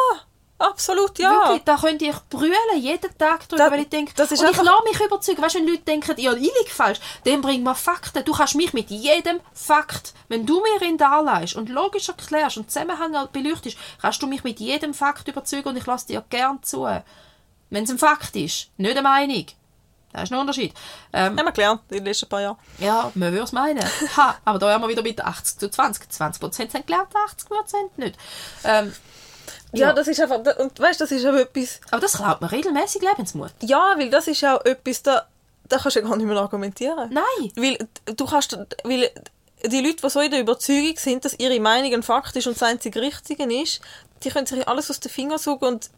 [0.67, 1.31] absolut ja.
[1.31, 4.47] Wirklich, da könnte ich brüllen, jeden Tag drüber, Da- weil ich denke, das ist und
[4.51, 5.43] ich einfach- lasse mich überzeugen.
[5.43, 8.25] Weißt du, wenn Leute denken, ja, ich liege falsch, dann bring mir Fakten.
[8.25, 12.71] Du kannst mich mit jedem Fakt, wenn du mir ihn darlegst und logisch erklärst und
[12.71, 16.85] Zusammenhänge beleuchtest, kannst du mich mit jedem Fakt überzeugen und ich lasse dir gern zu.
[17.71, 19.47] Wenn es ein Fakt ist, nicht eine Meinung.
[20.13, 20.73] Das ist ein Unterschied.
[21.13, 22.57] Ähm, Haben wir gelernt in den letzten paar Jahren.
[22.79, 23.83] ja, man würde es meinen.
[24.17, 26.09] Ha, aber da haben wir wieder mit 80 zu 20.
[26.09, 28.17] 20% sind gelernt, 80% nicht.
[28.63, 28.95] Ähm,
[29.75, 29.93] Ja, Ja.
[29.93, 33.53] das ist einfach, und weißt, das ist auch etwas, aber das klaut mir regelmäßig Lebensmut.
[33.63, 35.27] ja, weil das ist auch etwas, da,
[35.69, 37.11] da kannst du ja gar nicht mehr argumentieren.
[37.13, 37.53] Nein.
[37.57, 37.79] Weil
[38.17, 39.11] du kannst, weil
[39.67, 42.55] die Leute, die so in der Überzeugung sind, dass ihre Meinung ein Fakt ist und
[42.55, 43.81] das einzige Richtige ist,
[44.23, 45.91] die können sich alles aus den Fingern suchen und,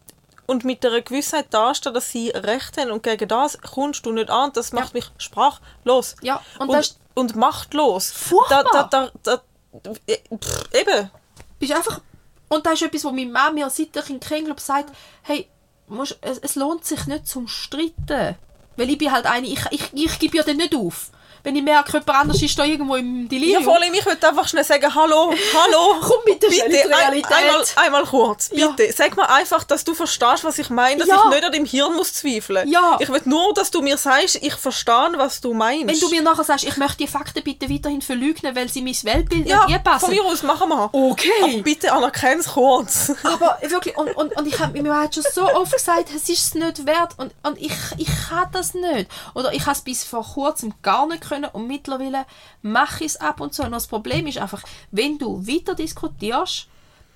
[0.47, 4.31] und mit der Gewissheit dastehen, dass sie Recht haben und gegen das kommst du nicht
[4.31, 4.53] an.
[4.55, 6.15] Das macht mich sprachlos.
[6.23, 8.11] Ja, und und, das und, machtlos.
[8.13, 8.65] Furchtbar.
[8.73, 9.41] Da, da, da,
[9.83, 9.97] da,
[10.39, 11.11] pff, eben.
[11.59, 12.01] bist einfach
[12.49, 15.49] und das ist etwas, wo meine Mama mir seit ich in Kringlob sagt, hey,
[15.89, 18.37] musst, es, es lohnt sich nicht zum Streiten.
[18.77, 21.11] Weil ich bin halt eine, ich, ich, ich gebe ja dann nicht auf.
[21.47, 23.63] Wenn ich merke, jemand anders ist da irgendwo im Ja, Delirium.
[23.63, 25.95] vor allem, ich würde einfach schnell sagen, hallo, hallo.
[26.01, 27.31] Komm bitte bitte, ein, Realität.
[27.33, 28.67] einmal, einmal kurz, Ja.
[28.73, 28.93] bitte.
[28.93, 31.23] Sag mir einfach, dass du verstehst, was ich meine, dass Ja.
[31.23, 32.69] ich nicht an deinem Hirn muss zweifeln.
[32.69, 32.97] Ja.
[32.99, 35.87] Ich will nur, dass du mir sagst, ich verstehe, was du meinst.
[35.87, 38.97] Wenn du mir nachher sagst, ich möchte die Fakten bitte weiterhin verleugnen, weil sie mein
[39.05, 40.07] Weltbild ja, nicht passen.
[40.07, 40.91] von mir aus machen wir.
[40.93, 41.31] Okay.
[41.45, 43.13] Aber bitte anerkenn es kurz.
[43.23, 46.39] Aber wirklich, und, und, und ich habe mir hat schon so oft gesagt, es ist
[46.47, 49.09] es nicht wert und, und ich, ich kann das nicht.
[49.35, 52.25] Oder ich habe es bis vor kurzem gar nicht können und mittlerweile
[52.63, 53.63] mache ich es ab und zu.
[53.63, 56.67] Und das Problem ist einfach, wenn du weiter diskutierst,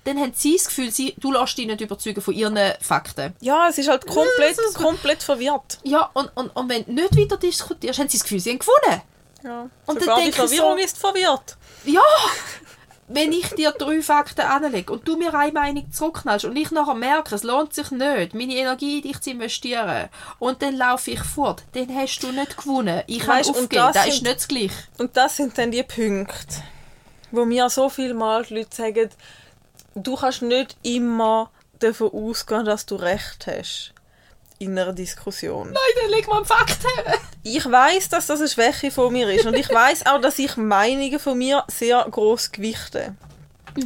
[0.03, 3.33] dann haben sie das Gefühl, sie, du lässt dich nicht überzeugen von ihren Fakten.
[3.39, 5.77] Ja, es ist halt komplett, ist- komplett verwirrt.
[5.83, 8.59] Ja, und, und, und wenn du nicht weiter diskutierst, haben sie das Gefühl, sie haben
[8.59, 9.01] gewonnen.
[9.43, 9.61] Ja.
[9.85, 11.57] Und dann Sogar die denke ich Verwirrung so- ist verwirrt.
[11.85, 12.01] Ja,
[13.13, 16.93] wenn ich dir drei Fakten anlege und du mir eine Meinung zurückknallst und ich nachher
[16.95, 20.09] merke, es lohnt sich nicht, meine Energie in dich zu investieren
[20.39, 23.03] und dann laufe ich fort, dann hast du nicht gewonnen.
[23.07, 24.75] Ich kann Weisst, und aufgeben, das das ist sind- nicht das Gleiche.
[24.97, 26.63] Und das sind dann die Punkte,
[27.31, 29.09] wo mir so viel Mal die Leute sagen,
[29.95, 31.49] du kannst nicht immer
[31.79, 33.93] davon ausgehen, dass du recht hast
[34.61, 35.71] in einer Diskussion.
[35.71, 37.17] Nein, dann leg mal einen Fakt her.
[37.43, 40.55] Ich weiß, dass das eine Schwäche von mir ist und ich weiß auch, dass ich
[40.57, 43.15] Meinungen von mir sehr groß gewichte.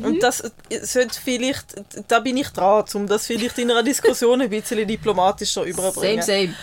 [0.03, 0.51] Und das
[0.81, 1.75] sollte vielleicht,
[2.07, 6.23] da bin ich dran, um das vielleicht in einer Diskussion ein bisschen diplomatischer Same, überbringen.
[6.23, 6.55] same.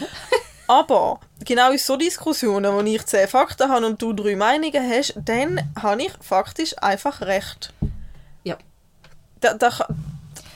[0.66, 5.14] Aber genau in so Diskussionen, wo ich zehn Fakten habe und du drei Meinungen hast,
[5.16, 7.72] dann habe ich faktisch einfach recht.
[8.44, 8.56] Ja.
[9.40, 9.86] Da, da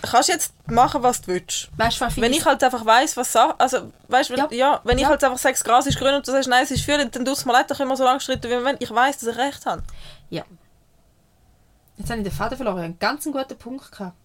[0.03, 1.69] kannst du jetzt machen, was du willst.
[1.77, 4.49] Weißt du, was Wenn ich halt einfach weiß, was Sache, also weißt, wenn, Ja.
[4.51, 4.81] ja.
[4.85, 5.09] wenn ich Ja.
[5.09, 7.25] halt einfach sage, das Gras ist grün und du sagst, nein, es ist grün, dann
[7.25, 8.77] tut es mir leid, dann können wir so lange streiten, wie wollen.
[8.81, 9.83] Ich weiß, dass ich recht habe.
[10.31, 10.45] Ja.
[11.97, 12.79] Jetzt habe ich den Faden verloren.
[12.79, 14.17] Ich einen ganz guten Punkt gehabt.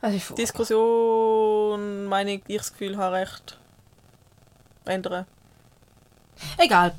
[0.00, 0.36] Furchtbar.
[0.36, 3.58] Diskussion, meine ich, ich das Gefühl habe recht.
[4.84, 5.26] Ändern.
[6.56, 6.94] Egal.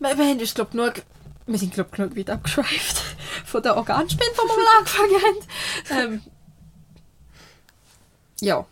[0.00, 0.94] Wir, wir haben uns, glaub, genug,
[1.48, 3.02] wir sind glaub, genug weit abgeschweift
[3.44, 6.12] von der Organspende, die wir mal angefangen haben.
[6.14, 6.22] Ähm,
[8.40, 8.66] ja.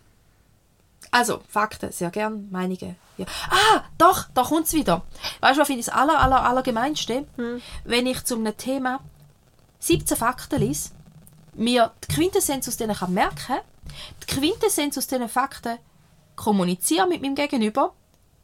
[1.11, 2.97] Also, Fakten, sehr gern, Meinungen.
[3.17, 3.27] Ja.
[3.49, 5.03] Ah, doch, da kommt es wieder.
[5.41, 7.27] Weißt du, was finde ich das aller, aller, allergemeinste?
[7.85, 9.01] Wenn ich zu einem Thema
[9.79, 10.91] 17 Fakten lese,
[11.55, 13.57] mir die Quintessenz aus denen kann merken,
[14.23, 15.79] die Quintessenz aus diesen Fakten
[16.35, 17.95] kommuniziere mit meinem Gegenüber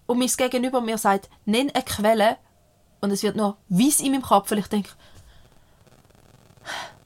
[0.06, 2.36] und mein Gegenüber mir sagt, nenn eine Quelle
[3.02, 4.90] und es wird nur weiss in meinem Kopf, weil ich denke,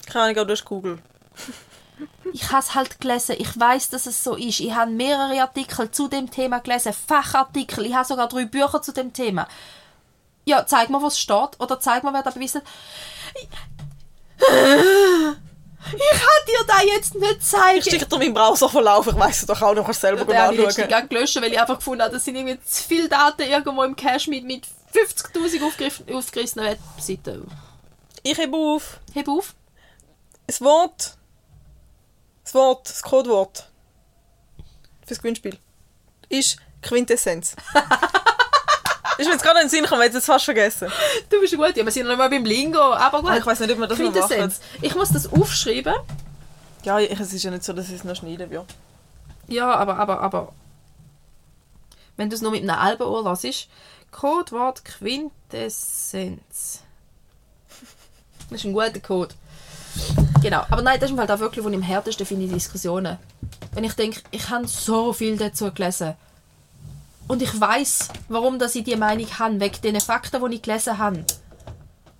[0.06, 0.98] Keine Ahnung, du hast Google.
[2.32, 4.60] ich habe es halt gelesen, ich weiß, dass es so ist.
[4.60, 8.92] Ich habe mehrere Artikel zu dem Thema gelesen, Fachartikel, ich habe sogar drei Bücher zu
[8.92, 9.48] dem Thema.
[10.44, 12.62] Ja, zeig mir, was steht, oder zeig mir, wer da bewiesen.
[13.34, 13.48] Ich,
[15.88, 17.78] ich kann dir da jetzt nicht zeigen.
[17.78, 20.54] Ich schicke dir meinen Browserverlauf, ich weiss es doch auch noch, kannst selber Den habe
[20.54, 20.88] ich anschauen.
[20.88, 23.96] gerade gelöscht, weil ich einfach gefunden habe, das sind irgendwie zu viele Daten irgendwo im
[23.96, 24.66] Cache mit, mit
[24.96, 27.50] 50'000 aufgegriffen- aufgerissenen Webseiten.
[28.22, 29.00] Ich hebe auf.
[29.14, 29.54] Heb auf.
[30.46, 31.16] Das Wort.
[32.44, 33.68] Das Wort, das Codewort.
[35.06, 35.58] Fürs Gewinnspiel.
[36.28, 37.56] Ist Quintessenz.
[39.18, 40.90] ist mir jetzt gerade in den Sinn gekommen, es fast vergessen.
[41.28, 43.30] Du bist gut, ja, wir sind noch mal beim Lingo, aber gut.
[43.30, 44.20] Ah, ich weiss nicht, ob wir das noch machen.
[44.20, 44.60] Quintessenz.
[44.82, 45.94] Ich muss das aufschreiben.
[46.84, 48.64] Ja, es ist ja nicht so, dass ich es noch schneiden will.
[49.48, 50.52] Ja, aber, aber, aber.
[52.16, 53.24] Wenn du es nur mit einem halben Ohr
[54.10, 56.82] Codewort Quintessenz.
[58.48, 59.34] Das ist ein guter Code.
[60.42, 63.18] Genau, aber nein, das ist Fall da wirklich, wo ich am härtesten finde, Diskussionen.
[63.72, 66.14] Wenn ich denke, ich habe so viel dazu gelesen.
[67.28, 70.98] Und ich weiß, warum dass ich diese Meinung habe, wegen den Fakten, die ich gelesen
[70.98, 71.24] habe.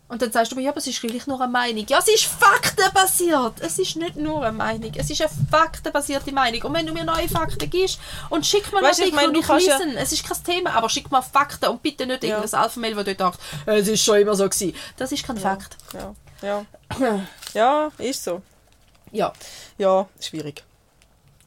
[0.09, 1.85] Und dann sagst du mir, ja, aber es ist wirklich nur eine Meinung.
[1.89, 3.61] Ja, es ist faktenbasiert.
[3.61, 4.93] Es ist nicht nur eine Meinung.
[4.95, 6.63] Es ist eine faktenbasierte Meinung.
[6.63, 7.99] Und wenn du mir neue Fakten gibst
[8.31, 10.89] und schick mir Weißt du, ich Artikel meine, kannst ja- es ist kein Thema, aber
[10.89, 12.37] schick mir Fakten und bitte nicht Ja.
[12.37, 14.75] irgendein Alpha-Mail, wo du sagt, es ist schon immer so gewesen.
[14.97, 15.77] Das ist kein Fakt.
[15.93, 16.15] Ja.
[16.41, 16.65] Ja.
[17.55, 18.43] Ja, ist so.
[19.11, 19.33] Ja.
[19.79, 20.63] Ja, schwierig.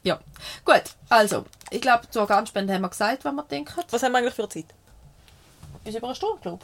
[0.04, 0.20] Ja.
[0.66, 3.74] Gut, also, ich glaube, zur Organspende haben wir gesagt, was wir denken.
[3.90, 4.66] Was haben wir eigentlich für Zeit?
[5.86, 6.64] Bis über eine Stunde, glaube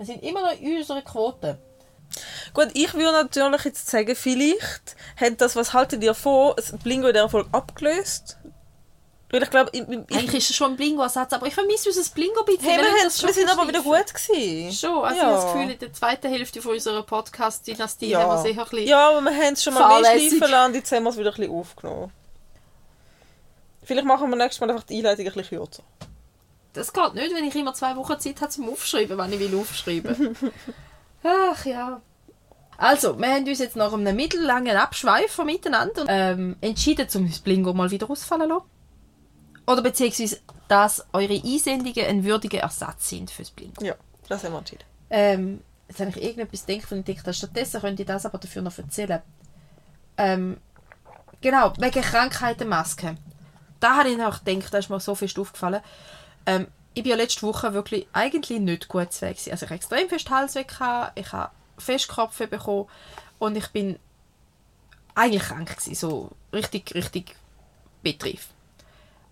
[0.00, 1.58] Wir sind immer noch in unserer Quote.
[2.54, 7.08] Gut, ich würde natürlich jetzt sagen, vielleicht hat das, was haltet ihr vor, das Blingo
[7.08, 8.38] in dieser Folge abgelöst.
[9.28, 12.14] Weil ich glaube, ich, ich, Eigentlich ist es schon ein Blingo-Ersatz, aber ich vermisse unser
[12.14, 12.64] Blingo ein bisschen.
[12.64, 14.72] hey, wir, haben, das schon wir sind aber wieder gut gewesen.
[14.72, 18.22] Schon, also ich habe das Gefühl, in der zweiten Hälfte von unserer Podcast-Dynastie Ja.
[18.22, 18.88] haben wir sicher ein bisschen...
[18.88, 20.38] ja, aber wir haben es schon mal mehr fahrlässig.
[20.38, 22.12] schleifen lassen und jetzt haben wir es wieder ein bisschen aufgenommen.
[23.82, 25.82] Vielleicht machen wir nächstes Mal einfach die Einleitung ein bisschen kürzer.
[26.72, 29.58] Das geht nicht, wenn ich immer zwei Wochen Zeit habe zum Aufschreiben, wenn ich will
[29.58, 30.36] aufschreiben.
[31.22, 32.00] Ach ja.
[32.78, 37.40] Also, wir haben uns jetzt nach einem mittellangen Abschweif von miteinander ähm, entschieden, um das
[37.40, 38.66] Blingo mal wieder ausfallen zu lassen.
[39.66, 43.84] Oder beziehungsweise, dass eure Einsendungen ein würdiger Ersatz sind fürs Blingo.
[43.84, 43.94] Ja,
[44.28, 44.84] das haben wir entschieden.
[45.10, 48.62] Ähm, jetzt habe ich irgendetwas gedacht und ich dachte, stattdessen könnte ich das aber dafür
[48.62, 49.20] noch erzählen.
[50.16, 50.56] Ähm,
[51.40, 53.18] genau, wegen Krankheitenmasken.
[53.80, 55.82] Da habe ich noch gedacht, da ist mir so fest aufgefallen.
[56.46, 59.36] Ähm, ich bin ja letzte Woche wirklich eigentlich nicht gut zu Weg.
[59.50, 62.88] Also ich habe extrem fest Halsweh, gehabt, ich habe fest Kopfweh bekommen
[63.38, 63.98] und ich bin
[65.14, 67.36] eigentlich krank gewesen, so richtig, richtig
[68.02, 68.40] betrieb.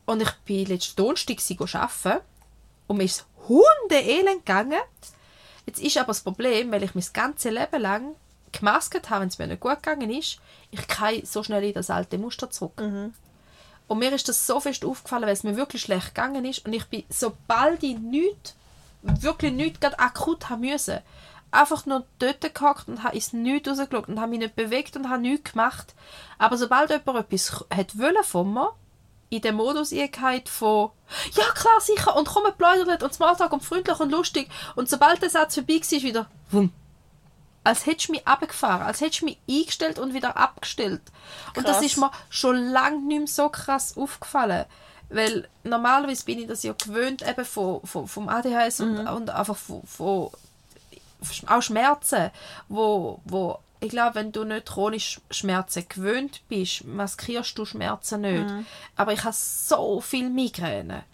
[0.06, 1.38] Und ich bin letzten Donnerstag
[1.74, 2.20] arbeiten
[2.86, 4.80] und mir ist hundeelend gegangen.
[5.66, 8.14] Jetzt ist aber das Problem, weil ich mein ganzes Leben lang
[8.52, 10.40] gemaskt habe, wenn es mir nicht gut gegangen ist,
[10.70, 12.80] ich kann so schnell in das alte Muster zurück.
[13.88, 16.64] Und mir ist das so fest aufgefallen, weil es mir wirklich schlecht gegangen ist.
[16.64, 18.54] Und ich bin, sobald ich nichts,
[19.02, 20.98] wirklich nichts gerade akut haben müssen,
[21.50, 25.08] einfach nur dort gehockt und habe ins Nichts rausgeschaut und habe mich nicht bewegt und
[25.08, 25.94] habe nichts gemacht.
[26.38, 28.72] Aber sobald jemand etwas hat wollen von mir,
[29.30, 30.90] in den Modus eingehalten von
[31.32, 35.30] «Ja, klar, sicher, und komm, plaudert und Smalltalk und freundlich und lustig.» Und sobald der
[35.30, 36.72] Satz vorbei war, wieder «Wumm».
[37.68, 41.02] Als hättest du mich abgefahren, als hättest du mich eingestellt und wieder abgestellt.
[41.54, 41.86] Und das Krass.
[41.86, 44.64] ist mir schon lange nicht mehr so krass aufgefallen.
[45.10, 49.56] Weil normalerweise bin ich das ja gewöhnt eben von, von, vom ADHS und, und einfach
[49.56, 50.30] von, von
[51.46, 52.30] auch Schmerzen,
[52.68, 58.46] wo, wo ich glaube, wenn du nicht chronisch Schmerzen gewöhnt bist, maskierst du Schmerzen nicht.
[58.96, 61.04] Aber ich habe so viel Migräne.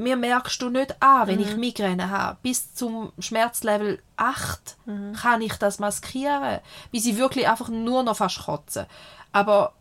[0.00, 2.38] Mir merkst du nicht an, wenn ich Migräne habe.
[2.42, 4.76] Bis zum Schmerzlevel 8
[5.20, 6.60] kann ich das maskieren,
[6.90, 8.86] bis ich wirklich einfach nur noch fast kotze.
[9.32, 9.72] Aber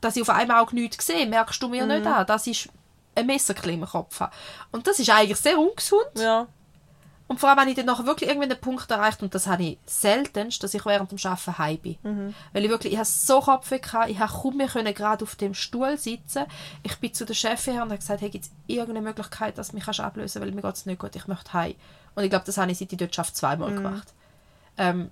[0.00, 2.26] dass ich auf einmal auch nichts sehe, merkst du mir nicht an.
[2.26, 2.68] Das ist
[3.14, 4.20] ein Messerkli im Kopf.
[4.20, 4.32] habe.
[4.72, 6.02] Und das ist eigentlich sehr ungesund.
[6.16, 6.46] Ja.
[7.28, 9.62] Und vor allem habe ich dann nachher wirklich irgendwann den Punkt erreicht, und das habe
[9.62, 11.96] ich seltenst, dass ich während dem Arbeiten heim bin.
[12.52, 15.36] Weil ich wirklich, ich habe so Kopfweh gehabt, ich habe kaum mehr können gerade auf
[15.36, 16.44] dem Stuhl sitzen.
[16.82, 19.68] Ich bin zu der Chefin her und habe gesagt, hey, gibt es irgendeine Möglichkeit, dass
[19.68, 21.74] du mich kannst ablösen weil mir geht es nicht gut, ich möchte heim.
[22.14, 24.12] Und ich glaube, das habe ich seit ich dort arbeite zweimal gemacht.
[24.76, 25.10] Ähm,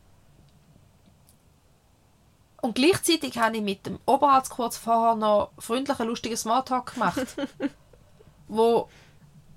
[2.61, 7.27] und gleichzeitig habe ich mit dem Oberarzt kurz vorher noch freundlichen, lustigen Smalltalk gemacht,
[8.49, 8.89] wo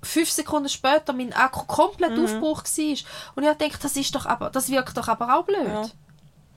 [0.04, 2.96] fünf Sekunden später mein Akku komplett aufgebraucht war.
[3.34, 5.66] Und ich gedacht, das, ist doch aber, das wirkt doch aber auch blöd.
[5.66, 5.86] Ja.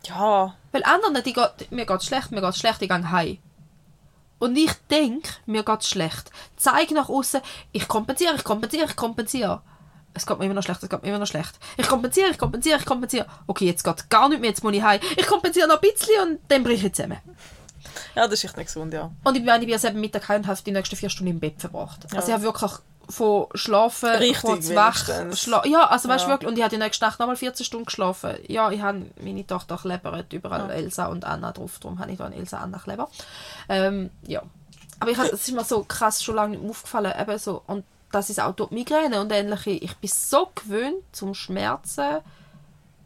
[0.07, 0.55] Ja.
[0.71, 3.37] Weil anderen, die geht, mir geht es schlecht, mir geht schlecht, ich gehe heim.
[4.39, 6.31] und ich denke, mir geht's schlecht.
[6.55, 7.41] Zeig nach außen,
[7.71, 9.61] ich kompensiere, ich kompensiere, ich kompensiere.
[10.13, 11.59] Es geht mir immer noch schlecht, es geht mir immer noch schlecht.
[11.77, 13.25] Ich kompensiere, ich kompensiere, ich kompensiere.
[13.45, 14.99] Okay, jetzt geht gar nicht mehr, jetzt muss ich heim.
[15.15, 17.17] Ich kompensiere noch ein bisschen und dann breche ich zusammen.
[18.15, 19.11] Ja, das ist echt nicht gesund, ja.
[19.23, 21.31] Und ich meine, ich bin ja selber Mittag heim und habe die nächsten vier Stunden
[21.31, 22.05] im Bett verbracht.
[22.15, 22.71] Also ich habe wirklich
[23.09, 25.05] von Schlafen, Richtig, kurz wach,
[25.35, 26.29] schla ja, also weißt Ja.
[26.31, 28.37] wirklich, und ich habe die nächste Nacht nochmal 14 Stunden geschlafen.
[28.47, 32.25] Ja, ich habe meine Tochter klebert, überall Elsa und Anna drauf, darum habe ich da
[32.25, 33.09] einen Elsa Anna Kleber.
[33.69, 34.41] Ähm, ja.
[34.99, 38.29] Aber ich es ist mir so krass schon lange nicht aufgefallen, eben so, und das
[38.29, 39.71] ist auch durch Migräne und ähnliche.
[39.71, 42.19] Ich bin so gewöhnt zum Schmerzen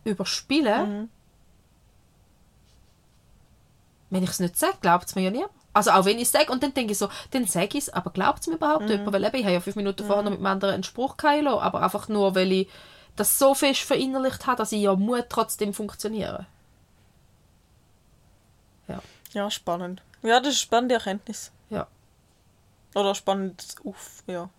[0.03, 1.10] überspielen.
[4.10, 5.52] Wenn ich es nicht sage, glaubt es mir ja niemand.
[5.73, 7.89] Also auch wenn ich es sage, und dann denke ich so, dann sage ich es,
[7.89, 9.14] aber glaubt es mir überhaupt jemand?
[9.14, 11.48] Weil eben, ich habe ja fünf Minuten vorher noch mit einem anderen einen Spruch gehalten,
[11.48, 12.68] aber einfach nur, weil ich
[13.15, 16.45] das so fest verinnerlicht habe, dass ich ja muss trotzdem funktionieren.
[18.88, 20.02] Ja, Ja, spannend.
[20.23, 21.52] Ja, das ist eine spannende Erkenntnis.
[21.69, 21.88] ja.
[22.93, 24.49] Oder spannend auf, ja.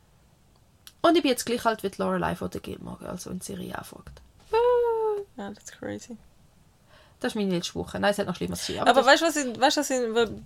[1.03, 4.23] Und ich bin jetzt gleich alt wie Lorelei von der Gilmore wenn die Serie anfängt.
[5.37, 6.17] Ja, that's crazy.
[7.23, 7.99] Das ist meine letzte Woche.
[8.01, 8.81] Nein, es hat noch schlimmer sein.
[8.81, 10.01] Aber das- weißt du, was, ich- weißt, was, ich-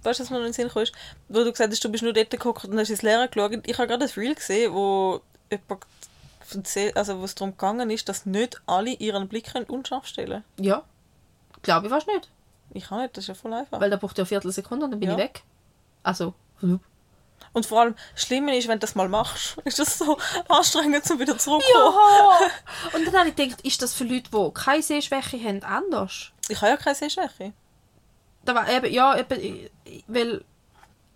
[0.04, 0.82] weißt, was mir noch in den Sinn kam?
[0.82, 0.92] ist?
[1.28, 3.52] Wo du gesagt hast, du bist nur dort geguckt und hast ins Leere geschaut.
[3.66, 5.20] Ich habe gerade ein Reel gesehen, wo
[5.50, 5.86] jemand
[6.94, 10.84] also wo es darum gegangen ist, dass nicht alle ihren Blick können unscharf stellen Ja.
[11.62, 12.28] Glaube ich fast nicht.
[12.72, 13.80] Ich kann nicht, das ist ja voll einfach.
[13.80, 15.16] Weil da braucht ja eine Viertelsekunde und dann bin Ja.
[15.16, 15.42] ich weg.
[16.04, 16.34] Also.
[17.52, 21.10] Und vor allem, das Schlimme ist, wenn du das mal machst, ist das so anstrengend,
[21.10, 21.64] um wieder zurückzukommen.
[21.74, 22.38] Ja!
[22.94, 26.32] Und dann habe ich gedacht, ist das für Leute, die keine Sehschwäche haben, anders?
[26.48, 27.52] Ich habe ja keine Sehschwäche.
[28.44, 29.40] Da war eben, ja, eben,
[29.84, 30.44] ich- weil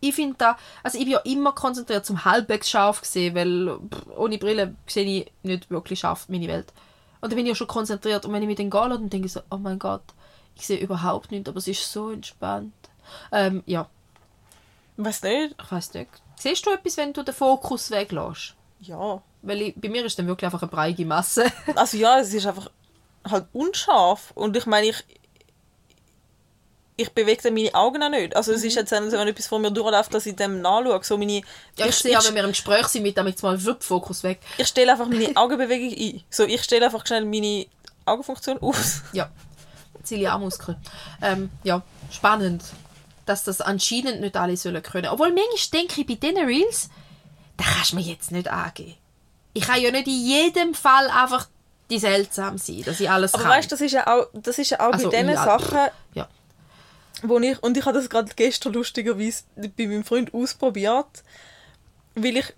[0.01, 4.07] ich finde da, also ich bin ja immer konzentriert zum halbwegs scharf gesehen, weil pff,
[4.17, 6.73] ohne Brille sehe ich nicht wirklich scharf meine Welt.
[7.21, 9.27] Und da bin ich ja schon konzentriert und wenn ich mit den gehe, dann denke
[9.27, 10.03] ich so, oh mein Gott,
[10.57, 12.73] ich sehe überhaupt nichts, aber es ist so entspannt.
[13.31, 13.89] Ähm, ja,
[14.97, 15.55] Weiß nicht.
[15.63, 16.11] ich weiß nicht.
[16.37, 18.55] Siehst du etwas, wenn du den Fokus weglässt?
[18.81, 19.23] Ja.
[19.43, 21.45] Weil ich, bei mir ist dann wirklich einfach eine breite Masse.
[21.75, 22.71] Also ja, es ist einfach
[23.29, 24.33] halt unscharf.
[24.35, 25.05] Und ich meine, ich,
[27.01, 28.37] ich bewege dann meine Augen auch nicht.
[28.37, 31.01] Also es ist jetzt, nicht so, wenn etwas vor mir durchläuft, dass ich dem nachschaue.
[31.03, 31.43] So meine,
[31.77, 34.41] Ja, ich sehe ja, wenn wir im Gespräch sind, mit damit mal wirklich Fokus weg.
[34.59, 36.23] ich stelle einfach meine Augenbewegung ein.
[36.31, 37.67] So, ich stelle einfach schnell meine
[38.05, 39.03] Augenfunktion aus.
[39.13, 39.31] Ja,
[40.03, 40.77] Ziliarmuskel.
[41.23, 42.63] Ähm, ja, spannend,
[43.27, 45.09] dass das anscheinend nicht alle sollen können.
[45.09, 46.89] Obwohl manchmal denke ich, bei diesen Reels,
[47.57, 48.95] da kannst du mir jetzt nicht angeben.
[49.53, 51.49] Ich kann ja nicht in jedem Fall einfach
[51.91, 53.53] die seltsam sein, dass ich alles Aber kann.
[53.53, 55.89] weißt du, das ist ja auch, das ist ja auch Also, bei diesen ja, Sachen,
[56.15, 56.29] ja.
[57.23, 61.23] Wo ich, und ich habe das gerade gestern lustigerweise bei meinem Freund ausprobiert,
[62.15, 62.55] weil ich,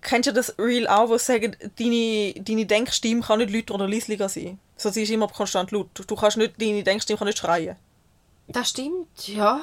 [0.00, 3.88] kennst du das Reel auch, wo sie sagen, deine, deine Denkstimme kann nicht lauter oder
[3.88, 4.58] leislicher sein.
[4.76, 5.88] So, sie ist immer konstant laut.
[6.06, 7.76] Du kannst nicht, deine Denkstimme kann nicht schreien.
[8.48, 9.60] Das stimmt, ja.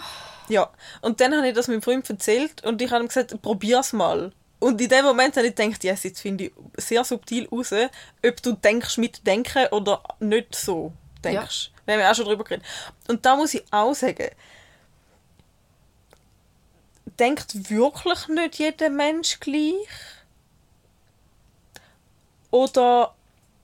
[0.49, 0.69] Ja,
[1.01, 4.33] und dann habe ich das meinem Freund erzählt und ich habe ihm gesagt, probier's mal.
[4.59, 7.73] Und in dem Moment habe ich gedacht, yes, jetzt finde ich sehr subtil raus,
[8.25, 10.93] ob du denkst mit Denken oder nicht so
[11.23, 11.71] denkst.
[11.85, 12.65] Wir haben ja auch schon drüber geredet.
[13.07, 14.29] Und da muss ich auch sagen,
[17.19, 19.87] denkt wirklich nicht jeder Mensch gleich?
[22.51, 23.15] Oder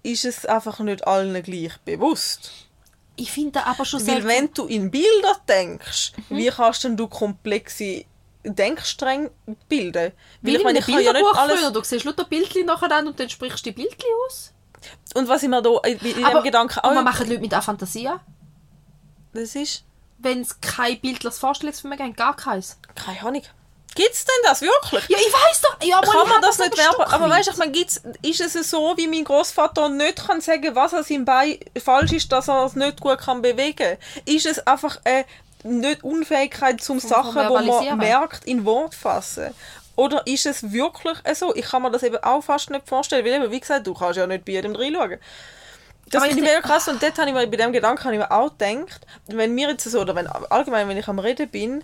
[0.04, 2.52] ist es einfach nicht allen gleich bewusst?
[3.16, 4.28] Ich finde aber schon Weil selten...
[4.28, 8.06] wenn du in Bilder denkst, wie kannst denn du komplexe
[8.44, 9.32] Denkstränge
[9.68, 10.14] bilden?
[10.42, 11.72] Wie in meine, einem kann ja nicht alles...
[11.72, 14.54] du siehst lauter Bildchen nacheinander und dann sprichst du die Bildchen aus.
[15.14, 16.94] Und was ich mir da in, in Aber dem Gedanken und auch...
[16.94, 18.20] man machen Leute mit Aphantasia,
[19.34, 19.84] Das ist...
[20.18, 22.78] wenn es kein bildliches Vorstellungsvermögen haben, gar keins.
[22.96, 23.44] Keine Ahnung.
[23.96, 25.10] Gibt's denn das wirklich?
[25.10, 25.78] Ja, ich weiß doch.
[25.84, 27.12] Ja, kann ich man das nicht werben?
[27.12, 30.76] Aber weißt du, ich meine, gibt's, ist es so, wie mein Großvater nicht kann sagen,
[30.76, 33.98] was an seinem Bein falsch ist, dass er es nicht gut kann bewegen?
[34.26, 35.26] Ist es einfach eine
[35.64, 39.54] nicht Unfähigkeit zum Sachen, wo man merkt, in Wort fassen?
[40.00, 41.54] Oder ist es wirklich so?
[41.54, 44.16] Ich kann mir das eben auch fast nicht vorstellen, weil eben, wie gesagt, du kannst
[44.16, 45.18] ja nicht bei jedem reinschauen.
[46.10, 48.14] Das finde ich ich mega krass und dort habe ich mir, bei dem Gedanken habe
[48.14, 51.50] ich mir auch gedacht, wenn mir jetzt so, oder wenn, allgemein, wenn ich am Reden
[51.50, 51.84] bin,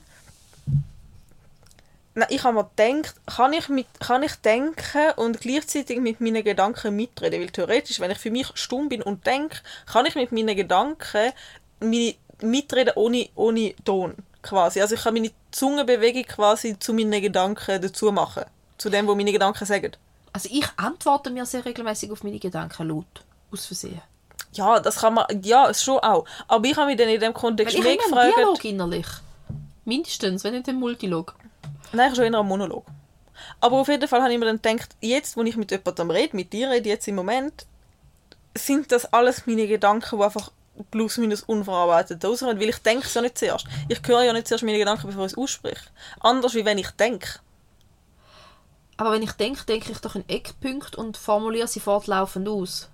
[2.17, 6.45] Nein, ich habe mir gedacht, kann ich, mit, kann ich denken und gleichzeitig mit meinen
[6.45, 7.41] Gedanken mitreden?
[7.41, 9.57] Weil theoretisch, wenn ich für mich stumm bin und denke,
[9.91, 11.33] kann ich mit meinen Gedanken
[11.81, 14.15] meine, mitreden ohne, ohne Ton.
[14.45, 14.79] Quasi.
[14.79, 18.43] Also ich kann meine Zungenbewegung quasi zu meinen Gedanken dazu machen.
[18.77, 19.93] Zu dem, was meine Gedanken sagen.
[20.33, 23.23] Also ich antworte mir sehr regelmäßig auf meine Gedanken laut.
[23.51, 24.01] Aus Versehen.
[24.53, 26.25] Ja, das kann man, ja, schon auch.
[26.47, 28.37] Aber ich habe mich dann in dem Weil Kontext ich mehr habe immer einen gefragt...
[28.37, 29.07] Dialog innerlich.
[29.83, 31.35] Mindestens, wenn nicht ein Multilog.
[31.91, 32.85] Nein, schon eher ein Monolog.
[33.59, 36.35] Aber auf jeden Fall habe ich mir dann gedacht, jetzt, wo ich mit jemandem rede,
[36.35, 37.65] mit dir rede, jetzt im Moment,
[38.55, 40.51] sind das alles meine Gedanken, die einfach
[40.91, 43.67] plus minus unverarbeitet rauskommt, weil ich denke es ja nicht zuerst.
[43.87, 45.85] Ich höre ja nicht zuerst meine Gedanken, bevor ich es ausspreche.
[46.19, 47.39] Anders, wie wenn ich denke.
[48.97, 52.89] Aber wenn ich denke, denke ich doch in Eckpunkt und formuliere sie fortlaufend aus.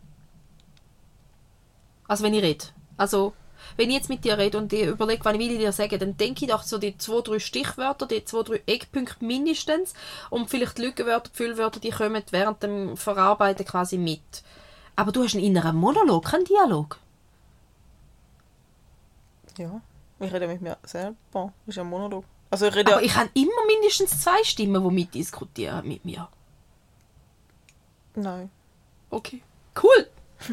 [2.07, 2.65] Also wenn ich rede.
[2.97, 3.33] Also,
[3.77, 6.45] wenn ich jetzt mit dir rede und ich überlege, was ich dir sagen, dann denke
[6.45, 9.93] ich doch so die zwei, drei Stichwörter, die zwei, drei Eckpunkte mindestens
[10.29, 14.43] und vielleicht die Lückenwörter, die Füllwörter, die kommen während dem Verarbeiten quasi mit.
[14.95, 16.99] Aber du hast einen inneren Monolog, keinen Dialog.
[19.57, 19.81] Ja,
[20.19, 21.15] ich rede mit mir selber.
[21.33, 22.25] Das ist ja ein Monolog.
[22.49, 26.27] Also ich rede Aber ich habe immer mindestens zwei Stimmen, die mitdiskutieren mit mir.
[28.15, 28.49] Nein.
[29.09, 29.41] Okay.
[29.81, 30.07] Cool.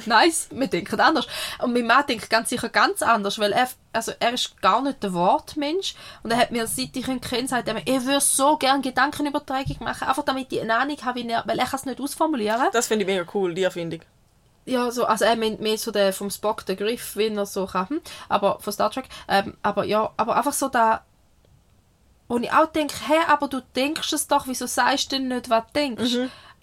[0.07, 0.49] Nice.
[0.51, 1.27] Wir denken anders.
[1.61, 5.03] Und mein Mann denkt ganz sicher ganz anders, weil er, also er ist gar nicht
[5.03, 5.95] der Wortmensch.
[6.23, 10.07] Und er hat mir, seit ich ihn kenne, gesagt, er würde so gerne Gedankenübertragung machen,
[10.07, 12.69] einfach damit ich eine Ahnung habe, wie er, weil er kann es nicht ausformulieren.
[12.73, 14.01] Das finde ich mega cool, die Erfindung.
[14.69, 17.67] Ja, so, also er meint mehr so der vom Spock, der Griff, wie er so
[17.67, 19.09] kann, hm, aber von Star Trek.
[19.27, 21.03] Ähm, aber ja, aber einfach so da,
[22.29, 25.49] und ich auch denke, hä, aber du denkst es doch, wieso sagst du denn nicht,
[25.49, 26.03] was du denkst?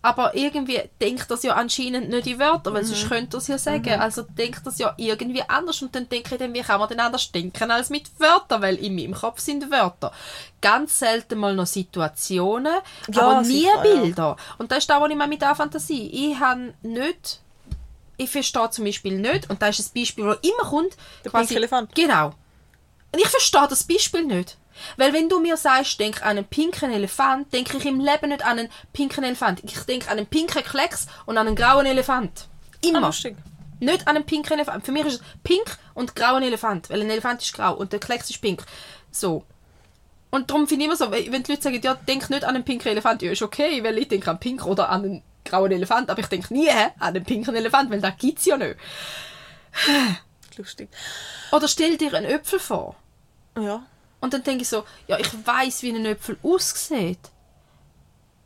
[0.03, 3.99] Aber irgendwie denkt das ja anscheinend nicht in Wörter, weil sonst könnte es ja sagen.
[3.99, 6.99] Also denkt das ja irgendwie anders und dann denke ich dann, wie kann man denn
[6.99, 10.11] anders denken als mit Wörtern, weil in meinem Kopf sind Wörter.
[10.61, 12.75] Ganz selten mal noch Situationen,
[13.11, 13.81] Ja, aber nie sicher, ja.
[13.81, 14.37] Bilder.
[14.59, 16.07] Und das ist da, wo ich mal mit der Fantasie.
[16.31, 17.41] Ich habe nicht
[18.17, 20.95] ich verstehe zum Beispiel nicht, und da ist ein Beispiel, das immer kommt.
[21.23, 21.93] Der pinke Elefant.
[21.95, 22.33] Genau.
[23.11, 24.57] Und ich verstehe das Beispiel nicht.
[24.97, 28.45] Weil wenn du mir sagst, denk an einen pinken Elefant, denke ich im Leben nicht
[28.45, 29.63] an einen pinken Elefant.
[29.63, 32.47] Ich denke an einen pinken Klecks und an einen grauen Elefant.
[32.83, 33.01] Ah, Immer.
[33.01, 33.37] lustig.
[33.79, 34.85] Nicht an einen pinken Elefant.
[34.85, 36.89] Für mich ist es pink und grauer Elefant.
[36.89, 38.63] Weil ein Elefant ist grau und der Klecks ist pink.
[39.11, 39.43] So.
[40.29, 42.65] Und darum finde ich immer so, wenn die Leute sagen, ja, denk nicht an einen
[42.65, 46.09] pinken Elefant, ja, ist okay, weil ich denke an pink oder an einen grauen Elefant,
[46.09, 48.75] aber ich denke nie an einen pinken Elefant, weil das gibt es ja nicht.
[50.57, 50.89] Lustig.
[51.51, 52.95] Oder stell dir einen Äpfel vor.
[53.57, 53.85] Ja.
[54.19, 57.19] Und dann denke ich so, ja, ich weiß, wie ein Äpfel aussieht.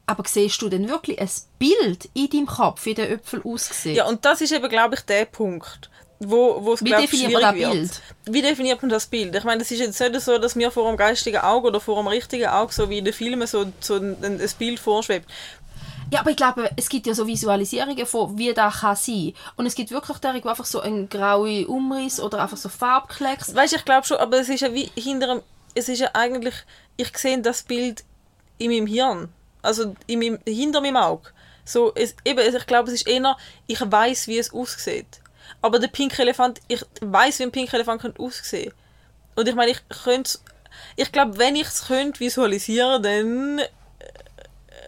[0.05, 3.95] Aber siehst du denn wirklich ein Bild in deinem Kopf, wie der Äpfel aussieht?
[3.95, 5.89] Ja, und das ist eben, glaube ich, der Punkt,
[6.19, 7.71] wo, wo es, Wie glaube ich, definiert man das wird.
[7.71, 8.01] Bild?
[8.25, 9.35] Wie definiert man das Bild?
[9.35, 11.95] Ich meine, es ist jetzt nicht so, dass mir vor dem geistigen Auge oder vor
[11.95, 15.29] dem richtigen Auge, so wie in den Filmen, so, so ein, ein Bild vorschwebt.
[16.11, 19.33] Ja, aber ich glaube, es gibt ja so Visualisierungen von, wie das kann sein.
[19.57, 23.53] Und es gibt wirklich derige, wo einfach so ein grauer Umriss oder einfach so Farbklecks.
[23.53, 25.43] Weißt ich glaube schon, aber es ist ja wie hinter
[25.75, 26.55] es ist ja eigentlich,
[26.97, 28.03] ich sehe das Bild
[28.57, 29.29] in meinem Hirn.
[29.61, 31.29] Also in meinem, hinter meinem Auge.
[31.65, 33.37] So, es, eben, ich glaube, es ist eher,
[33.67, 35.21] ich weiß, wie es aussieht.
[35.61, 38.73] Aber der pinke Elefant, ich weiß, wie ein pinker Elefant könnte aussehen.
[39.35, 40.39] Und ich meine, ich könnte,
[40.95, 43.61] ich glaube, wenn ich es könnte visualisieren, dann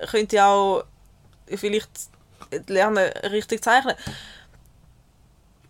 [0.09, 0.83] könnte ich auch
[1.47, 1.89] vielleicht
[2.67, 3.95] lernen, richtig zeichnen.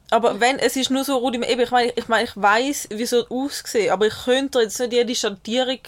[0.10, 3.14] Aber wenn, es ist nur so rudimentär, ich meine, ich, meine, ich weiß, wie es
[3.14, 5.80] aussieht, aber ich könnte jetzt nicht jede Schattierung,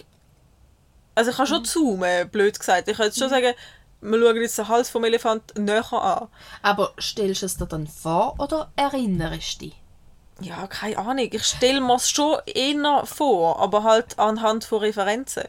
[1.13, 2.87] also ich kann schon zoomen, blöd gesagt.
[2.87, 3.53] Ich kann jetzt schon sagen,
[4.01, 6.27] wir schauen jetzt den Hals vom Elefant näher an.
[6.61, 9.75] Aber stellst du es dir dann vor oder erinnerst du dich?
[10.39, 11.29] Ja, keine Ahnung.
[11.31, 15.43] Ich stelle mir es schon eher vor, aber halt anhand von Referenzen.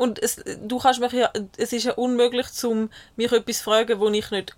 [0.00, 4.08] Und es, du kannst mich ja, es ist ja unmöglich, zum mich etwas fragen, wo
[4.08, 4.56] ich nicht.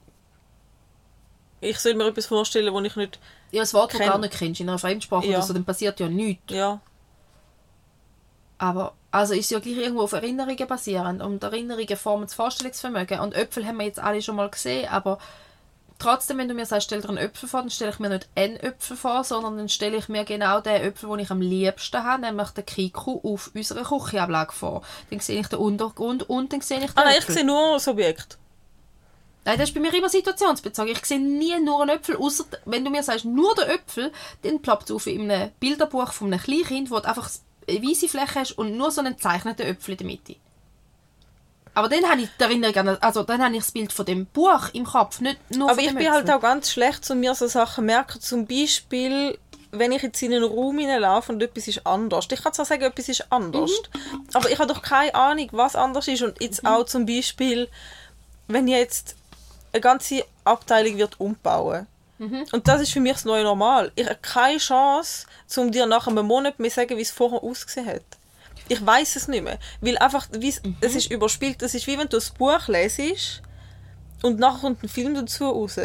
[1.61, 3.19] Ich soll mir etwas vorstellen, wo ich nicht.
[3.51, 5.39] Ja, das Wort, das du Kenn- gar nicht kennst, in einer Fremdsprache Ja.
[5.39, 6.53] oder so, dann passiert ja nichts.
[6.53, 6.81] Ja.
[8.59, 13.19] Aber also ist ja gleich irgendwo auf Erinnerungen basierend und Erinnerungen formen das Vorstellungsvermögen.
[13.19, 15.19] Und Äpfel haben wir jetzt alle schon mal gesehen, aber
[16.03, 18.29] trotzdem, wenn du mir sagst, stell dir einen Äpfel vor, dann stelle ich mir nicht
[18.35, 22.03] einen Äpfel vor, sondern dann stelle ich mir genau den Äpfel, den ich am liebsten
[22.03, 24.83] habe, nämlich den Kiku auf unserer Küchenablage vor.
[25.11, 27.75] Dann sehe ich den Untergrund und dann sehe ich den Ah nein, ich sehe nur
[27.75, 28.39] das Objekt.
[29.45, 30.93] Nein, das ist bei mir immer situationsbezogen.
[30.93, 34.13] Ich sehe nie nur einen Äpfel, außer wenn du mir sagst, nur der Äpfel,
[34.43, 37.31] dann ploppt es auf in einem Bilderbuch von einem Kleinkind, wo du einfach
[37.69, 40.37] eine weiße Fläche hast und nur so einen gezeichneten Äpfel in der Mitte.
[41.75, 44.27] Aber dann habe ich die Erinnerung an, also dann habe ich das Bild von dem
[44.27, 46.13] Buch im Kopf, nicht nur Aber ich bin Äpfel.
[46.13, 48.21] halt auch ganz schlecht, um mir so Sachen merken.
[48.21, 49.39] Zum Beispiel,
[49.71, 52.29] wenn ich jetzt in einen Raum hineinlaufe und etwas ist anders.
[52.31, 54.27] Ich kann zwar sagen, etwas ist anders, Mhm.
[54.35, 56.23] aber ich habe doch keine Ahnung, was anders ist.
[56.23, 57.69] Und jetzt auch zum Beispiel,
[58.49, 59.17] wenn jetzt
[59.73, 61.87] eine ganze Abteilung wird umbauen.
[62.19, 62.45] Mhm.
[62.53, 63.91] Und das ist für mich das neue Normal.
[63.95, 65.27] Ich habe keine Chance,
[65.57, 68.03] um dir nach einem Monat mir zu sagen, wie es vorher ausgesehen hat.
[68.69, 69.59] Ich weiß es nicht mehr.
[69.81, 70.77] Weil einfach, Mhm.
[70.81, 71.63] es ist überspielt.
[71.63, 73.43] Es ist wie wenn du ein Buch lesest
[74.23, 75.79] und nachher kommt ein Film dazu raus.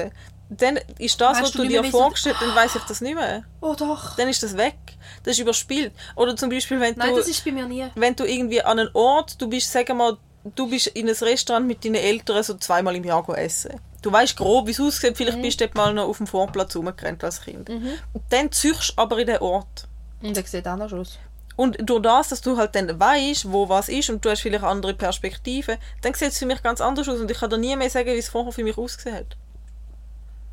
[0.50, 3.16] Dann ist das, Weißt was du du dir mehr, vorgestellt dann weiß ich das nicht
[3.16, 3.44] mehr.
[3.60, 4.16] Oh doch.
[4.16, 4.78] Dann ist das weg.
[5.24, 5.92] Das ist überspielt.
[6.16, 7.86] Oder zum Beispiel, wenn Nein, du, das ist bei mir nie.
[7.96, 10.18] wenn du irgendwie an einen Ort, du bist, sagen wir mal,
[10.56, 13.74] du bist in ein Restaurant mit deinen Eltern so zweimal im Jahr essen.
[14.02, 15.12] Du weißt grob, wie es aussieht.
[15.12, 15.16] Mhm.
[15.16, 17.70] Vielleicht bist du dort mal noch auf dem Vorplatz rumgerannt als Kind.
[17.70, 19.88] Und dann züchst du aber in den Ort.
[20.22, 21.20] Und der sieht anders aus.
[21.58, 24.64] Und durch das, dass du halt dann weißt, wo was ist und du hast vielleicht
[24.64, 27.76] andere Perspektiven, dann sieht es für mich ganz anders aus und ich kann dir nie
[27.76, 29.38] mehr sagen, wie es vorher für mich ausgesehen hat.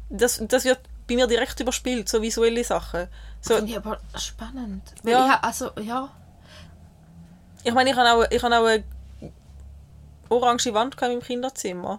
[0.09, 3.09] Das, das wird bei mir direkt überspielt, so visuelle Sachen.
[3.43, 4.83] So, Finde ich aber spannend.
[5.05, 5.27] Ja.
[5.27, 6.11] ich also, ja.
[7.63, 8.85] ich meine, ich habe auch, ich habe auch eine
[10.31, 11.99] orange Wand gehabt im Kinderzimmer.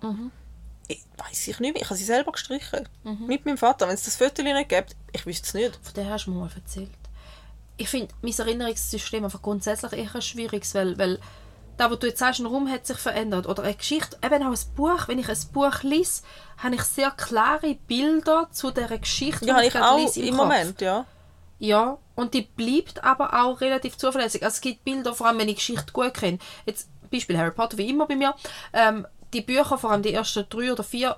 [0.87, 1.83] Ich weiß ich nicht mehr.
[1.83, 2.89] Ich habe sie selber gestrichen.
[3.03, 3.87] Mit meinem Vater.
[3.87, 5.79] Wenn es das Foto nicht gibt, ich wüsste es nicht.
[5.83, 6.89] Von der hast du mir mal erzählt.
[7.77, 11.19] Ich finde mein Erinnerungssystem einfach grundsätzlich eher ein schwieriges, weil, weil
[11.77, 14.51] da, wo du jetzt sagst, ein Raum hat sich verändert oder eine Geschichte, eben auch
[14.51, 16.21] ein Buch, wenn ich ein Buch lese,
[16.57, 20.37] habe ich sehr klare Bilder zu dieser Geschichte, Ja, die ich gerade auch lese, im
[20.37, 20.47] Kopf.
[20.47, 21.05] Moment, ja.
[21.59, 24.43] Ja, und die bleibt aber auch relativ zuverlässig.
[24.43, 26.39] Also es gibt Bilder, vor allem wenn ich Geschichte gut kenne.
[26.65, 28.35] Jetzt Beispiel Harry Potter, wie immer bei mir.
[28.73, 31.17] Ähm, die Bücher, vor allem die ersten drei oder vier,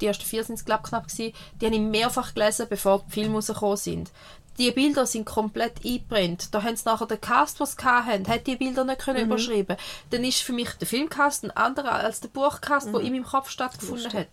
[0.00, 3.04] die ersten vier sind es glaube ich knapp gewesen, die habe ich mehrfach gelesen, bevor
[3.08, 4.10] die Filme rausgekommen sind.
[4.58, 6.54] Die Bilder sind komplett eingebrannt.
[6.54, 9.76] Da haben sie nachher den Cast, was sie hatten, hat die Bilder nicht können überschreiben.
[10.10, 13.50] Dann ist für mich der Filmcast ein anderer als der Buchcast, der in meinem Kopf
[13.50, 14.28] stattgefunden hat.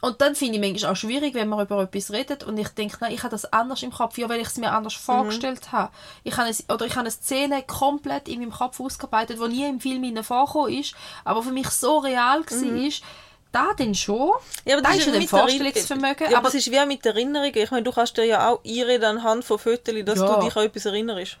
[0.00, 2.96] Und dann finde ich manchmal auch schwierig, wenn man über etwas redet und ich denke,
[3.00, 5.92] nein, ich habe das anders im Kopf, ja, weil ich es mir anders vorgestellt habe.
[6.24, 9.68] Ich habe es, oder ich habe eine Szene komplett in meinem Kopf ausgearbeitet, die nie
[9.68, 13.02] im Film vorgekommen ist, aber für mich so real war, ist,
[13.52, 14.32] da dann schon.
[14.64, 16.86] Ja, aber da das ist ja mit der Vorstellungsvermögen, Ja, aber aber es ist wie
[16.86, 17.56] mit Erinnerungen.
[17.56, 20.36] Ich meine, du kannst dir ja auch einreden anhand von Fotos, dass Ja.
[20.36, 21.36] du dich an etwas erinnerst.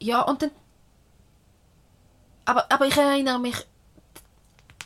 [0.00, 0.50] Ja, und dann.
[2.44, 3.56] Aber, aber ich erinnere mich.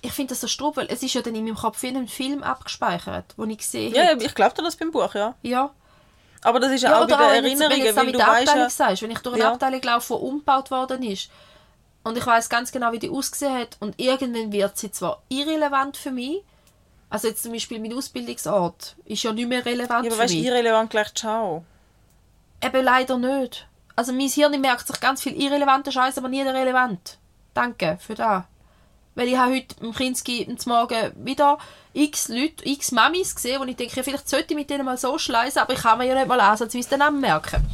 [0.00, 1.96] Ich finde das so strub, weil es ist ja dann in meinem Kopf wie in
[1.96, 4.20] einem Film abgespeichert, wo ich gesehen Ja, habe.
[4.20, 5.34] ja, ich glaube dir das beim Buch, ja.
[5.42, 5.70] Ja.
[6.44, 8.14] Aber das ist ja, Ja, auch bei den auch wenn jetzt, wenn Erinnerungen, weil mit
[8.14, 8.70] du der weißt Abteilung ja...
[8.70, 9.52] sagst, wenn ich durch eine Ja.
[9.52, 11.30] Abteilung laufe, die umgebaut worden ist
[12.04, 15.96] und ich weiß ganz genau, wie die ausgesehen hat und irgendwann wird sie zwar irrelevant
[15.96, 16.42] für mich,
[17.10, 20.34] also jetzt zum Beispiel mein Ausbildungsort ist ja nicht mehr relevant Ja, aber für weißt
[20.34, 20.46] du, mich.
[20.46, 21.64] irrelevant gleich ciao.
[22.62, 23.66] Eben leider nicht.
[23.96, 27.18] Also mein Hirn merkt sich ganz viel irrelevante Scheiße, aber nie der relevant.
[27.54, 28.44] Danke für das.
[29.14, 31.58] Weil ich habe heute im Kinski am Morgen wieder
[31.94, 35.18] x Leute, x Mamis gesehen, wo ich denke, vielleicht sollte ich mit denen mal so
[35.18, 37.66] schleißen, aber ich kann mir ja nicht mal ansatzweise den Namen merken.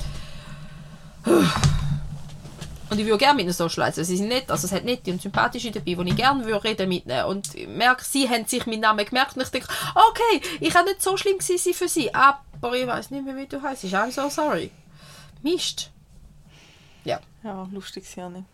[2.95, 4.05] Und ich würde gerne mit ihnen so schleißen.
[4.05, 6.89] Sie sind nett, also es hat nette und sympathische dabei, wo ich gerne würde reden
[6.89, 7.25] mit ihnen.
[7.25, 9.67] Und ich merke, sie haben sich meinen Namen gemerkt und ich denke,
[9.97, 12.39] okay, ich kann nicht so schlimm sein für sie, aber
[12.77, 13.83] ich weiß nicht mehr, wie du heißt.
[13.87, 14.71] I'm so sorry.
[15.43, 15.91] Mist.
[17.03, 17.19] Ja.
[17.43, 18.45] Ja, lustig ist ja nicht.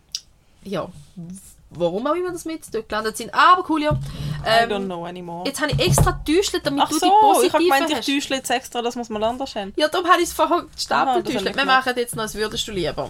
[0.63, 0.89] Ja.
[1.69, 3.31] Warum auch immer das mit dort gelandet sind.
[3.35, 3.91] Aber cool, ja.
[3.91, 5.43] I don't Ähm, know anymore.
[5.45, 8.33] jetzt habe ich extra getäuscht, damit Ach du die so, ich habe gemeint, ich täusche
[8.33, 9.71] jetzt extra, dass wir es mal anders haben.
[9.75, 11.27] Ja, darum habe ich es vorher gestapelt.
[11.27, 13.07] das habe Wir machen jetzt noch ein «Würdest du lieber?»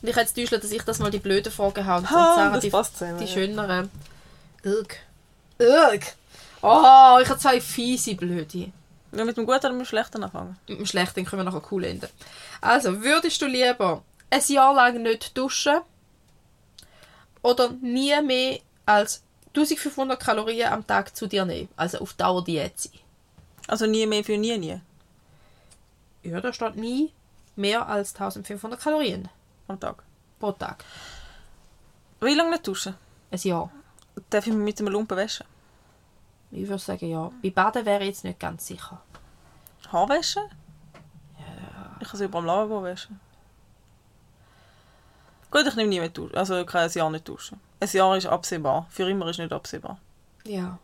[0.00, 2.00] Und ich habe jetzt täuscht, dass ich das mal die blöden Fragen habe.
[2.00, 3.30] Und Ha, Sarah die, zusammen, die ja.
[3.30, 3.90] schöneren.
[4.62, 4.96] Irg.
[5.58, 6.14] Irg.
[6.62, 8.72] Oh, ich habe zwei fiese blöde.
[9.12, 10.56] Ja, mit dem Guten oder mit dem Schlechten anfangen?
[10.68, 12.08] Mit dem Schlechten können wir nachher cool enden.
[12.60, 15.80] Also, würdest du lieber ein Jahr lang nicht duschen
[17.42, 21.68] oder nie mehr als 1500 Kalorien am Tag zu dir nehmen?
[21.76, 22.92] Also auf Dauer Diät sein.
[23.66, 24.80] Also nie mehr für nie, nie.
[26.22, 27.12] Ja, da steht nie
[27.56, 29.28] mehr als 1500 Kalorien
[29.68, 30.02] Am Tag.
[30.38, 30.84] pro Tag.
[32.20, 32.94] Wie lange nicht duschen?
[33.30, 33.70] Ein Jahr.
[34.30, 35.46] Darf ich mich mit einem Lumpen waschen?
[36.50, 37.30] Ich würde sagen, ja.
[37.42, 39.00] Bei Baden wäre ich jetzt nicht ganz sicher.
[39.92, 40.42] Haar waschen?
[41.38, 41.96] Ja.
[42.00, 43.20] Ich kann sie über am Lavabo waschen.
[45.50, 46.36] Gut, ich nehme nie mehr duschen.
[46.36, 47.60] Also ich kann ein Jahr nicht duschen.
[47.80, 48.86] Ein Jahr ist absehbar.
[48.90, 49.98] Für immer ist nicht absehbar.
[50.44, 50.78] Ja.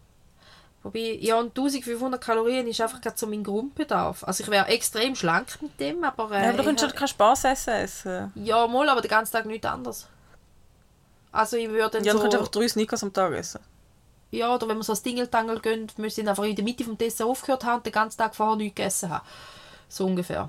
[0.85, 4.23] Wobei, ja, und 1500 Kalorien ist einfach gerade so mein Grundbedarf.
[4.23, 6.31] Also ich wäre extrem schlank mit dem, aber...
[6.31, 7.71] Äh, Ja, aber du ich hab- halt kein Spass essen.
[7.75, 8.33] essen.
[8.37, 10.07] Ja, mal, aber den ganzen Tag nichts anderes.
[11.33, 12.29] Also ich würde dann Ja, dann so...
[12.29, 13.61] du einfach drei Snickers am Tag essen.
[14.31, 16.99] Ja, oder wenn wir so ein Dingeltangel gehen, müssen wir einfach in der Mitte vom
[16.99, 19.27] Dessert aufgehört haben und den ganzen Tag vorher nichts gegessen haben.
[19.89, 20.49] So ungefähr.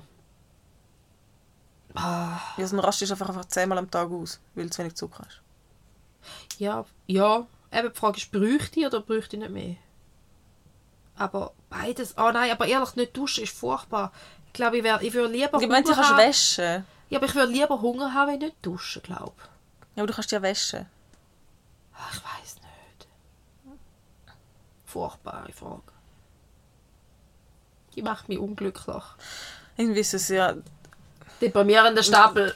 [1.94, 4.78] Ah, Ja, so ein Rast ist einfach, einfach zehnmal am Tag aus, weil du zu
[4.80, 5.40] wenig Zucker hast.
[6.58, 7.46] ja, ja.
[7.72, 9.76] Eben die Frage ist, bräuchte ich oder bräuchte ich nicht mehr?
[11.16, 12.14] Aber beides...
[12.18, 14.12] Oh nein, aber ehrlich, nicht duschen ist furchtbar.
[14.48, 16.18] Ich glaube, ich, wär, ich würde lieber Ich meine, du kannst haben...
[16.18, 16.84] waschen.
[17.08, 19.34] Ja, aber ich würde lieber Hunger haben, wenn ich nicht duschen, glaube
[19.94, 20.86] Ja, aber du kannst ja waschen.
[21.94, 23.08] Ach, ich weiß nicht.
[24.84, 25.82] Furchtbare Frage.
[27.94, 29.02] Die macht mich unglücklich.
[29.76, 30.54] Irgendwie ist es ja...
[31.40, 32.54] Deprimierender Stapel.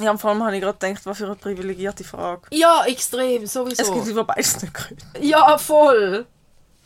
[0.00, 2.42] Ja, vor allem habe ich gerade gedacht, was für eine privilegierte Frage.
[2.50, 4.10] Ja, extrem, Es gibt sowieso.
[4.10, 4.98] über beides nicht können.
[5.20, 6.26] Ja, voll.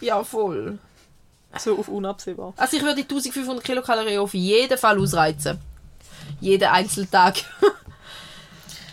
[0.01, 0.79] Ja, voll.
[1.59, 2.55] So auf unabsehbar.
[2.57, 5.59] Also ich würde die 1500 Kilokalorien auf jeden Fall ausreizen.
[6.41, 7.37] Jeden Einzeltag.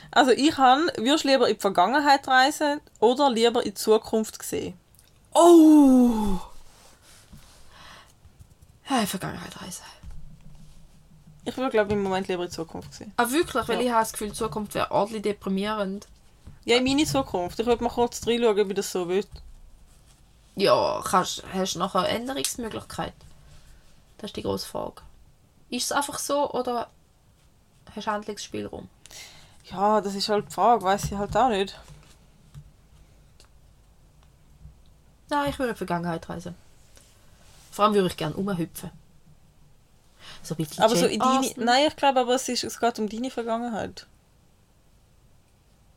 [0.09, 4.41] Also ich habe, würdest du lieber in die Vergangenheit reisen oder lieber in die Zukunft
[4.41, 4.73] sehen?
[5.31, 6.39] Oh!
[8.89, 9.83] Ja, Vergangenheit reisen.
[11.45, 13.13] Ich würde, glaube im Moment lieber in die Zukunft sehen.
[13.17, 13.67] Ah, wirklich?
[13.67, 13.81] Weil Ja.
[13.85, 16.07] ich habe das Gefühl, die Zukunft wäre ordentlich deprimierend.
[16.65, 17.59] Ja, in meine Zukunft.
[17.59, 19.27] Ich würde mal kurz reinschauen, wie das so wird.
[20.57, 23.13] Ja, kannst, hast du nachher eine Änderungsmöglichkeit?
[24.17, 25.03] Das ist die grosse Frage.
[25.69, 26.89] Ist es einfach so oder
[27.95, 28.89] hast du Handlungsspielraum?
[29.69, 31.79] Ja, das ist halt die Frage, weiß ich halt auch nicht.
[35.29, 36.55] Nein, ich würde in die Vergangenheit reisen.
[37.69, 38.89] Vor allem würde ich gerne umhüpfen.
[40.41, 41.65] So ein bisschen Aber so Jane in deine.
[41.65, 44.07] Nein, ich glaube aber, es, ist, es geht um deine Vergangenheit.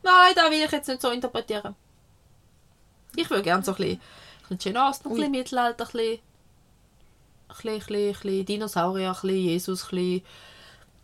[0.02, 1.74] Nein, das will ich jetzt nicht so interpretieren.
[3.16, 4.00] Ich würde gerne so ein bisschen,
[4.56, 6.18] bisschen Austen, ein bisschen Mittelalter, ein bisschen,
[7.48, 10.22] ein bisschen, ein bisschen, Dinosaurier, ein bisschen Jesus, ein bisschen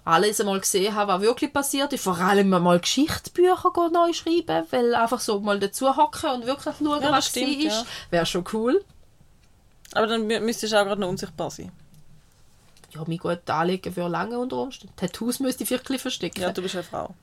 [0.04, 2.04] alles einmal gesehen haben, was wirklich passiert ist.
[2.04, 7.02] Vor allem mal Geschichtsbücher neu schreiben, weil einfach so mal dazu hocken und wirklich schauen,
[7.02, 7.64] Ja, was stimmt, ist.
[7.64, 7.84] ja.
[8.10, 8.84] Wäre schon cool.
[9.92, 11.72] Aber dann mü- müsstest du auch gerade noch unsichtbar sein.
[12.94, 14.94] Ja, mich gut anlegen für lange unter Umständen.
[14.96, 16.40] Tattoos müsste ich vielleicht verstecken.
[16.40, 17.14] Ja, du bist eine Frau.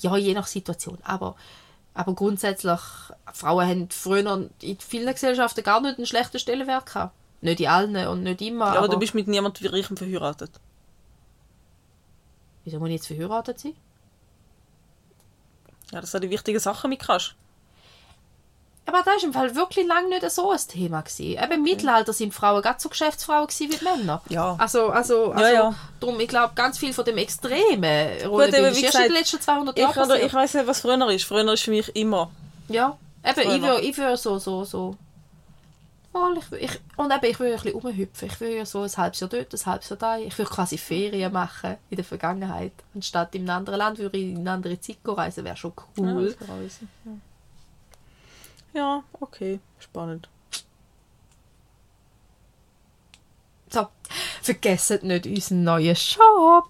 [0.00, 0.98] Ja, je nach Situation.
[1.02, 1.36] Aber,
[1.94, 2.80] aber grundsätzlich,
[3.32, 7.14] Frauen haben früher in vielen Gesellschaften gar nicht einen schlechten Stellenwert gehabt.
[7.40, 8.66] Nicht in allen und nicht immer.
[8.66, 10.52] Ja, aber aber du bist mit niemandem wie Reichem verheiratet.
[12.64, 13.74] Wieso muss ich jetzt verheiratet sein?
[15.92, 17.34] Ja, dass du die wichtigen Sachen mitkriegst.
[18.90, 21.02] Aber da war im Fall wirklich lange nicht so ein Thema.
[21.02, 21.40] Gewesen.
[21.40, 24.20] Eben im Mittelalter sind Frauen ganz so Geschäftsfrauen gewesen wie Männer.
[24.28, 24.56] Ja.
[24.58, 25.74] Also, also, also Ja, ja.
[26.00, 29.76] darum, ich glaube, ganz viel von dem Extremen Gut, eben, wie in den letzten 200
[29.76, 30.26] Ich, Jahren oder, passiert.
[30.26, 31.24] ich weiß nicht, was früher ist.
[31.24, 32.30] Früher ist für mich immer.
[32.68, 34.96] Ja, eben, ich würde ich würd so, so, so...
[36.12, 38.28] Mal, ich, ich, und eben, ich würde ein bisschen rumhüpfen.
[38.28, 40.18] Ich würde ja so ein halbes Jahr dort, ein halbes Jahr da.
[40.18, 42.72] Ich würde quasi Ferien machen in der Vergangenheit.
[42.92, 45.44] Anstatt in einem anderen Land würde ich in eine andere Zeit reisen.
[45.44, 46.34] Wäre schon cool.
[46.40, 47.12] das ich Ja.
[48.72, 49.60] Ja, okay.
[49.78, 50.28] Spannend.
[53.70, 53.86] So,
[54.42, 56.68] vergesst nicht unseren neuen Shop.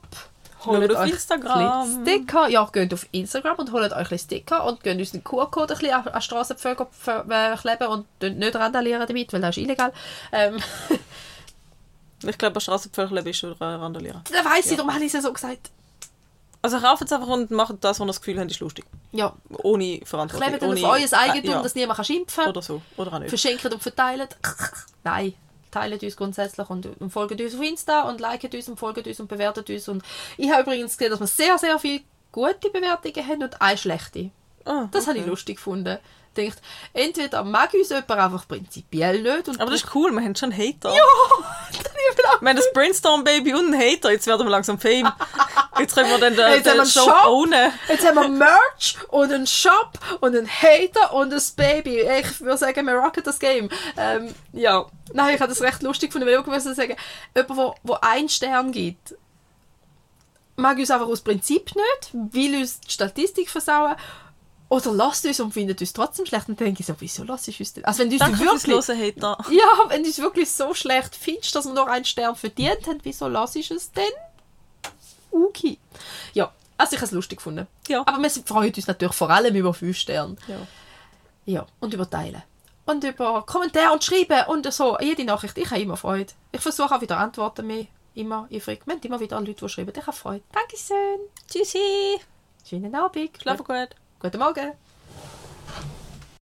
[0.66, 2.02] Holt auf euch Instagram.
[2.02, 2.48] Sticker.
[2.48, 5.94] Ja, geht auf Instagram und holt euch ein Sticker und geht unseren QR-Code ein bisschen
[5.94, 9.92] an, an Strassenpflege äh, kleben und nicht randalieren damit, weil das ist illegal.
[10.32, 10.58] Ähm,
[12.22, 14.22] Ich glaube, bei Strassenpföcheln bist du randalieren.
[14.30, 15.70] da weiss ich, darum habe ich es ja so gesagt.
[16.62, 18.84] Also kauft es einfach und macht das, was ihr das Gefühl habt, ist lustig.
[19.12, 20.46] Ja, Ohne Verantwortung.
[20.48, 21.62] klebt dann ohne, auf euer Eigentum, äh, ja.
[21.62, 22.50] dass niemand kann schimpfen kann.
[22.50, 22.82] Oder so.
[22.96, 23.30] Oder auch nicht.
[23.30, 24.36] Verschenkt und verteilt.
[25.04, 25.34] Nein.
[25.70, 29.20] Teilt uns grundsätzlich und, und folgt uns auf Insta und liket uns und folgt uns
[29.20, 29.88] und bewertet uns.
[29.88, 30.02] Und
[30.36, 34.30] ich habe übrigens gesehen, dass wir sehr, sehr viele gute Bewertungen haben und eine schlechte.
[34.64, 35.98] Ah, Das habe ich lustig gefunden.
[36.36, 36.62] Ich dachte,
[36.92, 39.48] entweder mag uns jemand einfach prinzipiell nicht.
[39.48, 40.94] Aber das ist cool, wir haben schon Hater.
[40.94, 41.02] Ja!
[42.40, 44.10] Wir haben das Brainstorm-Baby und einen Hater.
[44.10, 45.12] Jetzt werden wir langsam Fame.
[45.78, 47.26] Jetzt können wir dann den, Jetzt den einen Show Shop.
[47.26, 47.72] ownen.
[47.88, 52.00] Jetzt haben wir Merch und einen Shop und einen Hater und ein Baby.
[52.00, 53.68] Ich würde sagen, wir rocken das Game.
[53.96, 54.86] Ähm, ja.
[55.12, 56.96] Nein, ich habe das recht lustig gefunden, weil ich muss sagen,
[57.36, 59.14] jemand, wo, wo einen Stern gibt,
[60.56, 63.96] mag uns einfach aus Prinzip nicht, will uns die Statistik versauen
[64.70, 66.48] oder lasst uns und findet uns trotzdem schlecht.
[66.48, 67.84] Und dann denke ich so, wieso lasst ich uns denn?
[67.84, 69.16] Also wenn du uns wirklich...
[69.50, 73.00] Ja, wenn du es wirklich so schlecht findest, dass wir noch einen Stern verdient haben,
[73.02, 74.04] wieso lass ich es denn?
[75.30, 75.76] Okay.
[76.32, 77.66] Ja, also ich habe es lustig gefunden.
[77.88, 78.00] Ja.
[78.06, 80.36] Aber wir freuen uns natürlich vor allem über 5 Sterne.
[80.46, 80.66] Ja.
[81.46, 82.42] Ja, und über Teilen.
[82.86, 84.98] Und über Kommentare und Schreiben und so.
[85.00, 85.58] Jede Nachricht.
[85.58, 86.32] Ich habe immer Freude.
[86.52, 87.86] Ich versuche auch wieder Antworten mehr.
[88.14, 88.46] Immer.
[88.48, 89.92] Wir haben immer wieder Leute, die schreiben.
[89.96, 90.42] Ich habe Freude.
[90.52, 91.20] Dankeschön.
[91.48, 92.20] Tschüssi.
[92.68, 93.30] Schönen Abend.
[93.40, 93.96] Schlaf gut.
[94.22, 94.74] Guten Morgen.